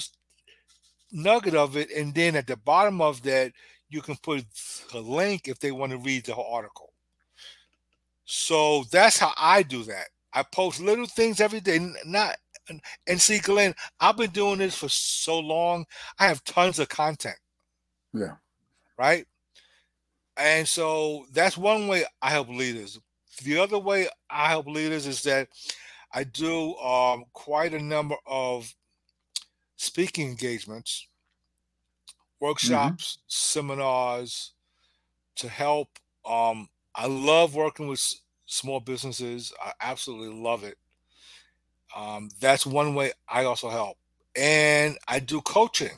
nugget 1.11 1.55
of 1.55 1.77
it, 1.77 1.89
and 1.91 2.13
then 2.13 2.35
at 2.35 2.47
the 2.47 2.57
bottom 2.57 3.01
of 3.01 3.21
that, 3.23 3.51
you 3.89 4.01
can 4.01 4.15
put 4.17 4.45
a 4.93 4.99
link 4.99 5.47
if 5.47 5.59
they 5.59 5.71
want 5.71 5.91
to 5.91 5.97
read 5.97 6.25
the 6.25 6.33
whole 6.33 6.53
article. 6.53 6.93
So 8.25 8.83
that's 8.91 9.17
how 9.17 9.31
I 9.37 9.63
do 9.63 9.83
that. 9.83 10.07
I 10.33 10.43
post 10.43 10.81
little 10.81 11.05
things 11.05 11.39
every 11.39 11.61
day. 11.61 11.79
Not 12.05 12.35
and 13.07 13.21
see, 13.21 13.39
Glenn, 13.39 13.73
I've 13.99 14.17
been 14.17 14.31
doing 14.31 14.59
this 14.59 14.75
for 14.77 14.89
so 14.89 15.39
long. 15.39 15.85
I 16.19 16.27
have 16.27 16.43
tons 16.43 16.79
of 16.79 16.89
content. 16.89 17.37
Yeah. 18.13 18.35
Right. 18.97 19.25
And 20.35 20.67
so 20.67 21.25
that's 21.33 21.57
one 21.57 21.87
way 21.87 22.03
I 22.21 22.29
help 22.29 22.49
leaders 22.49 22.99
the 23.43 23.59
other 23.59 23.79
way 23.79 24.07
I 24.29 24.49
help 24.49 24.67
leaders 24.67 25.07
is 25.07 25.23
that 25.23 25.49
I 26.13 26.23
do 26.23 26.75
um, 26.77 27.25
quite 27.33 27.73
a 27.73 27.81
number 27.81 28.15
of 28.25 28.73
speaking 29.75 30.29
engagements, 30.29 31.07
mm-hmm. 32.09 32.45
workshops, 32.45 33.17
mm-hmm. 33.17 33.25
seminars 33.27 34.53
to 35.35 35.49
help. 35.49 35.99
Um, 36.25 36.69
I 36.95 37.07
love 37.07 37.55
working 37.55 37.87
with 37.87 38.03
small 38.45 38.79
businesses. 38.79 39.53
I 39.63 39.73
absolutely 39.81 40.39
love 40.39 40.63
it. 40.63 40.77
Um, 41.95 42.29
that's 42.39 42.65
one 42.65 42.95
way 42.95 43.11
I 43.27 43.45
also 43.45 43.69
help. 43.69 43.97
And 44.35 44.97
I 45.07 45.19
do 45.19 45.41
coaching. 45.41 45.97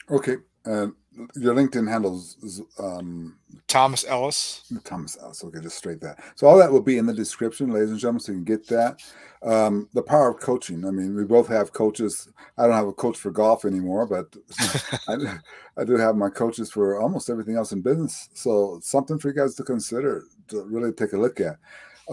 Okay. 0.10 0.38
Uh, 0.66 0.88
your 1.36 1.54
LinkedIn 1.54 1.90
handles 1.90 2.62
um, 2.80 3.38
Thomas 3.68 4.06
Ellis. 4.08 4.64
Thomas 4.84 5.18
Ellis. 5.22 5.44
Okay, 5.44 5.60
just 5.60 5.78
straight 5.78 6.00
that. 6.02 6.20
So 6.36 6.48
all 6.48 6.58
that 6.58 6.72
will 6.72 6.82
be 6.82 6.98
in 6.98 7.06
the 7.06 7.14
description, 7.14 7.70
ladies 7.70 7.92
and 7.92 8.00
gentlemen, 8.00 8.22
so 8.22 8.32
you 8.32 8.38
can 8.38 8.46
get 8.46 8.68
that. 8.68 9.02
Um, 9.44 9.90
the 9.94 10.04
power 10.04 10.30
of 10.30 10.40
coaching. 10.40 10.86
I 10.86 10.92
mean, 10.92 11.16
we 11.16 11.26
both 11.26 11.48
have 11.48 11.74
coaches. 11.74 12.30
I 12.58 12.64
don't 12.64 12.76
have 12.76 12.88
a 12.88 12.94
coach 12.94 13.18
for 13.18 13.32
golf 13.32 13.66
anymore, 13.66 14.06
but 14.06 14.34
I, 15.08 15.40
I 15.78 15.84
do 15.84 15.98
have 15.98 16.16
my 16.16 16.30
coaches 16.30 16.72
for 16.72 17.02
almost 17.02 17.30
everything 17.30 17.58
else 17.58 17.72
in 17.72 17.82
business. 17.82 18.30
So 18.34 18.80
something 18.82 19.20
for 19.20 19.30
you 19.30 19.34
guys 19.34 19.56
to 19.56 19.64
consider 19.64 20.24
to 20.50 20.64
really 20.64 20.94
take 20.94 21.14
a 21.14 21.18
look 21.18 21.40
at. 21.42 21.58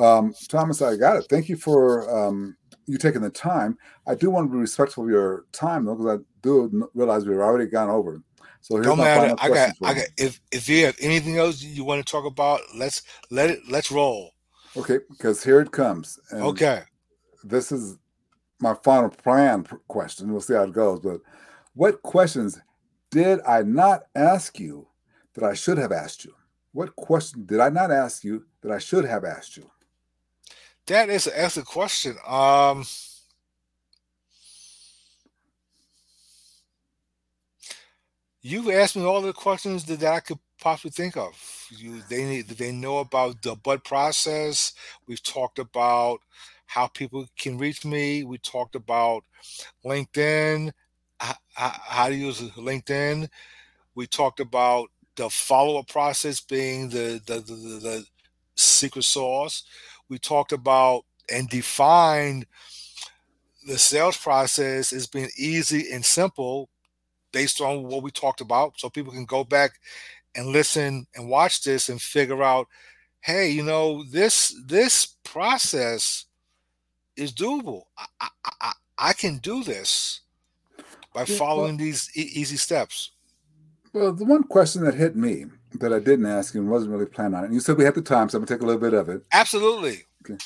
Um, 0.01 0.35
Thomas, 0.49 0.83
I 0.83 0.97
got 0.97 1.17
it. 1.17 1.27
Thank 1.29 1.49
you 1.49 1.57
for 1.57 2.09
um, 2.11 2.57
you 2.89 2.99
taking 2.99 3.21
the 3.21 3.31
time. 3.31 3.79
I 4.07 4.15
do 4.15 4.31
want 4.31 4.49
to 4.49 4.53
be 4.53 4.59
respectful 4.59 5.05
of 5.05 5.11
your 5.11 5.45
time 5.53 5.85
though, 5.85 5.95
because 5.95 6.19
I 6.19 6.25
do 6.43 6.89
realize 6.95 7.27
we've 7.27 7.39
already 7.39 7.67
gone 7.67 7.91
over. 7.91 8.21
So 8.61 8.75
here's 8.77 8.87
Don't 8.87 8.99
my 8.99 9.05
matter. 9.05 9.35
I 9.39 9.49
got, 9.49 9.71
I 9.83 9.95
got. 9.95 10.07
If 10.17 10.41
if 10.51 10.69
you 10.69 10.87
have 10.87 10.97
anything 11.01 11.39
else 11.39 11.63
you 11.63 11.85
want 11.85 12.05
to 12.05 12.11
talk 12.11 12.25
about, 12.25 12.61
let's 12.77 13.03
let 13.31 13.51
it 13.51 13.61
let's 13.71 13.93
roll. 13.93 14.33
Okay, 14.77 14.99
because 15.09 15.45
here 15.45 15.61
it 15.61 15.71
comes. 15.71 16.19
And 16.31 16.43
okay, 16.43 16.83
this 17.45 17.71
is 17.71 17.99
my 18.61 18.75
final 18.83 19.11
plan 19.11 19.67
question. 19.87 20.33
We'll 20.33 20.41
see 20.41 20.55
how 20.55 20.65
it 20.65 20.73
goes. 20.73 21.01
But 21.01 21.21
what 21.75 22.03
questions 22.03 22.59
did 23.11 23.41
I 23.47 23.63
not 23.63 24.03
ask 24.15 24.59
you 24.59 24.89
that 25.35 25.45
I 25.45 25.55
should 25.55 25.79
have 25.79 25.93
asked 25.93 26.25
you? 26.25 26.35
What 26.73 26.97
question 26.97 27.47
did 27.47 27.61
I 27.61 27.69
not 27.69 27.91
ask 27.91 28.25
you 28.25 28.45
that 28.63 28.73
I 28.73 28.79
should 28.79 29.05
have 29.05 29.25
asked 29.25 29.57
you? 29.57 29.71
That 30.89 31.11
is 31.11 31.27
an 31.27 31.35
excellent 31.37 31.69
question. 31.69 32.17
Um, 32.27 32.87
you 38.41 38.73
asked 38.73 38.97
me 38.97 39.05
all 39.05 39.21
the 39.21 39.35
questions 39.35 39.85
that, 39.85 40.03
I 40.03 40.21
could 40.21 40.39
possibly 40.59 40.91
think 40.91 41.19
of. 41.19 41.67
You, 41.71 42.01
they 42.09 42.41
they 42.41 42.73
know 42.73 42.99
about 42.99 43.43
the 43.43 43.55
bud 43.55 43.85
process. 43.85 44.73
We've 45.07 45.23
talked 45.23 45.59
about 45.59 46.21
how 46.65 46.87
people 46.87 47.27
can 47.39 47.59
reach 47.59 47.85
me. 47.85 48.25
We 48.25 48.39
talked 48.39 48.75
about 48.75 49.25
LinkedIn, 49.85 50.73
how, 51.21 51.35
how 51.53 52.09
to 52.09 52.15
use 52.15 52.41
LinkedIn. 52.41 53.29
We 53.95 54.07
talked 54.07 54.41
about 54.41 54.89
the 55.17 55.29
follow 55.29 55.79
up 55.81 55.89
process 55.89 56.41
being 56.41 56.89
the 56.89 57.21
the, 57.27 57.41
the, 57.41 57.55
the 57.83 58.07
secret 58.57 59.05
sauce 59.05 59.65
we 60.09 60.19
talked 60.19 60.53
about 60.53 61.05
and 61.31 61.49
defined 61.49 62.47
the 63.67 63.79
sales 63.79 64.17
process 64.17 64.93
as 64.93 65.07
being 65.07 65.29
easy 65.37 65.93
and 65.93 66.05
simple 66.05 66.69
based 67.33 67.61
on 67.61 67.85
what 67.85 68.03
we 68.03 68.11
talked 68.11 68.41
about. 68.41 68.79
So 68.79 68.89
people 68.89 69.13
can 69.13 69.27
go 69.27 69.45
back 69.45 69.73
and 70.35 70.49
listen 70.49 71.07
and 71.15 71.29
watch 71.29 71.63
this 71.63 71.89
and 71.89 72.01
figure 72.01 72.43
out 72.43 72.69
hey 73.21 73.51
you 73.51 73.63
know 73.63 74.05
this 74.05 74.55
this 74.67 75.17
process 75.25 76.27
is 77.17 77.33
doable. 77.33 77.83
I 77.99 78.29
i, 78.61 78.73
I 78.97 79.13
can 79.13 79.39
do 79.39 79.65
this 79.65 80.21
by 81.13 81.25
following 81.25 81.77
these 81.77 82.11
e- 82.17 82.31
easy 82.35 82.57
steps. 82.57 83.11
Well 83.93 84.13
the 84.13 84.25
one 84.25 84.45
question 84.45 84.85
that 84.85 84.95
hit 84.95 85.17
me 85.17 85.47
that 85.75 85.93
I 85.93 85.99
didn't 85.99 86.27
ask 86.27 86.55
and 86.55 86.69
wasn't 86.69 86.93
really 86.93 87.07
planning 87.07 87.35
on 87.35 87.45
it. 87.45 87.53
You 87.53 87.61
said 87.61 87.77
we 87.77 87.85
had 87.85 87.95
the 87.95 88.03
time, 88.03 88.29
so 88.29 88.39
I'm 88.39 88.45
gonna 88.45 88.57
take 88.57 88.63
a 88.63 88.67
little 88.67 88.81
bit 88.81 88.95
of 88.95 89.09
it. 89.09 89.23
Absolutely. 89.33 90.05
Okay. 90.25 90.39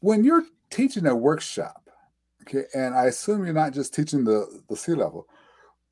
When 0.00 0.24
you're 0.24 0.44
teaching 0.70 1.06
a 1.06 1.14
workshop, 1.14 1.88
okay, 2.42 2.64
and 2.74 2.94
I 2.94 3.06
assume 3.06 3.44
you're 3.44 3.54
not 3.54 3.72
just 3.72 3.94
teaching 3.94 4.24
the 4.24 4.62
the 4.68 4.76
C 4.76 4.94
level. 4.94 5.26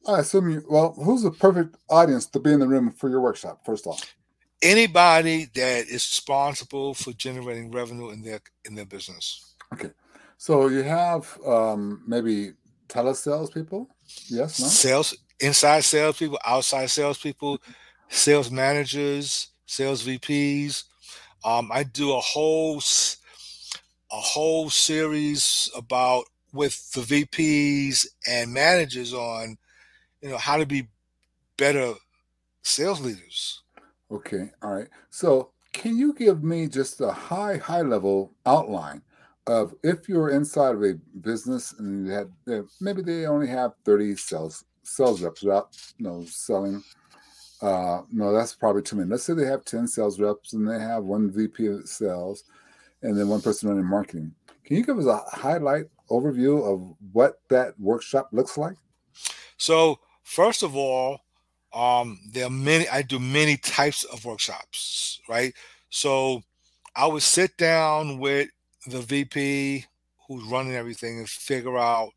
I 0.07 0.21
assume 0.21 0.51
you. 0.51 0.65
Well, 0.69 0.93
who's 0.93 1.23
the 1.23 1.31
perfect 1.31 1.77
audience 1.89 2.27
to 2.27 2.41
be 2.41 2.53
in 2.53 2.61
the 2.61 2.69
room 2.69 2.91
for 2.93 3.09
your 3.09 3.21
workshop? 3.21 3.61
First 3.65 3.87
off, 3.87 4.15
anybody 4.63 5.47
that 5.55 5.87
is 5.87 5.93
responsible 5.93 6.95
for 6.95 7.13
generating 7.13 7.71
revenue 7.71 8.11
in 8.11 8.23
their 8.23 8.41
in 8.67 8.75
their 8.75 8.87
business. 8.87 9.55
Okay, 9.73 9.91
so 10.37 10.69
you 10.69 10.83
have 10.83 11.39
um, 11.47 12.03
maybe 12.07 12.53
telesales 12.89 13.53
people. 13.53 13.89
Yes, 14.29 14.61
no. 14.61 14.67
Sales 14.67 15.17
inside 15.41 15.85
salespeople, 15.85 16.39
outside 16.45 16.91
salespeople 16.91 17.61
sales 18.15 18.51
managers, 18.51 19.49
sales 19.67 20.07
VPs. 20.07 20.85
Um, 21.45 21.71
I 21.73 21.83
do 21.83 22.13
a 22.13 22.21
whole 22.21 22.81
a 24.13 24.17
whole 24.17 24.71
series 24.71 25.71
about 25.77 26.25
with 26.53 26.93
the 26.93 27.01
VPs 27.01 28.07
and 28.29 28.53
managers 28.53 29.13
on 29.13 29.59
you 30.23 30.31
know 30.31 30.39
how 30.39 30.57
to 30.57 30.65
be 30.65 30.89
better 31.57 31.95
sales 32.63 33.01
leaders. 33.01 33.63
Okay, 34.11 34.51
all 34.63 34.73
right. 34.73 34.89
So, 35.11 35.51
can 35.73 35.99
you 35.99 36.15
give 36.15 36.45
me 36.45 36.69
just 36.69 37.01
a 37.01 37.11
high, 37.11 37.57
high 37.57 37.83
level 37.83 38.33
outline 38.47 39.03
of 39.47 39.75
if 39.83 40.09
you're 40.09 40.31
inside 40.31 40.75
of 40.77 40.83
a 40.83 40.95
business 41.21 41.75
and 41.79 42.07
you 42.07 42.13
had 42.13 42.31
maybe 42.81 43.03
they 43.03 43.27
only 43.27 43.49
have 43.49 43.73
30 43.85 44.17
sales 44.17 44.65
sales 44.85 45.23
reps 45.23 45.45
out, 45.47 45.77
you 45.99 46.07
know, 46.07 46.25
selling. 46.27 46.83
Uh, 47.65 48.03
no, 48.13 48.31
that's 48.31 48.55
probably 48.55 48.83
too 48.83 48.97
many. 48.97 49.09
Let's 49.09 49.23
say 49.25 49.33
they 49.33 49.47
have 49.47 49.65
10 49.65 49.89
sales 49.89 50.21
reps 50.21 50.53
and 50.53 50.69
they 50.69 50.79
have 50.79 51.05
one 51.05 51.31
VP 51.31 51.67
of 51.69 51.89
sales 51.89 52.45
and 53.03 53.19
then 53.19 53.27
one 53.27 53.41
person 53.41 53.71
running 53.71 53.87
marketing. 53.87 54.35
Can 54.67 54.77
you 54.77 54.85
give 54.85 54.99
us 54.99 55.07
a 55.07 55.17
highlight 55.35 55.87
overview 56.11 56.63
of 56.63 56.95
what 57.13 57.41
that 57.49 57.79
workshop 57.81 58.29
looks 58.33 58.59
like? 58.59 58.77
So, 59.57 59.99
first 60.25 60.63
of 60.63 60.77
all, 60.77 61.21
um, 61.73 62.21
there 62.33 62.47
are 62.47 62.51
many. 62.51 62.87
I 62.89 63.01
do 63.01 63.19
many 63.19 63.57
types 63.57 64.05
of 64.05 64.27
workshops, 64.27 65.21
right? 65.27 65.55
So, 65.89 66.43
I 66.95 67.07
would 67.07 67.23
sit 67.23 67.57
down 67.57 68.19
with 68.19 68.51
the 68.87 69.01
VP 69.01 69.87
who's 70.29 70.45
running 70.45 70.75
everything 70.75 71.19
and 71.19 71.29
figure 71.29 71.79
out, 71.79 72.11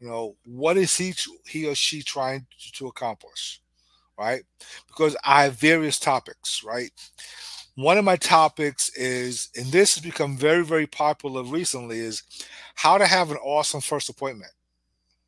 you 0.00 0.08
know, 0.08 0.36
what 0.46 0.78
is 0.78 0.96
he 0.96 1.12
he 1.46 1.66
or 1.66 1.74
she 1.74 2.02
trying 2.02 2.46
to, 2.58 2.72
to 2.72 2.86
accomplish, 2.86 3.60
right? 4.18 4.42
Because 4.86 5.16
I 5.24 5.44
have 5.44 5.54
various 5.54 5.98
topics, 5.98 6.62
right? 6.64 6.90
One 7.76 7.98
of 7.98 8.04
my 8.04 8.16
topics 8.16 8.90
is, 8.96 9.48
and 9.56 9.66
this 9.66 9.94
has 9.94 10.02
become 10.04 10.36
very, 10.36 10.64
very 10.64 10.86
popular 10.86 11.42
recently, 11.42 11.98
is 11.98 12.22
how 12.76 12.98
to 12.98 13.06
have 13.06 13.30
an 13.30 13.38
awesome 13.38 13.80
first 13.80 14.08
appointment. 14.08 14.52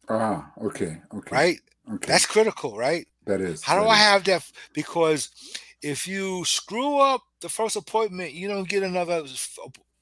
Ah, 0.09 0.53
okay, 0.63 0.99
okay. 1.15 1.31
Right? 1.31 1.59
Okay. 1.95 2.07
That's 2.07 2.27
critical, 2.27 2.77
right? 2.77 3.07
That 3.27 3.41
is. 3.41 3.63
How 3.63 3.77
that 3.77 3.83
do 3.83 3.89
I 3.89 3.95
is. 3.95 4.01
have 4.01 4.25
that? 4.25 4.51
Because 4.73 5.31
if 5.83 6.07
you 6.07 6.45
screw 6.45 6.99
up 6.99 7.23
the 7.41 7.49
first 7.49 7.77
appointment, 7.77 8.33
you 8.33 8.49
don't 8.49 8.69
get 8.69 8.83
another 8.83 9.25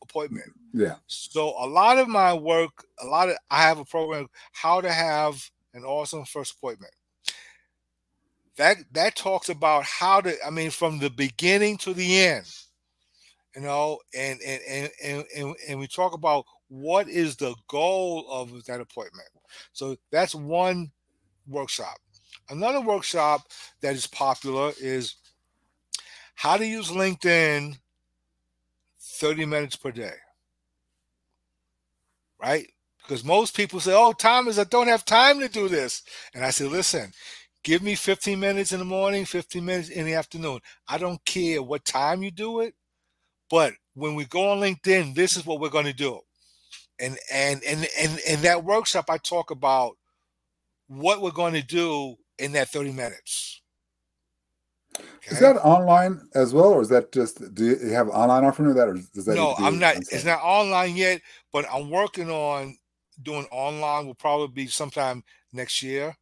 appointment. 0.02 0.52
Yeah. 0.72 0.96
So 1.06 1.54
a 1.58 1.66
lot 1.66 1.98
of 1.98 2.08
my 2.08 2.34
work, 2.34 2.84
a 3.02 3.06
lot 3.06 3.28
of 3.28 3.36
I 3.50 3.62
have 3.62 3.78
a 3.78 3.84
program 3.84 4.28
how 4.52 4.80
to 4.80 4.92
have 4.92 5.50
an 5.72 5.84
awesome 5.84 6.24
first 6.24 6.56
appointment. 6.56 6.92
That 8.56 8.78
that 8.92 9.16
talks 9.16 9.48
about 9.48 9.84
how 9.84 10.20
to 10.20 10.34
I 10.46 10.50
mean 10.50 10.70
from 10.70 10.98
the 10.98 11.10
beginning 11.10 11.76
to 11.78 11.92
the 11.94 12.20
end. 12.20 12.46
You 13.56 13.62
know, 13.62 13.98
and 14.16 14.40
and 14.44 14.60
and 14.68 14.90
and, 15.02 15.24
and, 15.36 15.56
and 15.68 15.80
we 15.80 15.86
talk 15.86 16.14
about 16.14 16.44
what 16.68 17.08
is 17.08 17.36
the 17.36 17.54
goal 17.68 18.26
of 18.28 18.64
that 18.64 18.80
appointment. 18.80 19.28
So 19.72 19.96
that's 20.10 20.34
one 20.34 20.90
workshop. 21.46 21.98
Another 22.50 22.80
workshop 22.80 23.42
that 23.80 23.94
is 23.94 24.06
popular 24.06 24.72
is 24.80 25.16
how 26.34 26.56
to 26.56 26.66
use 26.66 26.90
LinkedIn 26.90 27.78
30 29.00 29.46
minutes 29.46 29.76
per 29.76 29.90
day. 29.90 30.14
Right? 32.40 32.66
Because 33.02 33.24
most 33.24 33.56
people 33.56 33.80
say, 33.80 33.92
Oh, 33.94 34.12
Thomas, 34.12 34.58
I 34.58 34.64
don't 34.64 34.88
have 34.88 35.04
time 35.04 35.40
to 35.40 35.48
do 35.48 35.68
this. 35.68 36.02
And 36.34 36.44
I 36.44 36.50
say, 36.50 36.64
Listen, 36.64 37.12
give 37.64 37.82
me 37.82 37.96
15 37.96 38.38
minutes 38.38 38.72
in 38.72 38.78
the 38.78 38.84
morning, 38.84 39.24
15 39.24 39.64
minutes 39.64 39.88
in 39.88 40.04
the 40.04 40.14
afternoon. 40.14 40.60
I 40.86 40.98
don't 40.98 41.22
care 41.24 41.62
what 41.62 41.84
time 41.84 42.22
you 42.22 42.30
do 42.30 42.60
it. 42.60 42.74
But 43.50 43.72
when 43.94 44.14
we 44.14 44.26
go 44.26 44.50
on 44.50 44.60
LinkedIn, 44.60 45.14
this 45.14 45.36
is 45.36 45.44
what 45.44 45.60
we're 45.60 45.70
going 45.70 45.86
to 45.86 45.92
do. 45.92 46.20
And 47.00 47.18
and 47.32 47.60
and 47.64 47.88
and 47.98 48.18
in 48.20 48.42
that 48.42 48.64
workshop, 48.64 49.06
I 49.08 49.18
talk 49.18 49.50
about 49.50 49.96
what 50.86 51.20
we're 51.20 51.32
going 51.32 51.54
to 51.54 51.62
do 51.62 52.14
in 52.38 52.52
that 52.52 52.68
30 52.68 52.92
minutes. 52.92 53.62
Okay. 54.96 55.08
Is 55.32 55.40
that 55.40 55.56
online 55.56 56.20
as 56.36 56.54
well, 56.54 56.72
or 56.72 56.82
is 56.82 56.88
that 56.90 57.10
just 57.10 57.54
do 57.54 57.64
you 57.64 57.90
have 57.90 58.08
online 58.10 58.44
offering 58.44 58.70
of 58.70 58.76
that, 58.76 58.88
or 58.88 58.94
does 59.12 59.24
that? 59.24 59.34
No, 59.34 59.54
I'm 59.58 59.80
not. 59.80 59.96
It's 59.96 60.24
not 60.24 60.40
online 60.40 60.96
yet, 60.96 61.20
but 61.52 61.66
I'm 61.72 61.90
working 61.90 62.30
on 62.30 62.76
doing 63.22 63.46
online. 63.50 64.06
Will 64.06 64.14
probably 64.14 64.48
be 64.48 64.68
sometime 64.68 65.24
next 65.52 65.82
year. 65.82 66.16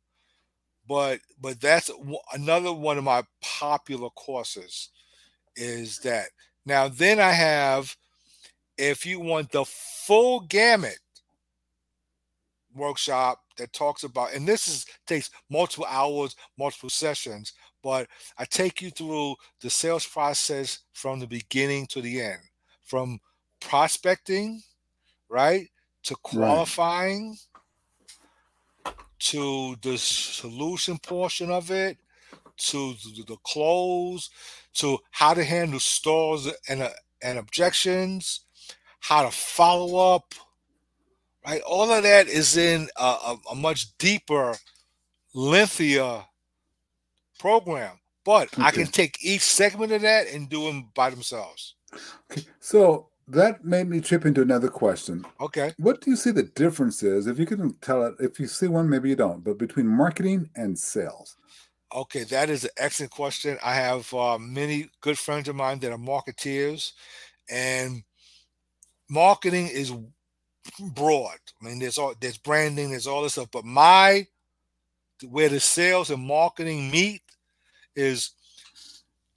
But 0.88 1.20
but 1.40 1.60
that's 1.60 1.90
another 2.32 2.72
one 2.72 2.98
of 2.98 3.04
my 3.04 3.22
popular 3.40 4.10
courses. 4.10 4.90
Is 5.56 5.98
that 6.00 6.28
now? 6.66 6.88
Then 6.88 7.20
I 7.20 7.32
have, 7.32 7.96
if 8.78 9.06
you 9.06 9.20
want 9.20 9.52
the 9.52 9.64
full 9.64 10.40
gamut 10.40 10.98
workshop 12.74 13.40
that 13.58 13.72
talks 13.72 14.02
about, 14.02 14.32
and 14.34 14.46
this 14.48 14.68
is 14.68 14.86
takes 15.06 15.30
multiple 15.50 15.86
hours, 15.88 16.34
multiple 16.58 16.90
sessions, 16.90 17.52
but 17.82 18.08
I 18.38 18.44
take 18.44 18.80
you 18.80 18.90
through 18.90 19.36
the 19.60 19.70
sales 19.70 20.06
process 20.06 20.80
from 20.92 21.20
the 21.20 21.26
beginning 21.26 21.86
to 21.88 22.00
the 22.00 22.20
end, 22.20 22.40
from 22.82 23.20
prospecting, 23.60 24.62
right, 25.28 25.68
to 26.04 26.16
qualifying, 26.22 27.30
right. 27.30 27.51
To 29.22 29.76
the 29.82 29.96
solution 29.96 30.98
portion 30.98 31.50
of 31.50 31.70
it, 31.70 31.96
to 32.56 32.94
the 33.26 33.36
close, 33.44 34.30
to 34.74 34.98
how 35.10 35.34
to 35.34 35.44
handle 35.44 35.80
stalls 35.80 36.50
and 36.68 36.82
uh, 36.82 36.90
and 37.22 37.38
objections, 37.38 38.40
how 39.00 39.22
to 39.22 39.30
follow 39.30 40.14
up, 40.14 40.34
right? 41.46 41.62
All 41.62 41.90
of 41.92 42.02
that 42.02 42.26
is 42.26 42.56
in 42.56 42.88
a, 42.96 43.02
a, 43.02 43.36
a 43.52 43.54
much 43.54 43.96
deeper, 43.98 44.56
lengthier 45.34 46.24
program. 47.38 48.00
But 48.24 48.52
okay. 48.54 48.62
I 48.62 48.70
can 48.70 48.86
take 48.86 49.18
each 49.22 49.42
segment 49.42 49.92
of 49.92 50.02
that 50.02 50.28
and 50.28 50.48
do 50.48 50.64
them 50.66 50.90
by 50.94 51.10
themselves. 51.10 51.74
Okay. 52.30 52.42
So 52.60 53.08
that 53.32 53.64
made 53.64 53.88
me 53.88 54.00
trip 54.00 54.26
into 54.26 54.42
another 54.42 54.68
question. 54.68 55.24
Okay. 55.40 55.72
What 55.78 56.00
do 56.00 56.10
you 56.10 56.16
see 56.16 56.30
the 56.30 56.42
difference 56.42 57.02
is? 57.02 57.26
If 57.26 57.38
you 57.38 57.46
can 57.46 57.74
tell 57.80 58.04
it, 58.04 58.14
if 58.20 58.38
you 58.38 58.46
see 58.46 58.68
one, 58.68 58.88
maybe 58.88 59.08
you 59.08 59.16
don't, 59.16 59.42
but 59.42 59.58
between 59.58 59.86
marketing 59.86 60.50
and 60.54 60.78
sales. 60.78 61.36
Okay, 61.94 62.24
that 62.24 62.48
is 62.48 62.64
an 62.64 62.70
excellent 62.76 63.12
question. 63.12 63.58
I 63.62 63.74
have 63.74 64.12
uh, 64.14 64.38
many 64.38 64.88
good 65.00 65.18
friends 65.18 65.48
of 65.48 65.56
mine 65.56 65.78
that 65.80 65.92
are 65.92 65.98
marketeers, 65.98 66.92
and 67.50 68.02
marketing 69.10 69.68
is 69.68 69.92
broad. 70.94 71.38
I 71.60 71.66
mean, 71.66 71.78
there's 71.78 71.98
all 71.98 72.14
there's 72.18 72.38
branding, 72.38 72.90
there's 72.90 73.06
all 73.06 73.22
this 73.22 73.32
stuff, 73.32 73.48
but 73.52 73.64
my 73.64 74.26
where 75.28 75.48
the 75.48 75.60
sales 75.60 76.10
and 76.10 76.22
marketing 76.22 76.90
meet 76.90 77.22
is 77.94 78.30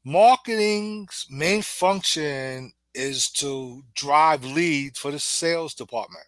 marketing's 0.04 1.28
main 1.30 1.62
function 1.62 2.72
is 2.96 3.30
to 3.32 3.84
drive 3.94 4.44
leads 4.46 5.00
for 5.00 5.12
the 5.12 5.20
sales 5.20 5.74
department. 5.74 6.26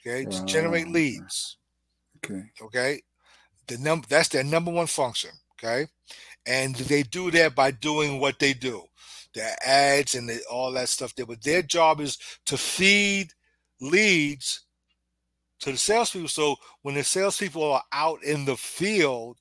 Okay, 0.00 0.24
to 0.24 0.44
generate 0.44 0.88
leads. 0.88 1.56
Okay. 2.24 2.42
Okay. 2.62 3.02
The 3.66 3.78
number 3.78 4.06
that's 4.08 4.28
their 4.28 4.44
number 4.44 4.70
one 4.70 4.86
function. 4.86 5.30
Okay. 5.58 5.86
And 6.46 6.74
they 6.74 7.02
do 7.02 7.30
that 7.32 7.54
by 7.54 7.72
doing 7.72 8.20
what 8.20 8.38
they 8.38 8.52
do. 8.52 8.84
Their 9.34 9.56
ads 9.64 10.14
and 10.14 10.28
the, 10.28 10.40
all 10.50 10.72
that 10.72 10.88
stuff 10.88 11.14
there. 11.14 11.26
But 11.26 11.42
their 11.42 11.62
job 11.62 12.00
is 12.00 12.18
to 12.46 12.56
feed 12.56 13.32
leads 13.80 14.62
to 15.60 15.72
the 15.72 15.76
salespeople. 15.76 16.28
So 16.28 16.56
when 16.82 16.94
the 16.94 17.04
salespeople 17.04 17.72
are 17.72 17.82
out 17.92 18.22
in 18.22 18.44
the 18.44 18.56
field, 18.56 19.38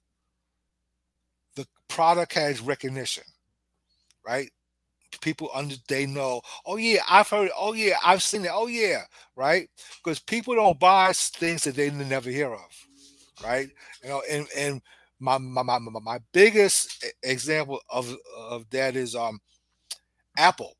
the 1.56 1.68
product 1.88 2.34
has 2.34 2.60
recognition, 2.60 3.24
right? 4.26 4.50
People 5.22 5.50
under 5.54 5.76
they 5.88 6.06
know, 6.06 6.42
oh 6.66 6.78
yeah, 6.78 7.00
I've 7.10 7.30
heard, 7.30 7.50
oh 7.58 7.74
yeah, 7.74 7.98
I've 8.04 8.24
seen 8.24 8.46
it, 8.46 8.52
oh 8.54 8.68
yeah, 8.68 9.04
right? 9.36 9.70
Because 10.04 10.20
people 10.20 10.56
don't 10.56 10.80
buy 10.80 11.12
things 11.14 11.64
that 11.64 11.76
they 11.76 11.90
never 11.92 12.30
hear 12.30 12.54
of, 12.54 12.88
right? 13.44 13.70
You 14.04 14.10
know, 14.10 14.24
and 14.30 14.48
and 14.58 14.82
my 15.20 15.38
my 15.38 15.64
my, 15.64 15.80
my 15.80 16.20
biggest 16.34 17.06
example 17.24 17.80
of 17.90 18.14
of 18.38 18.70
that 18.72 18.96
is 18.96 19.16
um 19.16 19.40
Apple. 20.38 20.74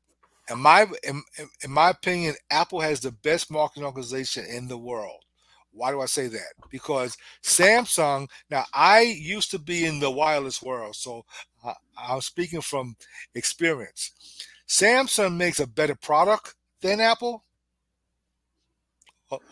In 0.50 0.58
my 0.60 0.86
in, 1.04 1.22
in 1.62 1.70
my 1.70 1.90
opinion, 1.90 2.34
Apple 2.50 2.80
has 2.80 3.00
the 3.00 3.12
best 3.12 3.50
marketing 3.50 3.84
organization 3.84 4.44
in 4.46 4.68
the 4.68 4.78
world. 4.78 5.24
Why 5.76 5.90
do 5.90 6.00
I 6.00 6.06
say 6.06 6.28
that? 6.28 6.54
Because 6.70 7.16
Samsung, 7.42 8.28
now 8.50 8.64
I 8.72 9.02
used 9.02 9.50
to 9.50 9.58
be 9.58 9.84
in 9.84 10.00
the 10.00 10.10
wireless 10.10 10.62
world, 10.62 10.96
so 10.96 11.24
uh, 11.64 11.74
I'm 11.98 12.22
speaking 12.22 12.62
from 12.62 12.96
experience. 13.34 14.12
Samsung 14.66 15.36
makes 15.36 15.60
a 15.60 15.66
better 15.66 15.94
product 15.94 16.54
than 16.80 17.00
Apple 17.00 17.44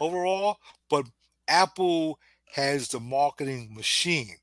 overall, 0.01 0.57
but 0.89 1.05
Apple 1.47 2.18
has 2.55 2.89
the 2.89 3.01
marketing 3.01 3.75
machine. 3.75 4.37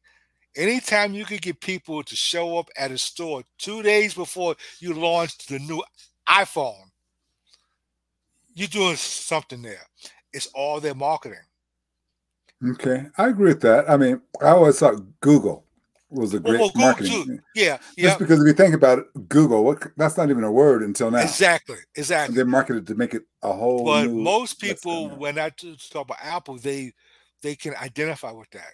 Anytime 0.56 1.14
you 1.14 1.26
can 1.26 1.38
get 1.38 1.62
people 1.62 2.04
to 2.04 2.16
show 2.16 2.58
up 2.58 2.70
at 2.78 2.92
a 2.92 2.98
store 2.98 3.42
two 3.58 3.82
days 3.82 4.14
before 4.14 4.56
you 4.80 4.94
launch 4.94 5.38
the 5.48 5.60
new 5.60 5.82
iPhone, 6.28 6.92
you're 8.54 8.68
doing 8.68 8.98
something 8.98 9.62
there. 9.62 9.88
It's 10.34 10.48
all 10.48 10.80
their 10.80 10.96
marketing. 10.96 11.40
Okay, 12.70 13.08
I 13.18 13.30
agree 13.30 13.54
with 13.54 13.62
that. 13.62 13.90
I 13.90 13.98
mean, 13.98 14.22
I 14.42 14.50
always 14.50 14.78
thought 14.80 15.02
Google 15.22 15.66
was 16.12 16.34
a 16.34 16.40
great 16.40 16.60
well, 16.60 16.72
well, 16.76 16.88
marketing. 16.88 17.26
Too. 17.26 17.40
Yeah, 17.56 17.78
yeah. 17.98 18.10
Just 18.10 18.20
because 18.20 18.42
if 18.42 18.48
you 18.48 18.54
think 18.54 18.76
about 18.76 19.00
it, 19.00 19.30
Google, 19.30 19.64
what 19.64 19.82
that's 19.98 20.18
not 20.18 20.30
even 20.30 20.44
a 20.44 20.52
word 20.52 20.84
until 20.84 21.10
now. 21.10 21.22
Exactly, 21.22 21.78
exactly. 21.96 22.34
And 22.34 22.40
they 22.40 22.50
marketed 22.50 22.86
to 22.88 22.96
make 22.96 23.14
it 23.14 23.24
a 23.42 23.52
whole. 23.52 23.86
But 23.86 24.12
most 24.12 24.60
people, 24.60 25.10
when 25.10 25.40
I 25.40 25.50
talk 25.50 26.06
about 26.06 26.18
Apple, 26.22 26.58
they 26.58 26.94
they 27.42 27.56
can 27.56 27.76
identify 27.76 28.32
with 28.32 28.50
that. 28.52 28.74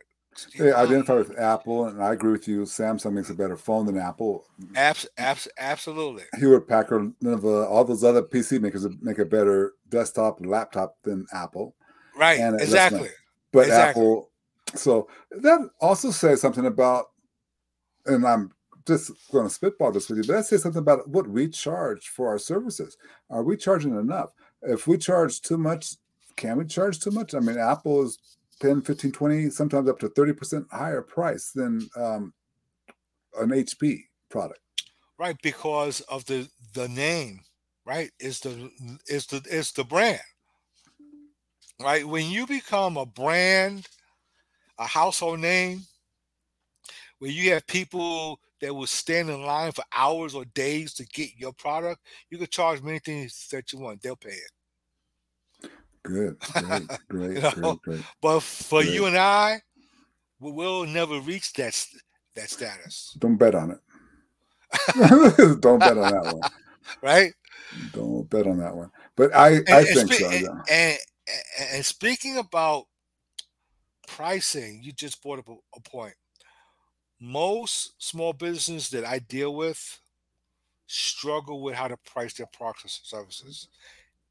They 0.57 0.71
um 0.71 0.85
identify 0.85 1.13
with 1.15 1.39
Apple, 1.39 1.85
and 1.85 2.03
I 2.03 2.13
agree 2.13 2.31
with 2.31 2.47
you. 2.47 2.61
Samsung 2.63 3.13
makes 3.13 3.29
a 3.29 3.33
better 3.33 3.57
phone 3.57 3.85
than 3.85 3.97
Apple. 3.97 4.45
Abs- 4.75 5.07
abs- 5.17 5.47
absolutely. 5.57 6.23
Hewlett 6.37 6.67
Packard, 6.67 7.13
none 7.21 7.33
of 7.33 7.45
all 7.45 7.83
those 7.83 8.03
other 8.03 8.21
PC 8.21 8.59
makers 8.61 8.85
make 9.01 9.19
a 9.19 9.25
better 9.25 9.73
desktop 9.89 10.39
and 10.39 10.49
laptop 10.49 10.95
than 11.03 11.25
Apple. 11.33 11.75
Right. 12.15 12.39
Exactly. 12.59 13.09
But 13.57 13.67
exactly. 13.69 14.03
Apple. 14.03 14.29
So 14.75 15.07
that 15.31 15.69
also 15.81 16.11
says 16.11 16.41
something 16.41 16.67
about, 16.67 17.07
and 18.05 18.23
I'm 18.23 18.51
just 18.85 19.11
going 19.31 19.47
to 19.47 19.53
spitball 19.53 19.91
this 19.91 20.09
with 20.09 20.19
you, 20.19 20.23
but 20.25 20.33
that 20.33 20.45
says 20.45 20.61
something 20.61 20.81
about 20.81 21.09
what 21.09 21.27
we 21.27 21.47
charge 21.47 22.09
for 22.09 22.27
our 22.27 22.37
services. 22.37 22.97
Are 23.31 23.41
we 23.41 23.57
charging 23.57 23.97
enough? 23.97 24.29
If 24.61 24.85
we 24.85 24.99
charge 24.99 25.41
too 25.41 25.57
much, 25.57 25.95
can 26.35 26.59
we 26.59 26.65
charge 26.65 26.99
too 26.99 27.09
much? 27.09 27.33
I 27.33 27.39
mean, 27.39 27.57
Apple 27.57 28.03
is 28.03 28.19
10, 28.59 28.83
15, 28.83 29.11
20, 29.11 29.49
sometimes 29.49 29.89
up 29.89 29.97
to 30.01 30.09
30% 30.09 30.69
higher 30.69 31.01
price 31.01 31.49
than 31.49 31.89
um, 31.95 32.33
an 33.39 33.49
HP 33.49 34.03
product. 34.29 34.59
Right, 35.17 35.37
because 35.41 36.01
of 36.01 36.25
the 36.25 36.47
the 36.75 36.87
name, 36.89 37.39
right? 37.85 38.11
Is 38.19 38.39
the 38.41 38.69
is 39.07 39.25
the 39.25 39.41
is 39.49 39.71
the 39.71 39.83
brand. 39.83 40.21
Right? 41.81 42.07
When 42.07 42.25
you 42.25 42.47
become 42.47 42.97
a 42.97 43.05
brand, 43.05 43.87
a 44.79 44.85
household 44.85 45.39
name, 45.39 45.81
where 47.19 47.31
you 47.31 47.51
have 47.53 47.67
people 47.67 48.39
that 48.61 48.73
will 48.73 48.87
stand 48.87 49.29
in 49.29 49.43
line 49.43 49.71
for 49.71 49.83
hours 49.95 50.33
or 50.33 50.45
days 50.45 50.93
to 50.95 51.05
get 51.05 51.29
your 51.37 51.53
product, 51.53 52.01
you 52.29 52.37
can 52.37 52.47
charge 52.47 52.81
many 52.81 52.99
things 52.99 53.47
that 53.51 53.71
you 53.71 53.79
want. 53.79 54.01
They'll 54.01 54.15
pay 54.15 54.29
it. 54.29 55.69
Good, 56.03 56.39
great, 56.39 56.87
great, 57.09 57.35
you 57.35 57.41
know? 57.41 57.51
great, 57.51 57.81
great. 57.81 58.01
But 58.21 58.39
for 58.41 58.81
great. 58.81 58.93
you 58.93 59.05
and 59.05 59.17
I, 59.17 59.61
we 60.39 60.51
will 60.51 60.85
never 60.85 61.19
reach 61.19 61.53
that 61.53 61.85
that 62.35 62.49
status. 62.49 63.15
Don't 63.19 63.37
bet 63.37 63.55
on 63.55 63.71
it. 63.71 63.79
Don't 65.61 65.79
bet 65.79 65.97
on 65.97 66.11
that 66.11 66.23
one. 66.23 66.51
Right? 67.01 67.33
Don't 67.93 68.29
bet 68.29 68.47
on 68.47 68.59
that 68.59 68.75
one. 68.75 68.91
But 69.15 69.35
I, 69.35 69.55
and, 69.55 69.69
I 69.69 69.83
think 69.83 70.13
so. 70.13 70.29
And, 70.29 70.47
and, 70.69 70.97
and, 71.73 71.85
speaking 71.85 72.37
about 72.37 72.85
pricing, 74.07 74.81
you 74.81 74.91
just 74.91 75.21
brought 75.21 75.39
up 75.39 75.49
a, 75.49 75.79
point. 75.81 76.15
Most 77.19 77.93
small 77.97 78.33
businesses 78.33 78.89
that 78.91 79.05
I 79.05 79.19
deal 79.19 79.55
with 79.55 79.99
struggle 80.85 81.61
with 81.61 81.75
how 81.75 81.87
to 81.87 81.97
price 81.97 82.33
their 82.35 82.47
products 82.47 82.99
and 82.99 83.05
services 83.05 83.67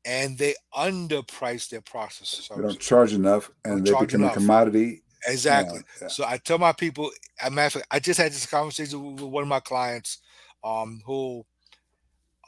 and 0.07 0.39
they 0.39 0.55
underprice 0.75 1.69
their 1.69 1.81
process. 1.81 2.29
Services. 2.29 2.57
They 2.57 2.63
don't 2.63 2.81
charge 2.81 3.13
enough, 3.13 3.51
and 3.65 3.85
they 3.85 3.91
become 3.91 4.23
enough. 4.23 4.37
a 4.37 4.39
commodity. 4.39 5.03
Exactly. 5.27 5.81
Yeah, 5.97 6.03
yeah. 6.03 6.09
So 6.09 6.25
I 6.25 6.39
tell 6.39 6.59
my 6.59 6.73
people, 6.73 7.11
I 7.43 7.49
matter 7.49 7.83
I 7.91 7.99
just 7.99 8.21
had 8.21 8.31
this 8.31 8.47
conversation 8.47 9.17
with 9.17 9.25
one 9.25 9.43
of 9.43 9.49
my 9.49 9.61
clients, 9.61 10.19
um, 10.65 11.03
who 11.05 11.45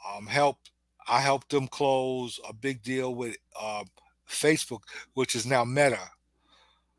um 0.09 0.25
helped. 0.25 0.71
I 1.07 1.19
helped 1.19 1.49
them 1.49 1.67
close 1.67 2.39
a 2.47 2.53
big 2.53 2.83
deal 2.83 3.15
with 3.15 3.35
uh, 3.59 3.83
Facebook, 4.29 4.81
which 5.13 5.35
is 5.35 5.45
now 5.45 5.63
Meta. 5.65 5.99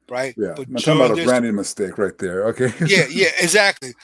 Right. 0.09 0.35
Yeah. 0.37 0.55
But 0.57 0.67
I'm 0.67 0.75
talking 0.77 1.05
about 1.05 1.19
a 1.19 1.25
branding 1.25 1.55
mistake 1.55 1.97
right 1.97 2.17
there. 2.19 2.47
Okay. 2.49 2.73
yeah. 2.87 3.07
Yeah. 3.09 3.29
Exactly. 3.41 3.95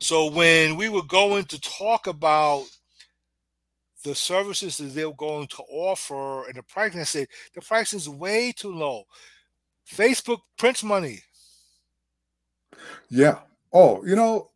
So 0.00 0.30
when 0.30 0.76
we 0.76 0.88
were 0.88 1.04
going 1.04 1.44
to 1.44 1.60
talk 1.60 2.08
about 2.08 2.66
the 4.02 4.14
services 4.14 4.78
that 4.78 4.94
they're 4.94 5.12
going 5.12 5.46
to 5.48 5.62
offer 5.70 6.46
and 6.46 6.56
the 6.56 6.62
pricing. 6.62 7.00
I 7.00 7.04
said 7.04 7.28
the 7.54 7.60
price 7.60 7.92
is 7.92 8.08
way 8.08 8.52
too 8.52 8.74
low. 8.74 9.04
Facebook 9.90 10.40
prints 10.58 10.82
money. 10.82 11.20
Yeah. 13.10 13.38
Oh, 13.72 14.04
you 14.04 14.16
know, 14.16 14.50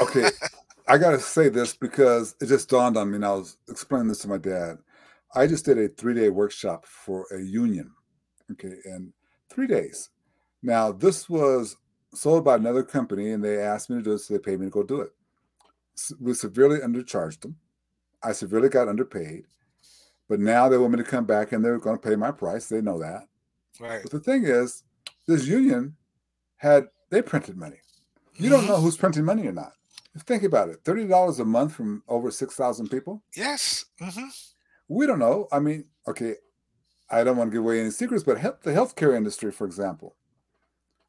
okay. 0.00 0.28
I 0.88 0.98
gotta 0.98 1.20
say 1.20 1.48
this 1.48 1.74
because 1.74 2.34
it 2.40 2.46
just 2.46 2.68
dawned 2.68 2.96
on 2.96 3.10
me. 3.10 3.16
And 3.16 3.24
I 3.24 3.32
was 3.32 3.56
explaining 3.68 4.08
this 4.08 4.18
to 4.20 4.28
my 4.28 4.38
dad. 4.38 4.78
I 5.34 5.46
just 5.46 5.64
did 5.64 5.78
a 5.78 5.88
three-day 5.88 6.28
workshop 6.30 6.86
for 6.86 7.26
a 7.32 7.40
union. 7.40 7.90
Okay, 8.50 8.74
and 8.84 9.12
three 9.48 9.66
days. 9.66 10.10
Now 10.62 10.92
this 10.92 11.28
was 11.28 11.76
sold 12.14 12.44
by 12.44 12.56
another 12.56 12.82
company, 12.82 13.30
and 13.30 13.42
they 13.42 13.58
asked 13.58 13.88
me 13.88 13.96
to 13.96 14.02
do 14.02 14.12
it, 14.12 14.18
so 14.18 14.34
they 14.34 14.38
paid 14.38 14.60
me 14.60 14.66
to 14.66 14.70
go 14.70 14.82
do 14.82 15.00
it. 15.00 15.10
We 16.20 16.34
severely 16.34 16.78
undercharged 16.78 17.40
them. 17.40 17.56
I 18.22 18.32
severely 18.32 18.68
got 18.68 18.88
underpaid, 18.88 19.44
but 20.28 20.40
now 20.40 20.68
they 20.68 20.78
want 20.78 20.92
me 20.92 20.98
to 20.98 21.04
come 21.04 21.24
back 21.24 21.52
and 21.52 21.64
they're 21.64 21.78
going 21.78 21.98
to 21.98 22.08
pay 22.08 22.16
my 22.16 22.30
price. 22.30 22.68
They 22.68 22.80
know 22.80 22.98
that. 23.00 23.22
Right. 23.80 24.02
But 24.02 24.12
the 24.12 24.20
thing 24.20 24.44
is, 24.44 24.84
this 25.26 25.46
union 25.46 25.96
had 26.56 26.86
they 27.10 27.22
printed 27.22 27.56
money. 27.56 27.78
You 28.34 28.44
mm-hmm. 28.44 28.52
don't 28.52 28.66
know 28.66 28.80
who's 28.80 28.96
printing 28.96 29.24
money 29.24 29.46
or 29.46 29.52
not. 29.52 29.72
Think 30.20 30.42
about 30.42 30.68
it: 30.68 30.80
thirty 30.84 31.06
dollars 31.06 31.40
a 31.40 31.44
month 31.44 31.74
from 31.74 32.02
over 32.06 32.30
six 32.30 32.54
thousand 32.54 32.90
people. 32.90 33.22
Yes. 33.34 33.86
Mm-hmm. 34.00 34.28
We 34.92 35.06
don't 35.06 35.18
know. 35.18 35.48
I 35.50 35.58
mean, 35.58 35.86
okay, 36.06 36.34
I 37.10 37.24
don't 37.24 37.36
want 37.36 37.50
to 37.50 37.54
give 37.54 37.64
away 37.64 37.80
any 37.80 37.90
secrets, 37.90 38.22
but 38.22 38.38
health, 38.38 38.60
the 38.62 38.72
healthcare 38.72 39.16
industry, 39.16 39.50
for 39.50 39.66
example, 39.66 40.16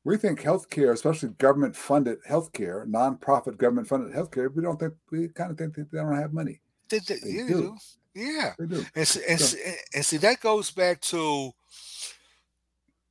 we 0.06 0.18
think 0.18 0.42
healthcare, 0.42 0.94
especially 0.94 1.30
government-funded 1.30 2.24
healthcare, 2.24 2.86
nonprofit 2.88 3.58
government-funded 3.58 4.14
healthcare, 4.14 4.54
we 4.54 4.62
don't 4.62 4.80
think 4.80 4.94
we 5.12 5.28
kind 5.28 5.52
of 5.52 5.58
think 5.58 5.76
that 5.76 5.92
they 5.92 5.98
don't 5.98 6.16
have 6.16 6.34
money. 6.34 6.62
They, 6.90 7.00
they, 7.00 7.16
they 7.24 7.30
yeah, 7.30 7.48
do. 7.48 7.78
Yeah. 8.16 8.54
They 8.58 8.66
do. 8.68 8.86
And, 8.96 9.20
and, 9.28 9.40
so, 9.42 9.58
and 9.94 10.06
see, 10.06 10.18
that 10.18 10.40
goes 10.40 10.72
back 10.72 11.02
to 11.02 11.52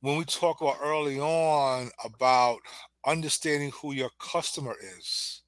when 0.01 0.17
we 0.17 0.25
talk 0.25 0.61
about 0.61 0.77
early 0.83 1.19
on 1.19 1.91
about 2.03 2.57
understanding 3.05 3.71
who 3.71 3.93
your 3.93 4.09
customer 4.19 4.75
is. 4.97 5.42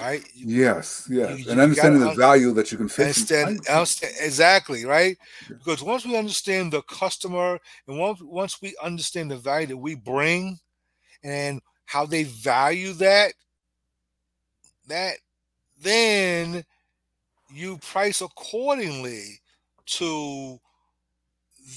Right? 0.00 0.24
yes, 0.34 1.08
yes. 1.10 1.44
You, 1.44 1.50
and 1.50 1.60
understanding 1.60 2.00
the 2.00 2.14
value 2.14 2.52
that 2.52 2.70
you 2.70 2.78
can 2.78 2.88
fix. 2.88 3.18
Understand, 3.32 3.68
understand, 3.68 4.14
exactly, 4.20 4.84
right? 4.84 5.18
Yeah. 5.50 5.56
Because 5.56 5.82
once 5.82 6.06
we 6.06 6.16
understand 6.16 6.72
the 6.72 6.82
customer 6.82 7.58
and 7.88 7.98
once, 7.98 8.20
once 8.22 8.62
we 8.62 8.76
understand 8.82 9.30
the 9.30 9.36
value 9.36 9.66
that 9.66 9.76
we 9.76 9.96
bring 9.96 10.58
and 11.24 11.60
how 11.86 12.06
they 12.06 12.24
value 12.24 12.92
that, 12.94 13.32
that 14.86 15.16
then 15.80 16.64
you 17.52 17.78
price 17.78 18.20
accordingly 18.20 19.40
to 19.86 20.60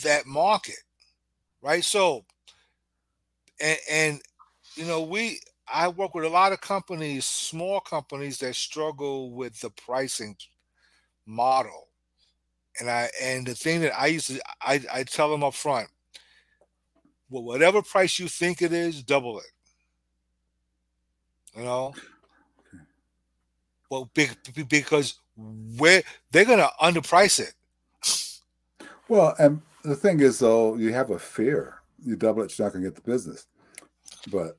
that 0.03 0.25
market, 0.25 0.83
right? 1.61 1.83
So, 1.83 2.23
and, 3.59 3.79
and 3.89 4.21
you 4.75 4.85
know, 4.85 5.01
we 5.01 5.39
I 5.71 5.87
work 5.87 6.13
with 6.13 6.25
a 6.25 6.29
lot 6.29 6.51
of 6.51 6.61
companies, 6.61 7.25
small 7.25 7.79
companies 7.79 8.39
that 8.39 8.55
struggle 8.55 9.31
with 9.31 9.59
the 9.59 9.69
pricing 9.69 10.35
model. 11.25 11.87
And 12.79 12.89
I 12.89 13.09
and 13.21 13.45
the 13.45 13.55
thing 13.55 13.81
that 13.81 13.99
I 13.99 14.07
used 14.07 14.27
to 14.27 14.41
I, 14.61 14.81
I 14.91 15.03
tell 15.03 15.29
them 15.29 15.43
up 15.43 15.53
front, 15.53 15.89
well, 17.29 17.43
whatever 17.43 17.81
price 17.81 18.19
you 18.19 18.27
think 18.27 18.61
it 18.61 18.73
is, 18.73 19.03
double 19.03 19.39
it. 19.39 19.45
You 21.57 21.63
know? 21.63 21.93
Well, 23.89 24.09
big, 24.13 24.37
because 24.69 25.19
where 25.77 26.01
they're 26.31 26.45
to 26.59 26.71
underprice 26.81 27.39
it. 27.39 27.53
Well, 29.09 29.35
and 29.37 29.61
the 29.83 29.95
thing 29.95 30.21
is, 30.21 30.39
though, 30.39 30.75
you 30.75 30.93
have 30.93 31.09
a 31.09 31.19
fear. 31.19 31.81
You 32.03 32.15
double 32.15 32.43
it, 32.43 32.57
you're 32.57 32.67
not 32.67 32.73
to 32.73 32.79
get 32.79 32.95
the 32.95 33.01
business. 33.01 33.47
But 34.31 34.57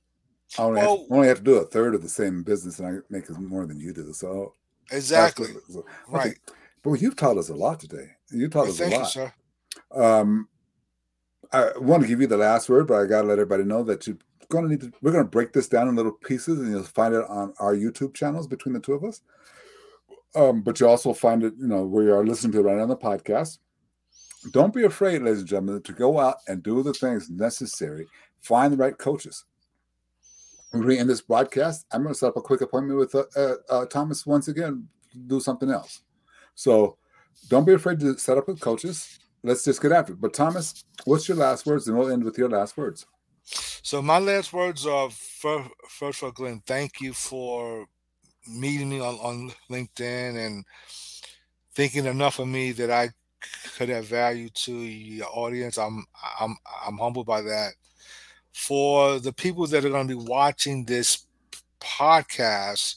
I 0.59 0.63
only, 0.65 0.81
well, 0.81 0.99
have, 0.99 1.07
only 1.11 1.29
have 1.29 1.39
to 1.39 1.45
do 1.45 1.55
a 1.57 1.65
third 1.65 1.95
of 1.95 2.03
the 2.03 2.09
same 2.09 2.43
business, 2.43 2.79
and 2.79 2.89
I 2.89 3.01
make 3.11 3.31
more 3.31 3.67
than 3.67 3.81
you 3.81 3.93
do. 3.93 4.13
So 4.13 4.55
exactly, 4.91 5.49
so, 5.69 5.85
right. 6.09 6.39
But 6.83 7.01
you've 7.01 7.17
taught 7.17 7.39
us 7.39 7.49
a 7.49 7.55
lot 7.55 7.81
today. 7.81 8.11
You 8.31 8.49
taught 8.49 8.65
well, 8.65 8.71
us 8.71 8.81
a 8.81 8.89
lot. 8.89 8.99
You, 8.99 9.05
sir. 9.07 9.33
Um, 9.95 10.49
I 11.53 11.71
want 11.79 12.03
to 12.03 12.09
give 12.09 12.21
you 12.21 12.27
the 12.27 12.37
last 12.37 12.69
word, 12.69 12.87
but 12.87 13.01
I 13.01 13.07
got 13.07 13.23
to 13.23 13.29
let 13.29 13.39
everybody 13.39 13.65
know 13.65 13.83
that 13.85 14.07
you're 14.07 14.19
going 14.49 14.65
to 14.65 14.71
need 14.71 14.81
to. 14.81 14.93
We're 15.01 15.13
going 15.13 15.25
to 15.25 15.31
break 15.31 15.53
this 15.53 15.69
down 15.69 15.89
in 15.89 15.97
little 15.97 16.13
pieces, 16.13 16.59
and 16.61 16.71
you'll 16.71 16.83
find 16.83 17.15
it 17.15 17.25
on 17.29 17.55
our 17.59 17.75
YouTube 17.75 18.15
channels 18.15 18.47
between 18.47 18.75
the 18.75 18.81
two 18.81 18.95
of 18.95 19.05
us. 19.05 19.23
Um, 20.35 20.63
but 20.63 20.81
you 20.81 20.89
also 20.89 21.13
find 21.13 21.45
it, 21.45 21.55
you 21.59 21.69
know, 21.69 21.85
where 21.85 22.05
you 22.05 22.15
are 22.15 22.25
listening 22.25 22.53
to 22.53 22.61
it 22.61 22.63
right 22.63 22.79
on 22.79 22.89
the 22.89 22.97
podcast. 22.97 23.59
Don't 24.51 24.75
be 24.75 24.85
afraid, 24.85 25.23
ladies 25.23 25.41
and 25.41 25.49
gentlemen, 25.49 25.83
to 25.83 25.93
go 25.93 26.19
out 26.19 26.39
and 26.49 26.63
do 26.63 26.83
the 26.83 26.93
things 26.95 27.31
necessary. 27.31 28.07
Find 28.41 28.73
the 28.73 28.77
right 28.77 28.97
coaches. 28.97 29.45
When 30.73 30.87
we 30.87 30.99
end 30.99 31.09
this 31.09 31.21
broadcast, 31.21 31.87
I'm 31.93 32.03
going 32.03 32.15
to 32.15 32.19
set 32.19 32.29
up 32.29 32.37
a 32.37 32.41
quick 32.41 32.63
appointment 32.63 32.99
with 32.99 33.15
uh, 33.15 33.25
uh, 33.37 33.55
uh, 33.69 33.87
Thomas 33.87 34.27
once 34.27 34.49
again, 34.49 34.89
do 35.27 35.39
something 35.39 35.71
else. 35.71 36.01
So 36.55 36.97
don't 37.49 37.67
be 37.67 37.75
afraid 37.75 38.01
to 38.01 38.19
set 38.19 38.39
up 38.39 38.49
with 38.49 38.61
coaches. 38.61 39.19
Let's 39.43 39.65
just 39.65 39.83
get 39.83 39.93
after 39.93 40.15
it. 40.15 40.21
But 40.21 40.35
Thomas, 40.35 40.85
what's 41.05 41.29
your 41.29 41.37
last 41.37 41.67
words? 41.67 41.89
And 41.89 41.99
we'll 41.99 42.11
end 42.11 42.25
with 42.25 42.39
your 42.39 42.49
last 42.49 42.77
words. 42.77 43.07
So 43.45 44.01
my 44.01 44.19
last 44.19 44.53
words 44.53 44.87
are 44.87 45.11
first, 45.11 45.71
first 45.89 46.23
of 46.23 46.27
all, 46.27 46.33
Glenn, 46.33 46.63
thank 46.67 47.01
you 47.01 47.13
for 47.13 47.87
meeting 48.49 48.89
me 48.89 49.01
on, 49.01 49.15
on 49.17 49.53
LinkedIn 49.71 50.47
and 50.47 50.65
thinking 51.75 52.07
enough 52.07 52.39
of 52.39 52.49
me 52.49 52.73
that 52.73 52.91
I 52.91 53.11
could 53.77 53.89
have 53.89 54.07
value 54.07 54.49
to 54.51 54.73
your 54.73 55.27
audience. 55.33 55.79
I'm 55.79 56.05
I'm 56.39 56.57
I'm 56.87 56.99
humbled 56.99 57.27
by 57.27 57.43
that. 57.43 57.73
For 58.53 59.19
the 59.19 59.33
people 59.33 59.67
that 59.67 59.85
are 59.85 59.91
going 59.91 60.09
to 60.09 60.17
be 60.17 60.25
watching 60.25 60.85
this 60.85 61.27
podcast, 61.81 62.97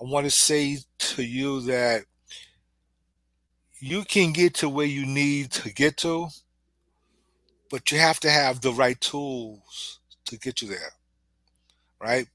I 0.00 0.04
want 0.04 0.24
to 0.24 0.30
say 0.30 0.78
to 0.98 1.22
you 1.22 1.60
that 1.62 2.04
you 3.78 4.04
can 4.04 4.32
get 4.32 4.54
to 4.54 4.68
where 4.68 4.86
you 4.86 5.06
need 5.06 5.50
to 5.52 5.72
get 5.72 5.96
to, 5.98 6.28
but 7.70 7.90
you 7.90 7.98
have 7.98 8.20
to 8.20 8.30
have 8.30 8.60
the 8.60 8.72
right 8.72 9.00
tools 9.00 10.00
to 10.26 10.38
get 10.38 10.62
you 10.62 10.68
there. 10.68 10.92
Right? 12.00 12.26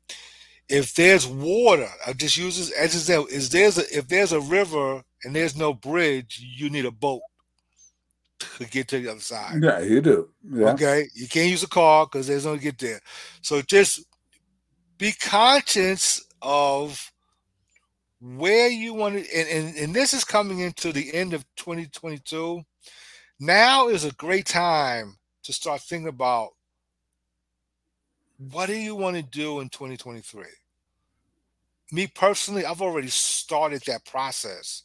If 0.70 0.94
there's 0.96 1.26
water, 1.26 1.90
I 2.06 2.14
just 2.14 2.38
use 2.38 2.58
this 2.58 2.72
as 2.72 2.94
example. 2.94 3.28
Is 3.28 3.50
there's 3.50 3.78
if 3.78 4.08
there's 4.08 4.34
a 4.34 4.42
river 4.42 5.04
and 5.24 5.36
there's 5.36 5.56
no 5.56 5.74
bridge, 5.74 6.42
you 6.42 6.70
need 6.70 6.86
a 6.86 6.92
boat 6.92 7.22
to 8.40 8.66
get 8.66 8.88
to 8.90 9.00
the 9.00 9.12
other 9.12 9.20
side. 9.20 9.64
Yeah, 9.64 9.80
you 9.80 10.02
do. 10.02 10.30
Yeah. 10.52 10.74
Okay, 10.74 11.08
you 11.14 11.28
can't 11.28 11.50
use 11.50 11.64
a 11.64 11.68
car 11.68 12.06
because 12.06 12.28
there's 12.28 12.46
no 12.46 12.58
get 12.58 12.78
there. 12.78 13.00
So 13.42 13.62
just 13.62 14.06
be 14.98 15.12
conscious 15.12 16.26
of 16.42 17.12
where 18.20 18.70
you 18.70 18.94
want 18.94 19.16
to, 19.16 19.38
and, 19.38 19.50
and, 19.50 19.78
and 19.78 19.94
this 19.94 20.14
is 20.14 20.24
coming 20.24 20.60
into 20.60 20.92
the 20.92 21.14
end 21.14 21.34
of 21.34 21.46
2022. 21.56 22.62
Now 23.40 23.90
is 23.90 24.06
a 24.06 24.14
great 24.14 24.48
time 24.48 25.18
to 25.44 25.54
start 25.54 25.82
thinking 25.82 26.08
about 26.08 26.50
what 28.38 28.68
do 28.68 28.76
you 28.76 28.96
want 28.96 29.16
to 29.16 29.24
do 29.24 29.60
in 29.60 29.70
2023? 29.70 30.44
Me 31.92 32.08
personally, 32.08 32.66
I've 32.66 32.82
already 32.82 33.08
started 33.08 33.82
that 33.88 34.06
process 34.06 34.84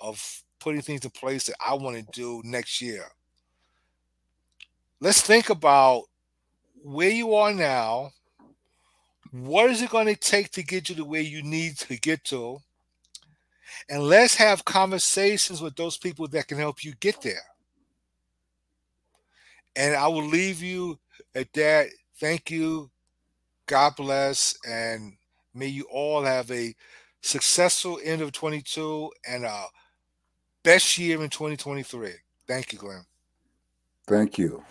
of 0.00 0.43
putting 0.64 0.80
things 0.80 1.04
in 1.04 1.10
place 1.10 1.44
that 1.44 1.56
I 1.64 1.74
want 1.74 1.96
to 1.96 2.18
do 2.18 2.40
next 2.42 2.80
year. 2.80 3.04
Let's 4.98 5.20
think 5.20 5.50
about 5.50 6.04
where 6.82 7.10
you 7.10 7.34
are 7.34 7.52
now. 7.52 8.12
What 9.30 9.68
is 9.68 9.82
it 9.82 9.90
going 9.90 10.06
to 10.06 10.16
take 10.16 10.50
to 10.52 10.62
get 10.62 10.88
you 10.88 10.94
to 10.94 11.04
where 11.04 11.20
you 11.20 11.42
need 11.42 11.76
to 11.80 12.00
get 12.00 12.24
to? 12.24 12.58
And 13.90 14.04
let's 14.04 14.34
have 14.36 14.64
conversations 14.64 15.60
with 15.60 15.76
those 15.76 15.98
people 15.98 16.26
that 16.28 16.48
can 16.48 16.56
help 16.56 16.82
you 16.82 16.94
get 16.98 17.20
there. 17.20 17.44
And 19.76 19.94
I 19.94 20.08
will 20.08 20.24
leave 20.24 20.62
you 20.62 20.98
at 21.34 21.52
that. 21.52 21.88
Thank 22.18 22.50
you. 22.50 22.90
God 23.66 23.96
bless. 23.96 24.56
And 24.66 25.12
may 25.52 25.66
you 25.66 25.84
all 25.90 26.24
have 26.24 26.50
a 26.50 26.74
successful 27.20 27.98
end 28.02 28.22
of 28.22 28.32
22 28.32 29.10
and 29.28 29.44
a 29.44 29.66
best 30.64 30.98
year 30.98 31.22
in 31.22 31.30
2023. 31.30 32.10
Thank 32.48 32.72
you, 32.72 32.78
Glenn. 32.78 33.04
Thank 34.08 34.38
you. 34.38 34.64